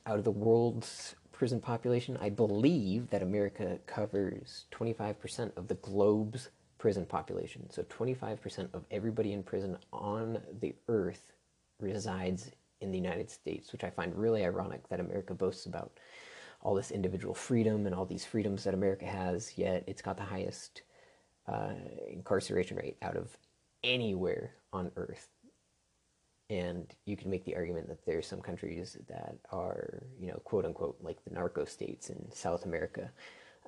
out 0.06 0.18
of 0.18 0.24
the 0.24 0.30
world's 0.30 1.14
prison 1.32 1.60
population, 1.60 2.18
I 2.20 2.30
believe 2.30 3.10
that 3.10 3.22
America 3.22 3.78
covers 3.86 4.64
25% 4.72 5.56
of 5.56 5.68
the 5.68 5.74
globe's 5.76 6.48
prison 6.78 7.04
population. 7.04 7.68
So 7.70 7.82
25% 7.84 8.72
of 8.72 8.84
everybody 8.90 9.32
in 9.32 9.42
prison 9.42 9.76
on 9.92 10.40
the 10.60 10.74
earth 10.88 11.32
resides 11.80 12.50
in 12.80 12.90
the 12.90 12.98
United 12.98 13.30
States, 13.30 13.72
which 13.72 13.84
I 13.84 13.90
find 13.90 14.14
really 14.14 14.44
ironic 14.44 14.88
that 14.88 15.00
America 15.00 15.34
boasts 15.34 15.66
about 15.66 15.92
all 16.60 16.74
this 16.74 16.90
individual 16.90 17.34
freedom 17.34 17.86
and 17.86 17.94
all 17.94 18.04
these 18.04 18.24
freedoms 18.24 18.64
that 18.64 18.74
America 18.74 19.06
has, 19.06 19.56
yet 19.56 19.84
it's 19.86 20.02
got 20.02 20.16
the 20.16 20.22
highest 20.24 20.82
uh, 21.48 21.72
incarceration 22.10 22.76
rate 22.76 22.96
out 23.02 23.16
of 23.16 23.36
anywhere 23.82 24.52
on 24.72 24.90
earth. 24.96 25.28
And 26.50 26.86
you 27.04 27.16
can 27.16 27.30
make 27.30 27.44
the 27.44 27.56
argument 27.56 27.88
that 27.88 28.04
there's 28.06 28.26
some 28.26 28.40
countries 28.40 28.96
that 29.08 29.36
are, 29.52 30.02
you 30.18 30.28
know, 30.28 30.40
quote 30.44 30.64
unquote, 30.64 30.96
like 31.02 31.22
the 31.24 31.34
narco 31.34 31.64
states 31.64 32.08
in 32.10 32.30
South 32.32 32.64
America, 32.64 33.10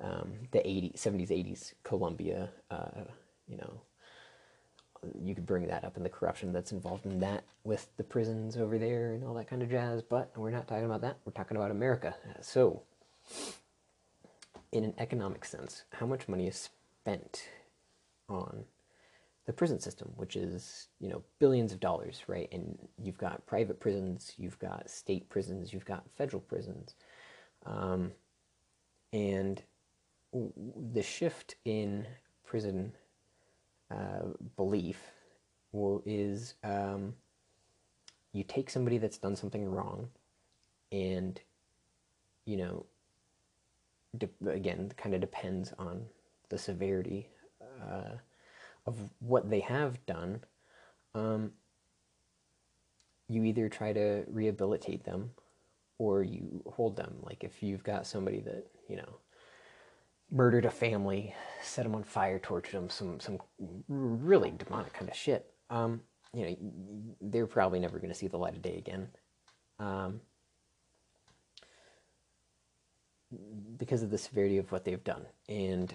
um, 0.01 0.33
the 0.51 0.59
80s, 0.59 0.95
70s, 0.95 1.29
80s, 1.29 1.73
Colombia, 1.83 2.49
uh, 2.71 3.03
you 3.47 3.57
know, 3.57 3.81
you 5.19 5.35
could 5.35 5.45
bring 5.45 5.67
that 5.67 5.83
up 5.83 5.97
in 5.97 6.03
the 6.03 6.09
corruption 6.09 6.53
that's 6.53 6.71
involved 6.71 7.05
in 7.05 7.19
that 7.19 7.43
with 7.63 7.87
the 7.97 8.03
prisons 8.03 8.57
over 8.57 8.77
there 8.77 9.13
and 9.13 9.23
all 9.23 9.33
that 9.33 9.47
kind 9.47 9.61
of 9.61 9.69
jazz, 9.69 10.01
but 10.01 10.31
we're 10.37 10.51
not 10.51 10.67
talking 10.67 10.85
about 10.85 11.01
that. 11.01 11.17
We're 11.25 11.33
talking 11.33 11.57
about 11.57 11.71
America. 11.71 12.15
So, 12.41 12.83
in 14.71 14.83
an 14.83 14.93
economic 14.97 15.43
sense, 15.43 15.83
how 15.93 16.05
much 16.05 16.27
money 16.27 16.47
is 16.47 16.69
spent 17.01 17.43
on 18.31 18.63
the 19.45 19.53
prison 19.53 19.79
system, 19.79 20.11
which 20.15 20.35
is, 20.35 20.87
you 20.99 21.09
know, 21.09 21.23
billions 21.39 21.71
of 21.71 21.79
dollars, 21.79 22.21
right? 22.27 22.47
And 22.51 22.77
you've 23.01 23.17
got 23.17 23.45
private 23.45 23.79
prisons, 23.79 24.33
you've 24.37 24.59
got 24.59 24.89
state 24.89 25.29
prisons, 25.29 25.73
you've 25.73 25.85
got 25.85 26.03
federal 26.17 26.41
prisons. 26.41 26.95
Um, 27.65 28.11
and 29.13 29.61
the 30.33 31.01
shift 31.01 31.55
in 31.65 32.05
prison 32.45 32.93
uh, 33.89 34.29
belief 34.55 34.99
will, 35.71 36.01
is 36.05 36.53
um, 36.63 37.13
you 38.31 38.43
take 38.43 38.69
somebody 38.69 38.97
that's 38.97 39.17
done 39.17 39.35
something 39.35 39.69
wrong 39.69 40.07
and 40.91 41.39
you 42.45 42.57
know 42.57 42.85
de- 44.17 44.49
again 44.49 44.91
kind 44.97 45.13
of 45.15 45.21
depends 45.21 45.73
on 45.77 46.05
the 46.49 46.57
severity 46.57 47.27
uh, 47.81 48.17
of 48.85 48.97
what 49.19 49.49
they 49.49 49.59
have 49.59 50.03
done 50.05 50.41
um, 51.13 51.51
you 53.27 53.43
either 53.43 53.69
try 53.69 53.93
to 53.93 54.23
rehabilitate 54.27 55.03
them 55.03 55.31
or 55.97 56.23
you 56.23 56.63
hold 56.67 56.95
them 56.95 57.15
like 57.23 57.43
if 57.43 57.61
you've 57.61 57.83
got 57.83 58.07
somebody 58.07 58.39
that 58.39 58.65
you 58.89 58.95
know 58.95 59.17
murdered 60.31 60.65
a 60.65 60.71
family, 60.71 61.35
set 61.61 61.83
them 61.83 61.93
on 61.93 62.03
fire, 62.03 62.39
tortured 62.39 62.77
them, 62.77 62.89
some 62.89 63.19
some 63.19 63.37
really 63.87 64.51
demonic 64.51 64.93
kind 64.93 65.09
of 65.09 65.15
shit. 65.15 65.53
Um, 65.69 66.01
you 66.33 66.45
know, 66.45 66.55
they're 67.21 67.47
probably 67.47 67.79
never 67.79 67.97
going 67.99 68.09
to 68.09 68.15
see 68.15 68.27
the 68.27 68.37
light 68.37 68.55
of 68.55 68.61
day 68.61 68.77
again. 68.77 69.09
Um, 69.79 70.21
because 73.77 74.03
of 74.03 74.09
the 74.09 74.17
severity 74.17 74.57
of 74.57 74.71
what 74.71 74.85
they've 74.85 75.03
done. 75.03 75.25
And 75.47 75.93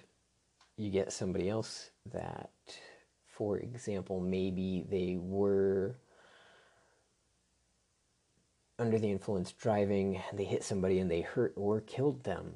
you 0.77 0.91
get 0.91 1.13
somebody 1.13 1.49
else 1.49 1.91
that, 2.13 2.51
for 3.27 3.59
example, 3.59 4.21
maybe 4.21 4.85
they 4.89 5.17
were 5.19 5.97
under 8.79 8.99
the 8.99 9.11
influence 9.11 9.53
driving, 9.53 10.21
and 10.31 10.39
they 10.39 10.45
hit 10.45 10.63
somebody 10.63 10.99
and 10.99 11.11
they 11.11 11.23
hurt 11.23 11.55
or 11.57 11.81
killed 11.81 12.25
them 12.25 12.55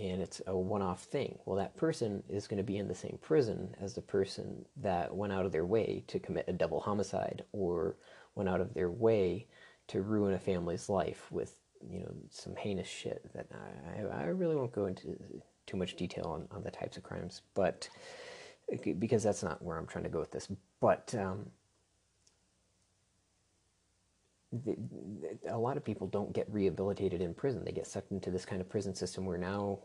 and 0.00 0.20
it's 0.20 0.42
a 0.46 0.56
one 0.56 0.82
off 0.82 1.04
thing. 1.04 1.38
Well, 1.44 1.56
that 1.56 1.76
person 1.76 2.22
is 2.28 2.46
going 2.46 2.58
to 2.58 2.64
be 2.64 2.78
in 2.78 2.88
the 2.88 2.94
same 2.94 3.18
prison 3.22 3.74
as 3.80 3.94
the 3.94 4.02
person 4.02 4.64
that 4.76 5.14
went 5.14 5.32
out 5.32 5.46
of 5.46 5.52
their 5.52 5.66
way 5.66 6.02
to 6.08 6.18
commit 6.18 6.46
a 6.48 6.52
double 6.52 6.80
homicide 6.80 7.44
or 7.52 7.96
went 8.34 8.48
out 8.48 8.60
of 8.60 8.74
their 8.74 8.90
way 8.90 9.46
to 9.88 10.02
ruin 10.02 10.34
a 10.34 10.38
family's 10.38 10.88
life 10.88 11.30
with, 11.30 11.54
you 11.88 12.00
know, 12.00 12.12
some 12.30 12.56
heinous 12.56 12.88
shit 12.88 13.22
that 13.34 13.46
I, 13.52 14.22
I 14.22 14.24
really 14.26 14.56
won't 14.56 14.72
go 14.72 14.86
into 14.86 15.16
too 15.66 15.76
much 15.76 15.96
detail 15.96 16.26
on, 16.26 16.48
on 16.56 16.62
the 16.62 16.70
types 16.70 16.96
of 16.96 17.02
crimes, 17.02 17.42
but 17.54 17.88
because 18.98 19.22
that's 19.22 19.42
not 19.42 19.62
where 19.62 19.76
I'm 19.76 19.86
trying 19.86 20.04
to 20.04 20.10
go 20.10 20.20
with 20.20 20.30
this. 20.30 20.48
But 20.80 21.14
um, 21.18 21.50
a 25.48 25.58
lot 25.58 25.76
of 25.76 25.84
people 25.84 26.06
don't 26.06 26.32
get 26.32 26.46
rehabilitated 26.50 27.20
in 27.20 27.34
prison. 27.34 27.64
They 27.64 27.72
get 27.72 27.86
sucked 27.86 28.12
into 28.12 28.30
this 28.30 28.44
kind 28.44 28.60
of 28.60 28.68
prison 28.68 28.94
system 28.94 29.24
where 29.24 29.38
now 29.38 29.80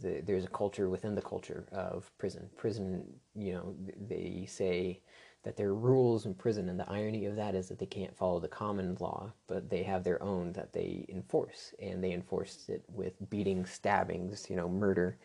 the, 0.00 0.20
there's 0.24 0.44
a 0.44 0.48
culture 0.48 0.88
within 0.88 1.14
the 1.14 1.22
culture 1.22 1.66
of 1.72 2.10
prison. 2.18 2.48
Prison, 2.56 3.04
you 3.34 3.52
know, 3.52 3.74
they 4.08 4.46
say 4.48 5.00
that 5.48 5.56
there 5.56 5.68
are 5.68 5.74
rules 5.74 6.26
in 6.26 6.34
prison, 6.34 6.68
and 6.68 6.78
the 6.78 6.90
irony 6.90 7.24
of 7.24 7.34
that 7.34 7.54
is 7.54 7.68
that 7.68 7.78
they 7.78 7.86
can't 7.86 8.14
follow 8.14 8.38
the 8.38 8.46
common 8.46 8.94
law, 9.00 9.32
but 9.46 9.70
they 9.70 9.82
have 9.82 10.04
their 10.04 10.22
own 10.22 10.52
that 10.52 10.74
they 10.74 11.06
enforce, 11.08 11.72
and 11.80 12.04
they 12.04 12.12
enforce 12.12 12.68
it 12.68 12.84
with 12.92 13.14
beating, 13.30 13.64
stabbings, 13.64 14.50
you 14.50 14.56
know, 14.56 14.68
murder. 14.68 15.16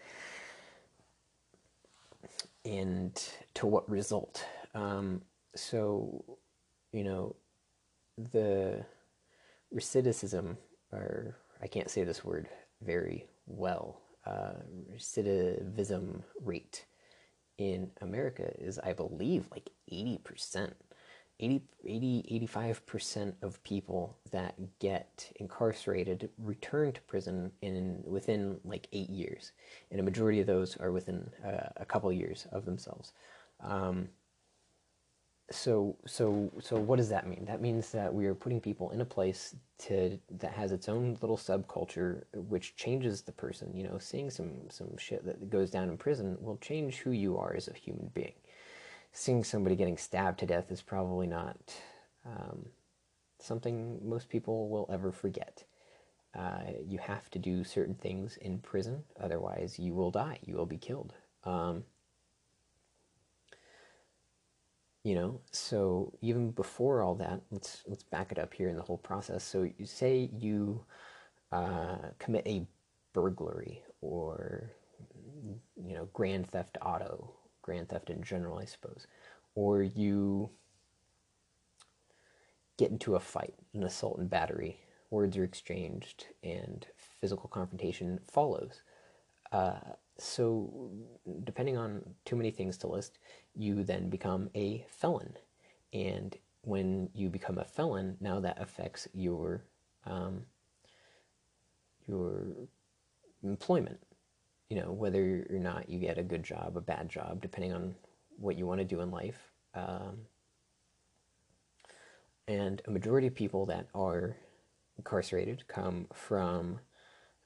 And 2.63 3.21
to 3.55 3.67
what 3.67 3.89
result? 3.89 4.45
Um, 4.73 5.23
so, 5.55 6.23
you 6.93 7.03
know, 7.03 7.35
the 8.31 8.85
recidivism, 9.75 10.55
or 10.93 11.35
I 11.61 11.67
can't 11.67 11.89
say 11.89 12.05
this 12.05 12.23
word 12.23 12.47
very 12.81 13.27
well, 13.45 13.99
uh, 14.25 14.53
recidivism 14.89 16.23
rate 16.41 16.85
in 17.57 17.91
America 17.99 18.49
is, 18.57 18.79
I 18.79 18.93
believe, 18.93 19.49
like 19.51 19.69
80%. 19.91 20.73
80, 21.39 21.63
80 21.83 22.47
85% 22.47 23.33
of 23.41 23.61
people 23.63 24.17
that 24.31 24.55
get 24.79 25.31
incarcerated 25.37 26.29
return 26.37 26.91
to 26.91 27.01
prison 27.01 27.51
in 27.61 28.03
within 28.05 28.59
like 28.63 28.87
eight 28.93 29.09
years, 29.09 29.51
and 29.91 29.99
a 29.99 30.03
majority 30.03 30.39
of 30.39 30.47
those 30.47 30.77
are 30.77 30.91
within 30.91 31.29
uh, 31.43 31.69
a 31.77 31.85
couple 31.85 32.11
years 32.13 32.47
of 32.51 32.65
themselves. 32.65 33.13
Um, 33.61 34.09
so 35.51 35.95
so 36.07 36.51
so 36.61 36.77
what 36.77 36.95
does 36.95 37.09
that 37.09 37.27
mean 37.27 37.43
that 37.45 37.61
means 37.61 37.91
that 37.91 38.13
we 38.13 38.25
are 38.25 38.33
putting 38.33 38.61
people 38.61 38.89
in 38.91 39.01
a 39.01 39.05
place 39.05 39.55
to 39.77 40.17
that 40.31 40.53
has 40.53 40.71
its 40.71 40.87
own 40.87 41.17
little 41.21 41.37
subculture 41.37 42.23
which 42.33 42.75
changes 42.75 43.21
the 43.21 43.31
person 43.31 43.75
you 43.75 43.83
know 43.83 43.97
seeing 43.99 44.29
some 44.29 44.51
some 44.69 44.97
shit 44.97 45.25
that 45.25 45.49
goes 45.49 45.69
down 45.69 45.89
in 45.89 45.97
prison 45.97 46.37
will 46.39 46.57
change 46.57 46.97
who 46.97 47.11
you 47.11 47.37
are 47.37 47.53
as 47.55 47.67
a 47.67 47.73
human 47.73 48.09
being 48.13 48.33
seeing 49.13 49.43
somebody 49.43 49.75
getting 49.75 49.97
stabbed 49.97 50.39
to 50.39 50.45
death 50.45 50.71
is 50.71 50.81
probably 50.81 51.27
not 51.27 51.57
um, 52.25 52.65
something 53.39 53.99
most 54.03 54.27
people 54.27 54.69
will 54.69 54.89
ever 54.91 55.11
forget. 55.11 55.63
Uh, 56.37 56.63
you 56.83 56.97
have 56.97 57.29
to 57.29 57.37
do 57.37 57.63
certain 57.63 57.93
things 57.93 58.37
in 58.37 58.57
prison 58.57 59.03
otherwise 59.19 59.77
you 59.77 59.93
will 59.93 60.09
die 60.09 60.39
you 60.43 60.55
will 60.55 60.65
be 60.65 60.77
killed. 60.77 61.13
Um, 61.43 61.83
you 65.03 65.13
know 65.13 65.41
so 65.51 66.11
even 66.21 66.49
before 66.51 67.03
all 67.03 67.13
that 67.15 67.41
let's 67.51 67.83
let's 67.85 68.03
back 68.03 68.31
it 68.31 68.39
up 68.39 68.53
here 68.53 68.67
in 68.67 68.75
the 68.75 68.81
whole 68.81 68.97
process. 68.97 69.43
So 69.43 69.69
you 69.77 69.85
say 69.85 70.31
you 70.33 70.83
uh, 71.51 71.97
commit 72.17 72.47
a 72.47 72.65
burglary 73.13 73.83
or 74.01 74.71
you 75.85 75.93
know 75.93 76.09
grand 76.13 76.49
theft 76.49 76.79
auto 76.81 77.31
grand 77.63 77.89
theft 77.89 78.11
in 78.11 78.21
general 78.21 78.59
i 78.59 78.65
suppose 78.65 79.07
or 79.55 79.81
you 79.81 80.51
get 82.77 82.91
into 82.91 83.15
a 83.15 83.19
fight 83.19 83.55
an 83.73 83.83
assault 83.83 84.19
and 84.19 84.29
battery 84.29 84.77
words 85.09 85.35
are 85.35 85.43
exchanged 85.43 86.27
and 86.43 86.85
physical 87.19 87.49
confrontation 87.49 88.19
follows 88.31 88.83
uh, 89.51 89.79
so, 90.17 90.91
depending 91.43 91.77
on 91.77 92.01
too 92.25 92.35
many 92.35 92.51
things 92.51 92.77
to 92.77 92.87
list, 92.87 93.19
you 93.55 93.83
then 93.83 94.09
become 94.09 94.49
a 94.55 94.85
felon. 94.89 95.33
And 95.91 96.35
when 96.61 97.09
you 97.13 97.29
become 97.29 97.57
a 97.57 97.65
felon, 97.65 98.17
now 98.19 98.39
that 98.39 98.61
affects 98.61 99.07
your 99.13 99.63
um, 100.05 100.45
your 102.07 102.47
employment. 103.43 103.99
You 104.69 104.81
know, 104.81 104.91
whether 104.91 105.45
or 105.49 105.59
not 105.59 105.89
you 105.89 105.99
get 105.99 106.17
a 106.17 106.23
good 106.23 106.43
job, 106.43 106.77
a 106.77 106.81
bad 106.81 107.09
job, 107.09 107.41
depending 107.41 107.73
on 107.73 107.95
what 108.37 108.57
you 108.57 108.65
want 108.65 108.79
to 108.79 108.85
do 108.85 109.01
in 109.01 109.11
life. 109.11 109.51
Um, 109.75 110.19
and 112.47 112.81
a 112.87 112.91
majority 112.91 113.27
of 113.27 113.35
people 113.35 113.65
that 113.67 113.87
are 113.93 114.35
incarcerated 114.97 115.67
come 115.67 116.07
from 116.13 116.79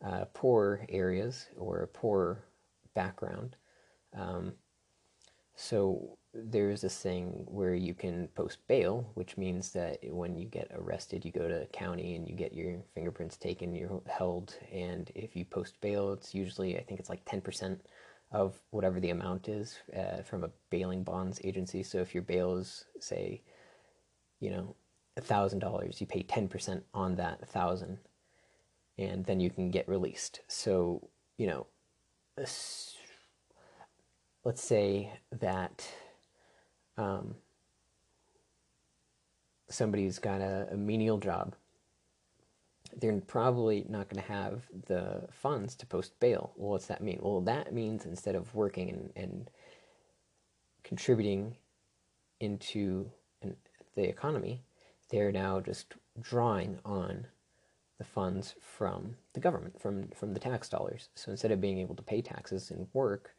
uh, 0.04 0.26
poor 0.34 0.86
areas 0.90 1.48
or 1.58 1.82
a 1.82 1.88
poor 1.88 2.44
background. 2.94 3.56
Um, 4.16 4.54
so 5.56 6.18
there's 6.38 6.82
this 6.82 6.98
thing 7.00 7.46
where 7.48 7.74
you 7.74 7.94
can 7.94 8.28
post 8.36 8.60
bail, 8.68 9.10
which 9.16 9.38
means 9.38 9.72
that 9.72 9.98
when 10.10 10.36
you 10.36 10.46
get 10.46 10.72
arrested, 10.74 11.26
you 11.26 11.32
go 11.32 11.48
to 11.48 11.66
county 11.74 12.16
and 12.16 12.28
you 12.28 12.36
get 12.36 12.54
your 12.54 12.78
fingerprints 12.94 13.38
taken, 13.38 13.74
you're 13.76 14.02
held, 14.08 14.56
and 14.72 15.12
if 15.16 15.36
you 15.36 15.46
post 15.46 15.80
bail, 15.82 16.14
it's 16.14 16.36
usually 16.36 16.78
I 16.78 16.84
think 16.84 17.00
it's 17.00 17.10
like 17.10 17.26
ten 17.26 17.42
percent 17.42 17.82
of 18.32 18.60
whatever 18.72 19.00
the 19.00 19.10
amount 19.10 19.50
is 19.50 19.80
uh, 19.98 20.22
from 20.22 20.44
a 20.44 20.52
bailing 20.70 21.04
bonds 21.04 21.40
agency. 21.44 21.82
So 21.82 22.00
if 22.00 22.14
your 22.14 22.24
bail 22.24 22.58
is 22.58 22.86
say, 23.00 23.42
you 24.40 24.52
know, 24.52 24.76
a 25.16 25.22
thousand 25.22 25.60
dollars, 25.60 26.00
you 26.00 26.08
pay 26.08 26.24
ten 26.24 26.48
percent 26.48 26.84
on 26.94 27.16
that 27.16 27.48
thousand, 27.50 27.98
and 28.98 29.26
then 29.26 29.40
you 29.40 29.50
can 29.50 29.72
get 29.72 29.88
released. 29.90 30.42
So 30.48 31.10
you 31.38 31.48
know, 31.48 31.68
let's 32.38 32.96
say 34.56 35.12
that 35.32 35.88
um, 36.98 37.36
somebody's 39.70 40.20
got 40.20 40.42
a, 40.42 40.68
a 40.72 40.78
menial 40.78 41.18
job, 41.18 41.56
they're 42.96 43.20
probably 43.22 43.86
not 43.90 44.10
going 44.10 44.24
to 44.24 44.32
have 44.32 44.64
the 44.88 45.28
funds 45.32 45.76
to 45.76 45.86
post 45.86 46.20
bail. 46.20 46.54
Well, 46.56 46.72
what's 46.72 46.88
that 46.88 47.04
mean? 47.04 47.20
Well, 47.22 47.42
that 47.42 47.74
means 47.74 48.06
instead 48.06 48.36
of 48.36 48.54
working 48.56 48.90
and, 48.90 49.12
and 49.16 49.50
contributing 50.84 51.58
into 52.40 53.12
an, 53.42 53.56
the 53.96 54.08
economy, 54.08 54.64
they're 55.10 55.32
now 55.32 55.60
just 55.60 55.94
drawing 56.22 56.80
on 56.86 57.28
the 57.98 58.04
funds 58.04 58.56
from 58.62 59.16
the 59.34 59.40
government, 59.40 59.82
from, 59.82 60.10
from 60.10 60.34
the 60.34 60.40
tax 60.40 60.70
dollars. 60.70 61.10
So 61.16 61.32
instead 61.32 61.52
of 61.52 61.60
being 61.60 61.80
able 61.80 61.96
to 61.96 62.04
pay 62.04 62.22
taxes 62.22 62.72
and 62.72 62.88
work 62.94 63.32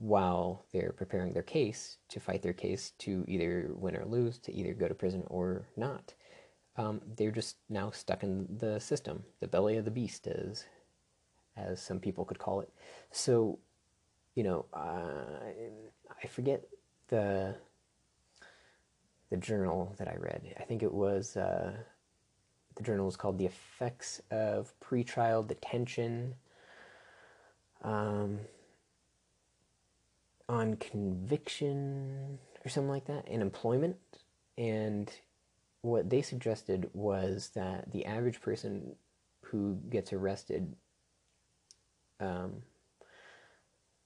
while 0.00 0.64
they're 0.72 0.92
preparing 0.96 1.34
their 1.34 1.42
case 1.42 1.98
to 2.08 2.18
fight 2.18 2.40
their 2.40 2.54
case 2.54 2.92
to 2.98 3.22
either 3.28 3.70
win 3.74 3.94
or 3.94 4.06
lose, 4.06 4.38
to 4.38 4.52
either 4.52 4.72
go 4.72 4.88
to 4.88 4.94
prison 4.94 5.22
or 5.26 5.66
not, 5.76 6.14
um, 6.76 7.02
they're 7.16 7.30
just 7.30 7.56
now 7.68 7.90
stuck 7.90 8.22
in 8.22 8.46
the 8.58 8.80
system, 8.80 9.22
the 9.40 9.46
belly 9.46 9.76
of 9.76 9.84
the 9.84 9.90
beast, 9.90 10.26
as, 10.26 10.64
as 11.54 11.82
some 11.82 12.00
people 12.00 12.24
could 12.24 12.38
call 12.38 12.60
it. 12.60 12.70
So, 13.10 13.58
you 14.34 14.42
know, 14.42 14.64
uh, 14.72 15.50
I 16.22 16.26
forget 16.26 16.64
the 17.08 17.54
the 19.28 19.36
journal 19.36 19.94
that 19.98 20.08
I 20.08 20.16
read. 20.16 20.42
I 20.58 20.64
think 20.64 20.82
it 20.82 20.92
was 20.92 21.36
uh, 21.36 21.72
the 22.76 22.82
journal 22.82 23.06
was 23.06 23.16
called 23.16 23.38
The 23.38 23.46
Effects 23.46 24.20
of 24.30 24.72
Pretrial 24.80 25.46
Detention 25.46 26.34
um, 27.82 28.40
on 30.50 30.76
Conviction 30.76 32.38
or 32.64 32.68
something 32.68 32.90
like 32.90 33.06
that 33.06 33.28
in 33.28 33.40
employment. 33.40 33.96
And 34.58 35.10
what 35.82 36.10
they 36.10 36.22
suggested 36.22 36.90
was 36.92 37.50
that 37.54 37.90
the 37.92 38.04
average 38.04 38.40
person 38.40 38.96
who 39.42 39.78
gets 39.88 40.12
arrested 40.12 40.74
um, 42.20 42.62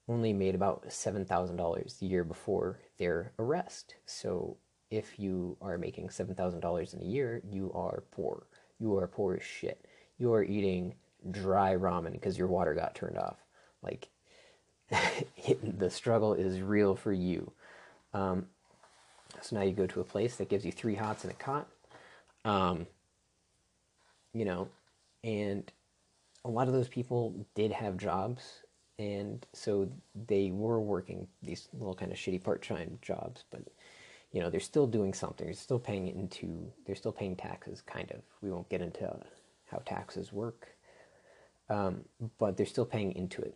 only 0.07 0.33
made 0.33 0.55
about 0.55 0.87
$7,000 0.87 1.99
the 1.99 2.05
year 2.05 2.23
before 2.23 2.79
their 2.97 3.33
arrest. 3.39 3.95
So 4.05 4.57
if 4.89 5.19
you 5.19 5.57
are 5.61 5.77
making 5.77 6.07
$7,000 6.07 6.93
in 6.93 7.01
a 7.01 7.05
year, 7.05 7.41
you 7.43 7.71
are 7.73 8.03
poor 8.11 8.45
you 8.79 8.97
are 8.97 9.07
poor 9.07 9.35
as 9.35 9.43
shit. 9.43 9.85
You 10.17 10.33
are 10.33 10.43
eating 10.43 10.95
dry 11.31 11.75
ramen 11.75 12.13
because 12.13 12.37
your 12.37 12.47
water 12.47 12.73
got 12.73 12.95
turned 12.95 13.17
off. 13.17 13.37
Like, 13.81 14.09
the 15.63 15.89
struggle 15.89 16.33
is 16.33 16.61
real 16.61 16.95
for 16.95 17.11
you. 17.11 17.51
Um, 18.13 18.47
so 19.41 19.57
now 19.57 19.63
you 19.63 19.73
go 19.73 19.87
to 19.87 19.99
a 19.99 20.03
place 20.03 20.35
that 20.37 20.49
gives 20.49 20.65
you 20.65 20.71
three 20.71 20.95
hots 20.95 21.23
and 21.23 21.31
a 21.31 21.35
cot. 21.35 21.67
Um, 22.43 22.87
you 24.33 24.45
know, 24.45 24.67
and 25.23 25.71
a 26.43 26.49
lot 26.49 26.67
of 26.67 26.73
those 26.73 26.87
people 26.87 27.33
did 27.55 27.71
have 27.71 27.97
jobs, 27.97 28.61
and 28.99 29.45
so 29.53 29.89
they 30.27 30.51
were 30.51 30.79
working 30.79 31.27
these 31.41 31.67
little 31.73 31.95
kind 31.95 32.11
of 32.11 32.17
shitty 32.17 32.43
part 32.43 32.61
time 32.61 32.99
jobs, 33.01 33.43
but 33.49 33.63
you 34.31 34.41
know, 34.41 34.49
they're 34.49 34.59
still 34.59 34.85
doing 34.85 35.13
something. 35.13 35.47
They're 35.47 35.55
still 35.55 35.79
paying 35.79 36.07
into, 36.07 36.69
they're 36.85 36.95
still 36.95 37.13
paying 37.13 37.37
taxes, 37.37 37.81
kind 37.81 38.11
of. 38.11 38.19
We 38.41 38.51
won't 38.51 38.67
get 38.67 38.81
into 38.81 39.17
how 39.71 39.77
taxes 39.85 40.33
work, 40.33 40.67
um, 41.69 42.03
but 42.37 42.57
they're 42.57 42.65
still 42.65 42.85
paying 42.85 43.13
into 43.13 43.41
it. 43.41 43.55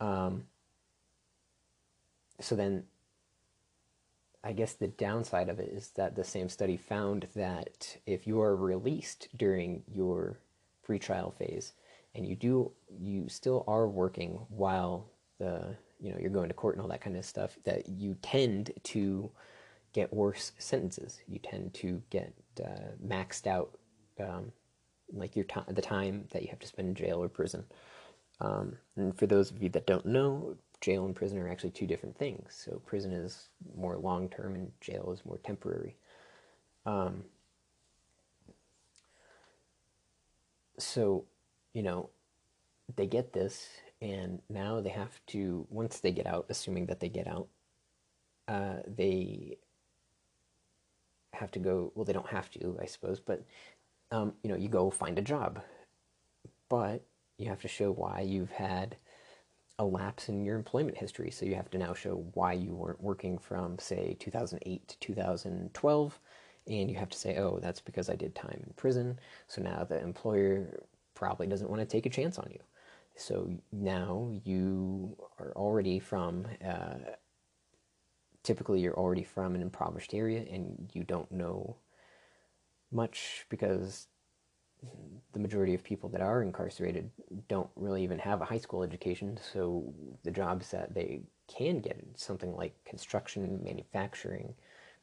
Um, 0.00 0.44
so 2.40 2.54
then, 2.56 2.84
I 4.44 4.52
guess 4.52 4.74
the 4.74 4.86
downside 4.86 5.48
of 5.48 5.58
it 5.58 5.68
is 5.68 5.90
that 5.96 6.14
the 6.14 6.24
same 6.24 6.48
study 6.48 6.76
found 6.76 7.26
that 7.34 7.98
if 8.06 8.26
you 8.26 8.40
are 8.40 8.54
released 8.56 9.28
during 9.36 9.82
your 9.92 10.38
free 10.82 10.98
pretrial 10.98 11.34
phase 11.34 11.72
and 12.14 12.26
you 12.26 12.36
do, 12.36 12.72
you 12.88 13.28
still 13.28 13.64
are 13.66 13.88
working 13.88 14.46
while 14.48 15.10
the, 15.38 15.76
you 16.00 16.12
know, 16.12 16.18
you're 16.20 16.30
going 16.30 16.48
to 16.48 16.54
court 16.54 16.76
and 16.76 16.82
all 16.82 16.88
that 16.88 17.00
kind 17.00 17.16
of 17.16 17.24
stuff, 17.24 17.58
that 17.64 17.88
you 17.88 18.16
tend 18.22 18.70
to 18.84 19.30
get 19.92 20.12
worse 20.14 20.52
sentences. 20.58 21.20
You 21.26 21.40
tend 21.40 21.74
to 21.74 22.00
get 22.10 22.32
uh, 22.64 22.92
maxed 23.04 23.46
out, 23.46 23.76
um, 24.20 24.52
like 25.12 25.34
your 25.34 25.44
time, 25.46 25.64
the 25.68 25.82
time 25.82 26.26
that 26.30 26.42
you 26.42 26.48
have 26.48 26.60
to 26.60 26.66
spend 26.66 26.88
in 26.88 26.94
jail 26.94 27.22
or 27.22 27.28
prison. 27.28 27.64
Um, 28.40 28.76
and 28.96 29.18
for 29.18 29.26
those 29.26 29.50
of 29.50 29.62
you 29.62 29.68
that 29.70 29.86
don't 29.86 30.06
know, 30.06 30.56
jail 30.80 31.04
and 31.04 31.14
prison 31.14 31.38
are 31.38 31.48
actually 31.48 31.70
two 31.70 31.86
different 31.86 32.16
things. 32.16 32.54
So 32.64 32.80
prison 32.86 33.12
is 33.12 33.48
more 33.76 33.96
long 33.96 34.28
term, 34.28 34.54
and 34.54 34.70
jail 34.80 35.10
is 35.12 35.24
more 35.24 35.38
temporary. 35.38 35.96
Um, 36.86 37.24
so, 40.78 41.24
you 41.74 41.82
know, 41.82 42.10
they 42.96 43.06
get 43.06 43.32
this, 43.32 43.68
and 44.00 44.40
now 44.48 44.80
they 44.80 44.90
have 44.90 45.20
to 45.28 45.66
once 45.70 46.00
they 46.00 46.12
get 46.12 46.26
out, 46.26 46.46
assuming 46.48 46.86
that 46.86 47.00
they 47.00 47.08
get 47.08 47.26
out, 47.26 47.48
uh, 48.46 48.76
they 48.86 49.58
have 51.34 51.50
to 51.52 51.58
go. 51.58 51.92
Well, 51.94 52.04
they 52.04 52.12
don't 52.12 52.28
have 52.28 52.50
to, 52.52 52.78
I 52.80 52.86
suppose, 52.86 53.20
but 53.20 53.44
um, 54.10 54.34
you 54.42 54.50
know, 54.50 54.56
you 54.56 54.68
go 54.68 54.90
find 54.90 55.18
a 55.18 55.22
job, 55.22 55.60
but 56.68 57.02
you 57.36 57.48
have 57.48 57.60
to 57.62 57.68
show 57.68 57.90
why 57.92 58.20
you've 58.20 58.50
had 58.50 58.96
a 59.78 59.84
lapse 59.84 60.28
in 60.28 60.44
your 60.44 60.56
employment 60.56 60.98
history. 60.98 61.30
So 61.30 61.46
you 61.46 61.54
have 61.54 61.70
to 61.70 61.78
now 61.78 61.94
show 61.94 62.24
why 62.34 62.52
you 62.52 62.74
weren't 62.74 63.00
working 63.00 63.38
from, 63.38 63.78
say, 63.78 64.16
2008 64.18 64.88
to 64.88 64.98
2012. 64.98 66.20
And 66.66 66.90
you 66.90 66.96
have 66.96 67.08
to 67.10 67.18
say, 67.18 67.36
oh, 67.36 67.58
that's 67.62 67.80
because 67.80 68.10
I 68.10 68.16
did 68.16 68.34
time 68.34 68.62
in 68.66 68.72
prison. 68.74 69.18
So 69.46 69.62
now 69.62 69.84
the 69.88 70.00
employer 70.00 70.82
probably 71.14 71.46
doesn't 71.46 71.70
want 71.70 71.80
to 71.80 71.86
take 71.86 72.06
a 72.06 72.10
chance 72.10 72.38
on 72.38 72.48
you. 72.50 72.60
So 73.16 73.50
now 73.72 74.30
you 74.44 75.16
are 75.38 75.52
already 75.52 75.98
from, 75.98 76.46
uh, 76.64 77.14
typically, 78.42 78.80
you're 78.80 78.98
already 78.98 79.24
from 79.24 79.54
an 79.54 79.62
impoverished 79.62 80.14
area 80.14 80.44
and 80.50 80.90
you 80.92 81.04
don't 81.04 81.30
know 81.32 81.76
much 82.90 83.46
because 83.48 84.06
the 85.32 85.38
majority 85.38 85.74
of 85.74 85.84
people 85.84 86.08
that 86.08 86.20
are 86.20 86.42
incarcerated 86.42 87.10
don't 87.48 87.70
really 87.76 88.02
even 88.02 88.18
have 88.18 88.40
a 88.40 88.44
high 88.44 88.58
school 88.58 88.82
education. 88.82 89.38
So 89.52 89.92
the 90.24 90.30
jobs 90.30 90.70
that 90.70 90.94
they 90.94 91.20
can 91.46 91.80
get, 91.80 92.02
something 92.16 92.56
like 92.56 92.72
construction, 92.84 93.60
manufacturing, 93.62 94.54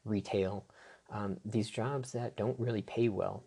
retail, 0.04 0.64
um, 1.10 1.36
these 1.44 1.70
jobs 1.70 2.12
that 2.12 2.36
don't 2.36 2.58
really 2.58 2.82
pay 2.82 3.08
well. 3.08 3.44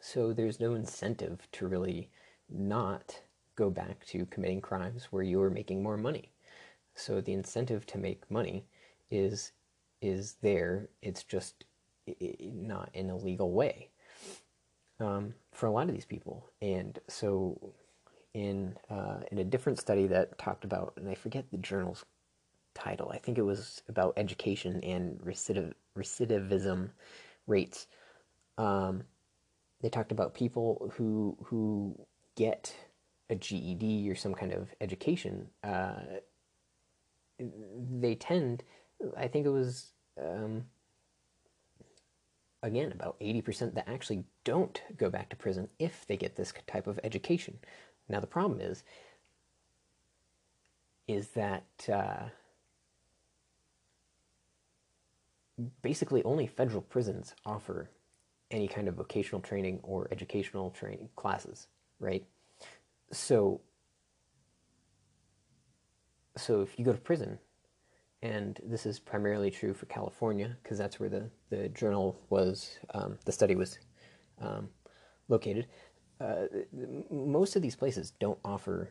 So 0.00 0.32
there's 0.32 0.60
no 0.60 0.74
incentive 0.74 1.48
to 1.52 1.66
really 1.66 2.10
not 2.48 3.20
go 3.56 3.70
back 3.70 4.04
to 4.06 4.26
committing 4.26 4.60
crimes 4.60 5.06
where 5.10 5.22
you're 5.22 5.50
making 5.50 5.82
more 5.82 5.96
money. 5.96 6.30
So 6.94 7.20
the 7.20 7.32
incentive 7.32 7.86
to 7.86 7.98
make 7.98 8.30
money 8.30 8.66
is 9.10 9.52
is 10.02 10.36
there. 10.42 10.88
It's 11.02 11.24
just 11.24 11.64
not 12.40 12.90
in 12.92 13.10
a 13.10 13.16
legal 13.16 13.50
way 13.52 13.90
um, 15.00 15.34
for 15.52 15.66
a 15.66 15.70
lot 15.70 15.88
of 15.88 15.94
these 15.94 16.04
people. 16.04 16.50
And 16.60 16.98
so, 17.08 17.74
in 18.34 18.76
uh, 18.90 19.20
in 19.30 19.38
a 19.38 19.44
different 19.44 19.78
study 19.78 20.06
that 20.08 20.38
talked 20.38 20.64
about, 20.64 20.94
and 20.96 21.08
I 21.08 21.14
forget 21.14 21.50
the 21.50 21.58
journal's 21.58 22.04
title. 22.74 23.10
I 23.10 23.18
think 23.18 23.38
it 23.38 23.42
was 23.42 23.82
about 23.88 24.14
education 24.16 24.82
and 24.84 25.18
recidiv- 25.20 25.72
recidivism 25.96 26.90
rates. 27.46 27.86
Um, 28.58 29.04
they 29.80 29.88
talked 29.88 30.12
about 30.12 30.34
people 30.34 30.92
who 30.96 31.36
who 31.44 31.98
get 32.36 32.74
a 33.30 33.34
GED 33.34 34.08
or 34.10 34.14
some 34.14 34.34
kind 34.34 34.52
of 34.52 34.68
education. 34.80 35.48
Uh, 35.64 36.00
they 37.38 38.14
tend, 38.14 38.62
I 39.16 39.28
think 39.28 39.46
it 39.46 39.50
was. 39.50 39.92
Um, 40.18 40.64
again, 42.62 42.92
about 42.92 43.18
80% 43.20 43.74
that 43.74 43.88
actually 43.88 44.24
don't 44.44 44.80
go 44.96 45.10
back 45.10 45.28
to 45.30 45.36
prison 45.36 45.68
if 45.78 46.06
they 46.06 46.16
get 46.16 46.36
this 46.36 46.52
type 46.66 46.86
of 46.86 46.98
education. 47.04 47.58
Now, 48.08 48.20
the 48.20 48.26
problem 48.26 48.60
is, 48.60 48.82
is 51.08 51.28
that 51.28 51.64
uh, 51.92 52.28
basically 55.82 56.22
only 56.24 56.46
federal 56.46 56.82
prisons 56.82 57.34
offer 57.44 57.90
any 58.50 58.68
kind 58.68 58.88
of 58.88 58.94
vocational 58.94 59.40
training 59.40 59.80
or 59.82 60.08
educational 60.10 60.70
training 60.70 61.08
classes, 61.16 61.68
right? 61.98 62.24
So, 63.12 63.60
so 66.36 66.62
if 66.62 66.78
you 66.78 66.84
go 66.84 66.92
to 66.92 66.98
prison 66.98 67.38
and 68.22 68.58
this 68.64 68.86
is 68.86 68.98
primarily 68.98 69.50
true 69.50 69.74
for 69.74 69.86
California 69.86 70.56
because 70.62 70.78
that's 70.78 70.98
where 70.98 71.08
the, 71.08 71.28
the 71.50 71.68
journal 71.70 72.18
was, 72.30 72.78
um, 72.94 73.18
the 73.24 73.32
study 73.32 73.54
was 73.54 73.78
um, 74.40 74.68
located. 75.28 75.66
Uh, 76.20 76.46
most 77.10 77.56
of 77.56 77.62
these 77.62 77.76
places 77.76 78.12
don't 78.18 78.38
offer 78.44 78.90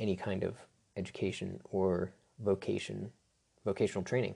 any 0.00 0.16
kind 0.16 0.42
of 0.42 0.56
education 0.96 1.60
or 1.70 2.12
vocation, 2.40 3.10
vocational 3.64 4.02
training. 4.02 4.34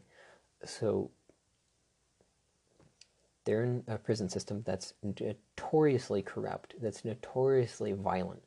So 0.65 1.11
they're 3.45 3.65
in 3.65 3.83
a 3.89 3.99
prison 3.99 4.29
system 4.29 4.63
that's 4.65 4.95
notoriously 5.03 6.23
corrupt, 6.23 6.75
that's 6.81 7.05
notoriously 7.05 7.93
violent, 7.93 8.43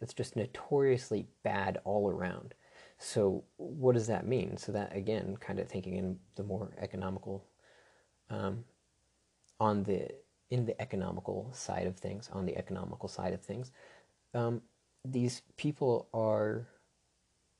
that's 0.00 0.14
just 0.14 0.34
notoriously 0.34 1.26
bad 1.42 1.78
all 1.84 2.10
around. 2.10 2.54
So 2.98 3.44
what 3.56 3.94
does 3.94 4.06
that 4.06 4.26
mean? 4.26 4.56
So 4.56 4.72
that 4.72 4.96
again, 4.96 5.36
kind 5.38 5.58
of 5.58 5.68
thinking 5.68 5.96
in 5.96 6.18
the 6.34 6.42
more 6.42 6.70
economical, 6.78 7.44
um, 8.30 8.64
on 9.60 9.82
the 9.82 10.08
in 10.50 10.64
the 10.64 10.80
economical 10.80 11.50
side 11.52 11.86
of 11.86 11.96
things, 11.96 12.30
on 12.32 12.46
the 12.46 12.56
economical 12.56 13.08
side 13.08 13.34
of 13.34 13.42
things, 13.42 13.72
um, 14.34 14.62
these 15.04 15.42
people 15.56 16.08
are, 16.14 16.68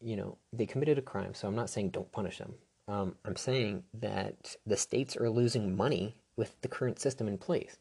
you 0.01 0.17
know, 0.17 0.39
they 0.53 0.67
committed 0.67 0.99
a 0.99 1.03
crime. 1.03 1.35
So 1.35 1.49
I'm 1.49 1.57
not 1.57 1.71
saying 1.71 1.91
don't 1.91 2.11
punish 2.13 2.39
them. 2.39 2.55
Um, 2.89 3.17
I'm 3.25 3.37
saying 3.37 3.83
that 3.95 4.57
the 4.65 4.77
states 4.77 5.17
are 5.17 5.29
losing 5.29 5.77
money 5.77 6.17
with 6.37 6.61
the 6.61 6.69
current 6.69 7.01
system 7.01 7.29
in 7.29 7.37
place. 7.37 7.79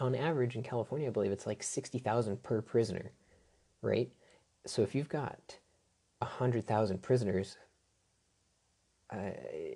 On 0.00 0.14
average, 0.14 0.56
in 0.56 0.62
California, 0.62 1.08
I 1.08 1.10
believe 1.10 1.32
it's 1.32 1.46
like 1.46 1.62
sixty 1.62 1.98
thousand 1.98 2.42
per 2.42 2.60
prisoner, 2.60 3.12
right? 3.80 4.10
So 4.66 4.82
if 4.82 4.94
you've 4.94 5.08
got 5.08 5.58
100,000 6.24 7.02
prisoners, 7.02 7.56
uh, 9.12 9.30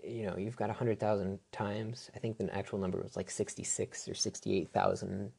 you 0.04 0.26
know, 0.26 0.36
you've 0.36 0.56
got 0.56 0.68
100,000 0.68 1.38
times, 1.52 2.10
I 2.14 2.18
think 2.18 2.38
the 2.38 2.54
actual 2.54 2.78
number 2.78 3.00
was 3.00 3.16
like 3.16 3.30
66 3.30 4.08
or 4.08 4.14
68,000 4.14 5.32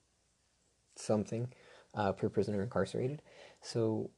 something 0.95 1.47
uh, 1.95 2.11
per 2.11 2.29
prisoner 2.29 2.61
incarcerated. 2.61 3.21
So, 3.61 4.11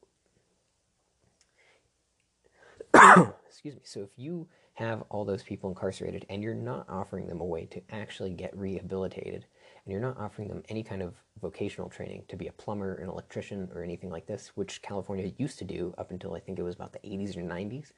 excuse 3.48 3.76
me. 3.76 3.82
So 3.84 4.02
if 4.02 4.10
you 4.18 4.48
have 4.74 5.04
all 5.10 5.26
those 5.26 5.44
people 5.44 5.70
incarcerated 5.70 6.26
and 6.30 6.44
you're 6.44 6.54
not 6.54 6.86
offering 6.90 7.28
them 7.28 7.42
a 7.42 7.46
way 7.46 7.66
to 7.66 7.82
actually 7.90 8.32
get 8.32 8.58
rehabilitated, 8.58 9.46
and 9.92 10.02
you're 10.02 10.10
not 10.10 10.24
offering 10.24 10.48
them 10.48 10.64
any 10.70 10.84
kind 10.84 11.02
of 11.02 11.16
vocational 11.42 11.90
training 11.90 12.24
to 12.30 12.38
be 12.38 12.48
a 12.48 12.52
plumber, 12.54 12.96
an 12.96 13.10
electrician, 13.10 13.70
or 13.76 13.84
anything 13.84 14.10
like 14.10 14.26
this, 14.26 14.52
which 14.56 14.82
California 14.82 15.34
used 15.38 15.60
to 15.60 15.66
do 15.66 15.94
up 15.98 16.12
until 16.12 16.34
I 16.34 16.40
think 16.40 16.60
it 16.60 16.64
was 16.64 16.76
about 16.76 16.94
the 16.94 17.00
80s 17.00 17.36
or 17.36 17.42
90s. 17.42 17.92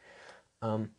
Um, 0.63 0.89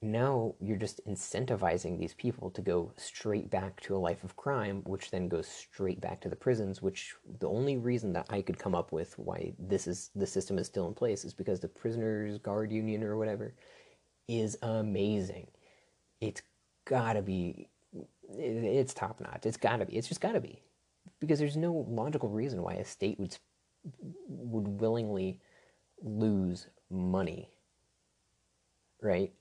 now 0.00 0.54
you're 0.60 0.76
just 0.76 1.04
incentivizing 1.08 1.98
these 1.98 2.14
people 2.14 2.50
to 2.52 2.62
go 2.62 2.92
straight 2.96 3.50
back 3.50 3.80
to 3.80 3.96
a 3.96 3.98
life 3.98 4.22
of 4.22 4.36
crime, 4.36 4.82
which 4.86 5.10
then 5.10 5.28
goes 5.28 5.48
straight 5.48 6.00
back 6.00 6.20
to 6.20 6.28
the 6.28 6.36
prisons. 6.36 6.80
Which 6.80 7.14
the 7.40 7.48
only 7.48 7.78
reason 7.78 8.12
that 8.12 8.26
I 8.30 8.42
could 8.42 8.58
come 8.58 8.76
up 8.76 8.92
with 8.92 9.18
why 9.18 9.52
this 9.58 9.88
is 9.88 10.10
the 10.14 10.26
system 10.26 10.56
is 10.56 10.68
still 10.68 10.86
in 10.86 10.94
place 10.94 11.24
is 11.24 11.34
because 11.34 11.58
the 11.58 11.68
prisoners 11.68 12.38
guard 12.38 12.70
union 12.70 13.02
or 13.02 13.16
whatever 13.16 13.54
is 14.28 14.56
amazing. 14.62 15.48
It's 16.20 16.42
gotta 16.86 17.22
be 17.22 17.68
it's 18.38 18.94
top 18.94 19.20
notch. 19.20 19.46
It's 19.46 19.56
got 19.56 19.78
to 19.78 19.86
be. 19.86 19.96
It's 19.96 20.08
just 20.08 20.20
got 20.20 20.32
to 20.32 20.40
be, 20.40 20.60
because 21.20 21.38
there's 21.38 21.56
no 21.56 21.86
logical 21.88 22.28
reason 22.28 22.62
why 22.62 22.74
a 22.74 22.84
state 22.84 23.18
would 23.18 23.36
would 24.28 24.80
willingly 24.80 25.38
lose 26.02 26.66
money. 26.90 27.48
Right? 29.00 29.32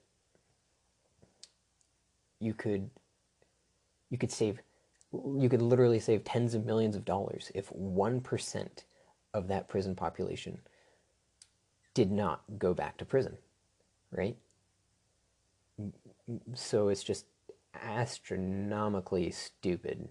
You 2.39 2.53
could 2.53 2.89
you 4.09 4.17
could 4.17 4.31
save 4.31 4.59
you 5.11 5.49
could 5.49 5.61
literally 5.61 5.99
save 5.99 6.23
tens 6.23 6.53
of 6.53 6.65
millions 6.65 6.95
of 6.95 7.03
dollars 7.03 7.51
if 7.55 7.69
1% 7.71 8.67
of 9.33 9.47
that 9.47 9.67
prison 9.67 9.95
population 9.95 10.59
did 11.95 12.11
not 12.11 12.43
go 12.59 12.75
back 12.75 12.97
to 12.97 13.05
prison, 13.05 13.35
right? 14.11 14.37
So 16.53 16.89
it's 16.89 17.03
just 17.03 17.25
astronomically 17.73 19.31
stupid 19.31 20.09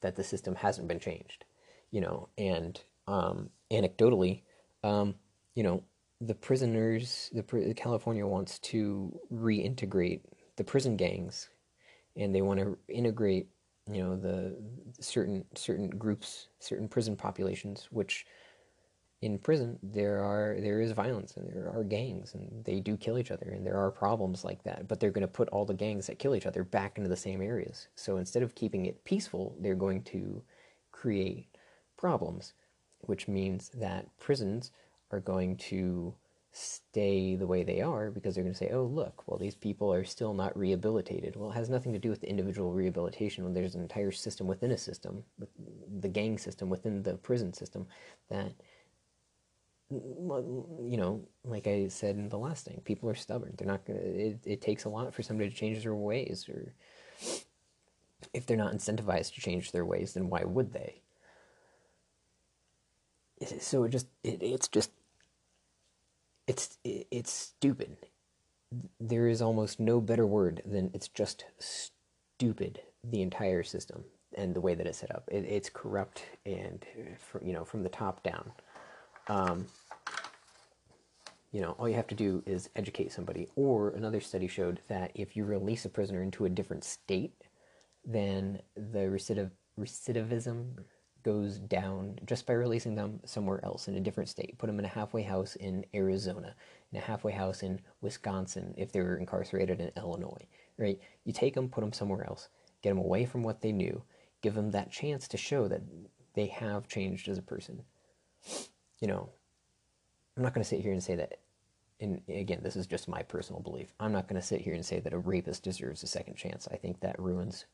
that 0.00 0.16
the 0.16 0.24
system 0.24 0.54
hasn't 0.54 0.88
been 0.88 1.00
changed, 1.00 1.44
you 1.90 2.00
know, 2.00 2.28
and 2.38 2.80
um, 3.08 3.50
anecdotally, 3.70 4.42
um, 4.84 5.14
you 5.54 5.62
know, 5.62 5.82
the 6.20 6.34
prisoners, 6.34 7.30
the 7.32 7.74
California 7.76 8.26
wants 8.26 8.58
to 8.60 9.18
reintegrate 9.32 10.20
the 10.56 10.64
prison 10.64 10.96
gangs, 10.96 11.50
and 12.16 12.34
they 12.34 12.40
want 12.40 12.58
to 12.60 12.78
integrate, 12.88 13.48
you 13.90 14.02
know, 14.02 14.16
the 14.16 14.56
certain 15.00 15.44
certain 15.54 15.90
groups, 15.90 16.48
certain 16.58 16.88
prison 16.88 17.16
populations, 17.16 17.88
which 17.90 18.26
in 19.26 19.38
prison 19.38 19.78
there 19.82 20.22
are 20.22 20.56
there 20.60 20.80
is 20.80 20.92
violence 20.92 21.36
and 21.36 21.46
there 21.52 21.70
are 21.74 21.84
gangs 21.84 22.34
and 22.34 22.64
they 22.64 22.80
do 22.80 22.96
kill 22.96 23.18
each 23.18 23.30
other 23.30 23.50
and 23.50 23.66
there 23.66 23.76
are 23.76 23.90
problems 23.90 24.44
like 24.44 24.62
that 24.62 24.88
but 24.88 24.98
they're 24.98 25.10
going 25.10 25.20
to 25.20 25.28
put 25.28 25.48
all 25.50 25.64
the 25.64 25.74
gangs 25.74 26.06
that 26.06 26.18
kill 26.18 26.34
each 26.34 26.46
other 26.46 26.64
back 26.64 26.96
into 26.96 27.10
the 27.10 27.16
same 27.16 27.42
areas 27.42 27.88
so 27.94 28.16
instead 28.16 28.42
of 28.42 28.54
keeping 28.54 28.86
it 28.86 29.04
peaceful 29.04 29.54
they're 29.60 29.74
going 29.74 30.02
to 30.02 30.42
create 30.92 31.48
problems 31.96 32.54
which 33.00 33.28
means 33.28 33.70
that 33.74 34.06
prisons 34.18 34.70
are 35.10 35.20
going 35.20 35.56
to 35.56 36.14
stay 36.56 37.36
the 37.36 37.46
way 37.46 37.62
they 37.62 37.82
are 37.82 38.10
because 38.10 38.34
they're 38.34 38.44
going 38.44 38.54
to 38.54 38.58
say, 38.58 38.70
oh, 38.72 38.84
look, 38.84 39.24
well, 39.26 39.38
these 39.38 39.54
people 39.54 39.92
are 39.92 40.04
still 40.04 40.32
not 40.32 40.56
rehabilitated. 40.56 41.36
Well, 41.36 41.50
it 41.50 41.54
has 41.54 41.68
nothing 41.68 41.92
to 41.92 41.98
do 41.98 42.08
with 42.08 42.22
the 42.22 42.30
individual 42.30 42.72
rehabilitation 42.72 43.44
when 43.44 43.52
there's 43.52 43.74
an 43.74 43.82
entire 43.82 44.10
system 44.10 44.46
within 44.46 44.70
a 44.70 44.78
system, 44.78 45.22
the 46.00 46.08
gang 46.08 46.38
system 46.38 46.70
within 46.70 47.02
the 47.02 47.14
prison 47.16 47.52
system, 47.52 47.86
that, 48.30 48.52
you 49.90 50.96
know, 50.96 51.22
like 51.44 51.66
I 51.66 51.88
said 51.88 52.16
in 52.16 52.28
the 52.28 52.38
last 52.38 52.64
thing, 52.64 52.80
people 52.84 53.08
are 53.08 53.14
stubborn. 53.14 53.54
They're 53.56 53.66
not 53.66 53.86
to, 53.86 53.92
it, 53.92 54.40
it 54.44 54.60
takes 54.60 54.84
a 54.84 54.88
lot 54.88 55.14
for 55.14 55.22
somebody 55.22 55.50
to 55.50 55.56
change 55.56 55.82
their 55.82 55.94
ways, 55.94 56.48
or 56.48 56.72
if 58.34 58.46
they're 58.46 58.56
not 58.56 58.72
incentivized 58.72 59.34
to 59.34 59.40
change 59.40 59.72
their 59.72 59.84
ways, 59.84 60.14
then 60.14 60.28
why 60.28 60.44
would 60.44 60.72
they? 60.72 61.02
So 63.60 63.84
it 63.84 63.90
just, 63.90 64.08
it, 64.24 64.42
it's 64.42 64.66
just 64.66 64.90
it's 66.46 66.78
it's 66.84 67.30
stupid. 67.30 67.96
There 69.00 69.28
is 69.28 69.42
almost 69.42 69.80
no 69.80 70.00
better 70.00 70.26
word 70.26 70.62
than 70.64 70.90
it's 70.94 71.08
just 71.08 71.44
stupid. 71.58 72.80
The 73.04 73.22
entire 73.22 73.62
system 73.62 74.04
and 74.36 74.54
the 74.54 74.60
way 74.60 74.74
that 74.74 74.86
it's 74.86 74.98
set 74.98 75.14
up, 75.14 75.28
it, 75.30 75.44
it's 75.44 75.70
corrupt 75.70 76.24
and 76.44 76.84
uh, 76.98 77.14
for 77.18 77.42
you 77.44 77.52
know 77.52 77.64
from 77.64 77.82
the 77.82 77.88
top 77.88 78.22
down. 78.22 78.52
Um, 79.28 79.66
you 81.52 81.60
know, 81.60 81.70
all 81.78 81.88
you 81.88 81.94
have 81.94 82.06
to 82.08 82.14
do 82.14 82.42
is 82.46 82.68
educate 82.76 83.12
somebody. 83.12 83.48
Or 83.56 83.90
another 83.90 84.20
study 84.20 84.48
showed 84.48 84.80
that 84.88 85.12
if 85.14 85.36
you 85.36 85.44
release 85.44 85.84
a 85.84 85.88
prisoner 85.88 86.22
into 86.22 86.44
a 86.44 86.50
different 86.50 86.84
state, 86.84 87.44
then 88.04 88.60
the 88.76 89.00
recidiv- 89.00 89.50
recidivism 89.78 90.84
goes 91.22 91.58
down 91.58 92.18
just 92.24 92.46
by 92.46 92.52
releasing 92.52 92.94
them 92.94 93.18
somewhere 93.24 93.64
else 93.64 93.88
in 93.88 93.96
a 93.96 94.00
different 94.00 94.28
state. 94.28 94.56
Put 94.58 94.68
them 94.68 94.78
in 94.78 94.84
a 94.84 94.88
halfway 94.88 95.22
house 95.22 95.56
in 95.56 95.84
Arizona, 95.94 96.54
in 96.92 96.98
a 96.98 97.02
halfway 97.02 97.32
house 97.32 97.64
in 97.64 97.80
Wisconsin 98.00 98.72
if 98.76 98.92
they 98.92 99.00
were 99.00 99.16
incarcerated 99.16 99.80
in 99.80 99.90
Illinois, 99.96 100.46
right? 100.78 101.00
You 101.24 101.32
take 101.32 101.54
them, 101.54 101.68
put 101.68 101.80
them 101.80 101.92
somewhere 101.92 102.24
else, 102.28 102.48
get 102.82 102.90
them 102.90 102.98
away 102.98 103.24
from 103.24 103.42
what 103.42 103.60
they 103.60 103.72
knew, 103.72 104.02
give 104.40 104.54
them 104.54 104.70
that 104.70 104.92
chance 104.92 105.26
to 105.28 105.36
show 105.36 105.66
that 105.66 105.82
they 106.34 106.46
have 106.46 106.86
changed 106.86 107.28
as 107.28 107.38
a 107.38 107.42
person. 107.42 107.82
You 109.00 109.08
know, 109.08 109.28
I'm 110.36 110.42
not 110.42 110.54
going 110.54 110.62
to 110.62 110.68
sit 110.68 110.80
here 110.80 110.92
and 110.92 111.02
say 111.02 111.16
that 111.16 111.38
and 112.00 112.20
again, 112.28 112.60
this 112.62 112.76
is 112.76 112.86
just 112.86 113.08
my 113.08 113.22
personal 113.22 113.62
belief. 113.62 113.94
I'm 113.98 114.12
not 114.12 114.28
going 114.28 114.40
to 114.40 114.46
sit 114.46 114.60
here 114.60 114.74
and 114.74 114.84
say 114.84 115.00
that 115.00 115.14
a 115.14 115.18
rapist 115.18 115.62
deserves 115.62 116.02
a 116.02 116.06
second 116.06 116.36
chance. 116.36 116.68
I 116.70 116.76
think 116.76 117.00
that 117.00 117.18
ruins 117.18 117.64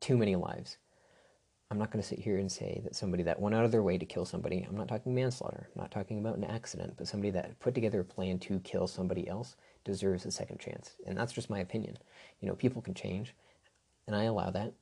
too 0.00 0.18
many 0.18 0.36
lives. 0.36 0.76
I'm 1.70 1.78
not 1.78 1.90
going 1.90 2.02
to 2.02 2.08
sit 2.08 2.18
here 2.18 2.36
and 2.36 2.50
say 2.50 2.80
that 2.84 2.96
somebody 2.96 3.22
that 3.22 3.40
went 3.40 3.54
out 3.54 3.64
of 3.64 3.70
their 3.70 3.82
way 3.82 3.96
to 3.96 4.04
kill 4.04 4.24
somebody, 4.24 4.66
I'm 4.68 4.76
not 4.76 4.88
talking 4.88 5.14
manslaughter, 5.14 5.68
I'm 5.74 5.80
not 5.80 5.92
talking 5.92 6.18
about 6.18 6.36
an 6.36 6.44
accident, 6.44 6.94
but 6.96 7.06
somebody 7.06 7.30
that 7.30 7.58
put 7.60 7.74
together 7.74 8.00
a 8.00 8.04
plan 8.04 8.38
to 8.40 8.58
kill 8.60 8.88
somebody 8.88 9.28
else 9.28 9.54
deserves 9.84 10.26
a 10.26 10.32
second 10.32 10.58
chance. 10.58 10.96
And 11.06 11.16
that's 11.16 11.32
just 11.32 11.48
my 11.48 11.60
opinion. 11.60 11.96
You 12.40 12.48
know, 12.48 12.56
people 12.56 12.82
can 12.82 12.94
change, 12.94 13.34
and 14.08 14.16
I 14.16 14.24
allow 14.24 14.50
that. 14.50 14.72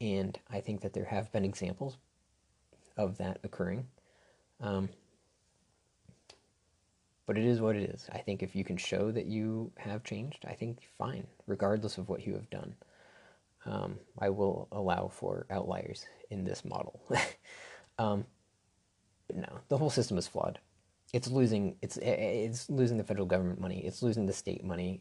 And 0.00 0.38
I 0.48 0.60
think 0.60 0.82
that 0.82 0.92
there 0.92 1.06
have 1.06 1.32
been 1.32 1.44
examples 1.44 1.96
of 2.96 3.18
that 3.18 3.40
occurring. 3.42 3.88
Um, 4.60 4.88
but 7.26 7.36
it 7.36 7.44
is 7.44 7.60
what 7.60 7.76
it 7.76 7.90
is. 7.90 8.08
I 8.12 8.18
think 8.18 8.42
if 8.42 8.56
you 8.56 8.64
can 8.64 8.76
show 8.76 9.10
that 9.12 9.26
you 9.26 9.70
have 9.76 10.02
changed, 10.02 10.44
I 10.48 10.54
think 10.54 10.78
fine, 10.96 11.26
regardless 11.46 11.98
of 11.98 12.08
what 12.08 12.26
you 12.26 12.32
have 12.34 12.48
done 12.50 12.74
um, 13.66 13.98
I 14.18 14.30
will 14.30 14.68
allow 14.72 15.08
for 15.08 15.46
outliers 15.50 16.06
in 16.30 16.44
this 16.44 16.64
model. 16.64 17.00
um, 17.98 18.24
but 19.26 19.36
no, 19.36 19.60
the 19.68 19.76
whole 19.76 19.90
system 19.90 20.16
is 20.18 20.26
flawed. 20.26 20.58
It's 21.12 21.28
losing. 21.28 21.76
It's 21.80 21.96
it's 21.98 22.68
losing 22.68 22.98
the 22.98 23.04
federal 23.04 23.26
government 23.26 23.60
money. 23.60 23.82
It's 23.84 24.02
losing 24.02 24.26
the 24.26 24.32
state 24.32 24.64
money. 24.64 25.00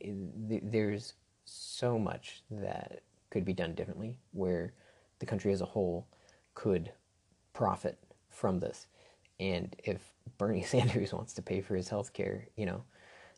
There's 0.63 1.13
so 1.45 1.99
much 1.99 2.43
that 2.49 3.01
could 3.29 3.43
be 3.43 3.53
done 3.53 3.73
differently, 3.73 4.19
where 4.31 4.73
the 5.19 5.25
country 5.25 5.51
as 5.51 5.61
a 5.61 5.65
whole 5.65 6.07
could 6.53 6.91
profit 7.53 7.97
from 8.29 8.59
this. 8.59 8.87
And 9.39 9.75
if 9.83 10.01
Bernie 10.37 10.63
Sanders 10.63 11.13
wants 11.13 11.33
to 11.33 11.41
pay 11.41 11.61
for 11.61 11.75
his 11.75 11.89
health 11.89 12.13
care, 12.13 12.47
you 12.55 12.65
know, 12.65 12.83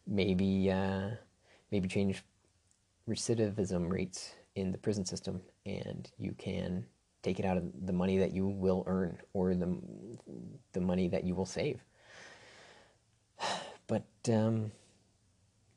maybe 0.07 0.71
uh, 0.71 1.09
maybe 1.71 1.87
change 1.87 2.23
recidivism 3.07 3.91
rates 3.91 4.35
in 4.55 4.71
the 4.71 4.77
prison 4.77 5.05
system, 5.05 5.41
and 5.65 6.09
you 6.17 6.33
can 6.37 6.85
take 7.21 7.39
it 7.39 7.45
out 7.45 7.57
of 7.57 7.63
the 7.85 7.93
money 7.93 8.17
that 8.17 8.31
you 8.31 8.47
will 8.47 8.83
earn 8.87 9.17
or 9.33 9.53
the 9.53 9.77
the 10.73 10.81
money 10.81 11.07
that 11.07 11.23
you 11.23 11.35
will 11.35 11.45
save. 11.45 11.83
But 13.87 14.05
um, 14.31 14.71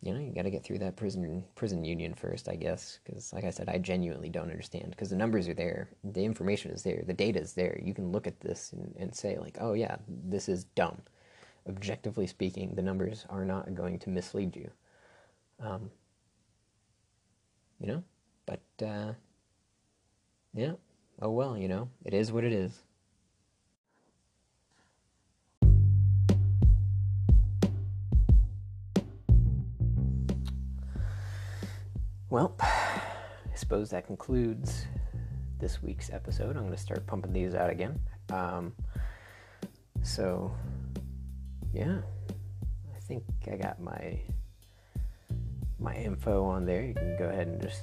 you 0.03 0.13
know, 0.13 0.21
you 0.21 0.33
got 0.35 0.43
to 0.43 0.51
get 0.51 0.65
through 0.65 0.79
that 0.81 0.97
prison 0.97 1.45
prison 1.55 1.85
union 1.85 2.13
first, 2.13 2.49
I 2.49 2.57
guess, 2.57 2.99
because 3.05 3.33
like 3.33 3.45
I 3.45 3.51
said, 3.51 3.69
I 3.69 3.79
genuinely 3.79 4.29
don't 4.29 4.51
understand 4.51 4.91
because 4.91 5.11
the 5.11 5.17
numbers 5.17 5.49
are 5.49 5.55
there, 5.55 5.91
the 6.03 6.25
information 6.25 6.73
is 6.73 6.83
there, 6.83 7.05
the 7.07 7.13
data 7.13 7.41
is 7.41 7.53
there. 7.53 7.81
You 7.83 7.95
can 7.95 8.11
look 8.11 8.27
at 8.27 8.41
this 8.41 8.73
and, 8.73 8.95
and 8.99 9.15
say 9.15 9.39
like, 9.39 9.59
oh 9.61 9.75
yeah, 9.75 9.97
this 10.09 10.49
is 10.49 10.65
dumb. 10.65 11.01
Objectively 11.69 12.27
speaking, 12.27 12.75
the 12.75 12.83
numbers 12.83 13.25
are 13.31 13.45
not 13.45 13.75
going 13.75 14.01
to 14.01 14.11
mislead 14.11 14.57
you. 14.57 14.71
Um, 15.61 15.91
you 17.79 17.87
know, 17.87 18.03
but, 18.47 18.85
uh, 18.85 19.13
yeah, 20.53 20.73
oh 21.21 21.31
well, 21.31 21.57
you 21.57 21.69
know, 21.69 21.89
it 22.05 22.13
is 22.13 22.33
what 22.33 22.43
it 22.43 22.53
is. 22.53 22.83
Well, 32.33 32.57
I 32.63 33.55
suppose 33.57 33.91
that 33.91 34.07
concludes 34.07 34.87
this 35.61 35.83
week's 35.83 36.09
episode. 36.09 36.57
I'm 36.57 36.63
going 36.63 36.71
to 36.71 36.79
start 36.79 37.07
pumping 37.07 37.35
these 37.35 37.55
out 37.55 37.69
again. 37.69 38.01
Um, 38.31 38.73
so, 40.03 40.51
yeah, 41.75 41.99
I 42.97 43.01
think 43.01 43.25
I 43.53 43.57
got 43.57 43.83
my 43.83 44.19
my 45.79 45.95
info 45.95 46.43
on 46.47 46.65
there. 46.65 46.83
You 46.83 46.95
can 46.95 47.19
go 47.19 47.29
ahead 47.29 47.49
and 47.49 47.61
just 47.61 47.83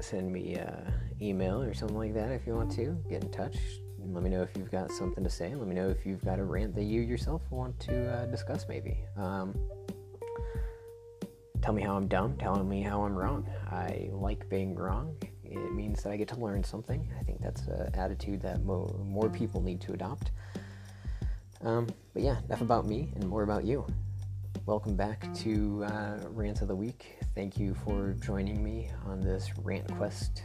send 0.00 0.32
me 0.32 0.54
an 0.54 0.92
email 1.22 1.62
or 1.62 1.74
something 1.74 1.96
like 1.96 2.14
that 2.14 2.32
if 2.32 2.44
you 2.44 2.56
want 2.56 2.72
to. 2.72 3.00
Get 3.08 3.22
in 3.22 3.30
touch. 3.30 3.56
Let 4.04 4.24
me 4.24 4.30
know 4.30 4.42
if 4.42 4.56
you've 4.56 4.72
got 4.72 4.90
something 4.90 5.22
to 5.22 5.30
say. 5.30 5.54
Let 5.54 5.68
me 5.68 5.76
know 5.76 5.90
if 5.90 6.04
you've 6.04 6.24
got 6.24 6.40
a 6.40 6.44
rant 6.44 6.74
that 6.74 6.82
you 6.82 7.02
yourself 7.02 7.42
want 7.50 7.78
to 7.82 8.14
uh, 8.14 8.26
discuss, 8.26 8.66
maybe. 8.68 8.98
Um, 9.16 9.54
tell 11.68 11.74
me 11.74 11.82
how 11.82 11.96
I'm 11.96 12.08
dumb. 12.08 12.34
Tell 12.38 12.64
me 12.64 12.80
how 12.80 13.02
I'm 13.02 13.14
wrong. 13.14 13.46
I 13.70 14.08
like 14.10 14.48
being 14.48 14.74
wrong. 14.74 15.14
It 15.44 15.74
means 15.74 16.02
that 16.02 16.10
I 16.12 16.16
get 16.16 16.26
to 16.28 16.40
learn 16.40 16.64
something. 16.64 17.06
I 17.20 17.22
think 17.24 17.42
that's 17.42 17.66
an 17.66 17.94
attitude 17.94 18.40
that 18.40 18.64
mo- 18.64 18.98
more 19.06 19.28
people 19.28 19.60
need 19.60 19.78
to 19.82 19.92
adopt. 19.92 20.30
Um, 21.60 21.86
but 22.14 22.22
yeah, 22.22 22.38
enough 22.46 22.62
about 22.62 22.86
me 22.86 23.12
and 23.16 23.28
more 23.28 23.42
about 23.42 23.66
you. 23.66 23.86
Welcome 24.64 24.96
back 24.96 25.30
to 25.40 25.84
uh, 25.84 26.20
Rant 26.30 26.62
of 26.62 26.68
the 26.68 26.74
Week. 26.74 27.18
Thank 27.34 27.58
you 27.58 27.74
for 27.84 28.14
joining 28.18 28.64
me 28.64 28.90
on 29.04 29.20
this 29.20 29.50
rant 29.62 29.94
quest 29.94 30.44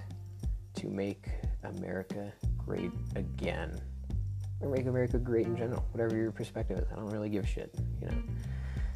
to 0.75 0.87
make 0.87 1.29
America 1.63 2.33
great 2.57 2.91
again. 3.15 3.79
Or 4.59 4.67
make 4.67 4.87
America 4.87 5.19
great 5.19 5.45
in 5.45 5.55
general, 5.55 5.85
whatever 5.93 6.17
your 6.17 6.33
perspective 6.33 6.79
is. 6.79 6.91
I 6.91 6.97
don't 6.97 7.11
really 7.11 7.29
give 7.29 7.45
a 7.45 7.47
shit, 7.47 7.73
you 8.01 8.07
know. 8.07 8.17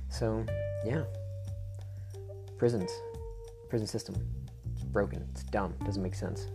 So, 0.09 0.45
yeah. 0.85 1.05
Prisons. 2.57 2.91
Prison 3.69 3.87
system. 3.87 4.15
It's 4.73 4.83
broken. 4.83 5.27
It's 5.31 5.43
dumb. 5.43 5.73
Doesn't 5.85 6.01
make 6.01 6.15
sense. 6.15 6.47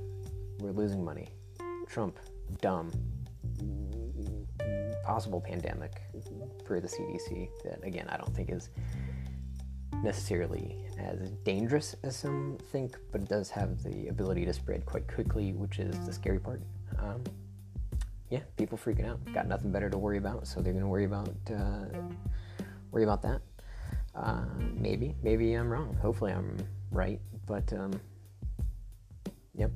We're 0.59 0.73
losing 0.73 1.05
money. 1.05 1.29
Trump. 1.89 2.19
Dumb. 2.61 2.91
Possible 5.05 5.41
pandemic 5.41 6.03
per 6.65 6.81
the 6.81 6.89
CDC 6.89 7.49
that, 7.65 7.85
again, 7.85 8.09
I 8.09 8.17
don't 8.17 8.35
think 8.35 8.51
is 8.51 8.71
necessarily 10.03 10.85
as 10.99 11.31
dangerous 11.45 11.95
as 12.03 12.17
some 12.17 12.59
think, 12.73 12.97
but 13.13 13.21
it 13.21 13.29
does 13.29 13.51
have 13.51 13.83
the 13.83 14.09
ability 14.09 14.45
to 14.47 14.53
spread 14.53 14.85
quite 14.87 15.07
quickly, 15.07 15.53
which 15.53 15.79
is 15.79 15.99
the 16.07 16.13
scary 16.13 16.39
part. 16.39 16.61
Um, 16.99 17.23
yeah, 18.31 18.41
people 18.57 18.79
freaking 18.79 19.09
out. 19.09 19.21
Got 19.35 19.47
nothing 19.47 19.71
better 19.71 19.91
to 19.91 19.99
worry 19.99 20.19
about, 20.19 20.47
so 20.47 20.61
they're 20.61 20.73
gonna 20.73 20.89
worry 20.89 21.05
about 21.05 21.35
uh, 21.55 21.85
worry 22.91 23.05
about 23.05 23.23
that. 23.23 23.43
Uh, 24.15 24.45
maybe, 24.75 25.15
maybe 25.23 25.55
I'm 25.55 25.71
wrong. 25.71 25.97
Hopefully, 26.01 26.33
I'm 26.33 26.57
right. 26.91 27.21
But 27.47 27.73
um, 27.73 27.99
yep, 29.55 29.71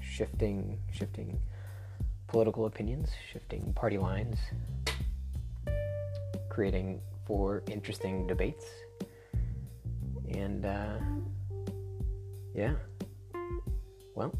shifting, 0.00 0.78
shifting 0.92 1.38
political 2.26 2.66
opinions, 2.66 3.10
shifting 3.32 3.72
party 3.74 3.98
lines, 3.98 4.38
creating 6.48 7.00
for 7.26 7.62
interesting 7.70 8.26
debates, 8.26 8.64
and 10.30 10.64
uh, 10.64 10.96
yeah, 12.54 12.74
well 14.14 14.32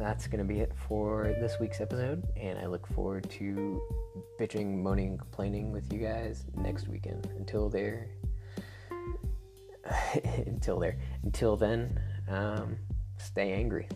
that's 0.00 0.26
going 0.26 0.38
to 0.38 0.44
be 0.44 0.60
it 0.60 0.72
for 0.88 1.36
this 1.40 1.58
week's 1.60 1.80
episode, 1.80 2.26
and 2.34 2.58
I 2.58 2.64
look 2.64 2.86
forward 2.86 3.28
to 3.32 3.82
bitching, 4.40 4.78
moaning, 4.78 5.18
complaining 5.18 5.72
with 5.72 5.92
you 5.92 5.98
guys 5.98 6.46
next 6.56 6.88
weekend. 6.88 7.28
Until 7.36 7.68
there, 7.68 8.08
until 10.46 10.78
there, 10.78 10.96
until 11.22 11.54
then, 11.56 12.00
um, 12.28 12.78
stay 13.18 13.52
angry. 13.52 13.88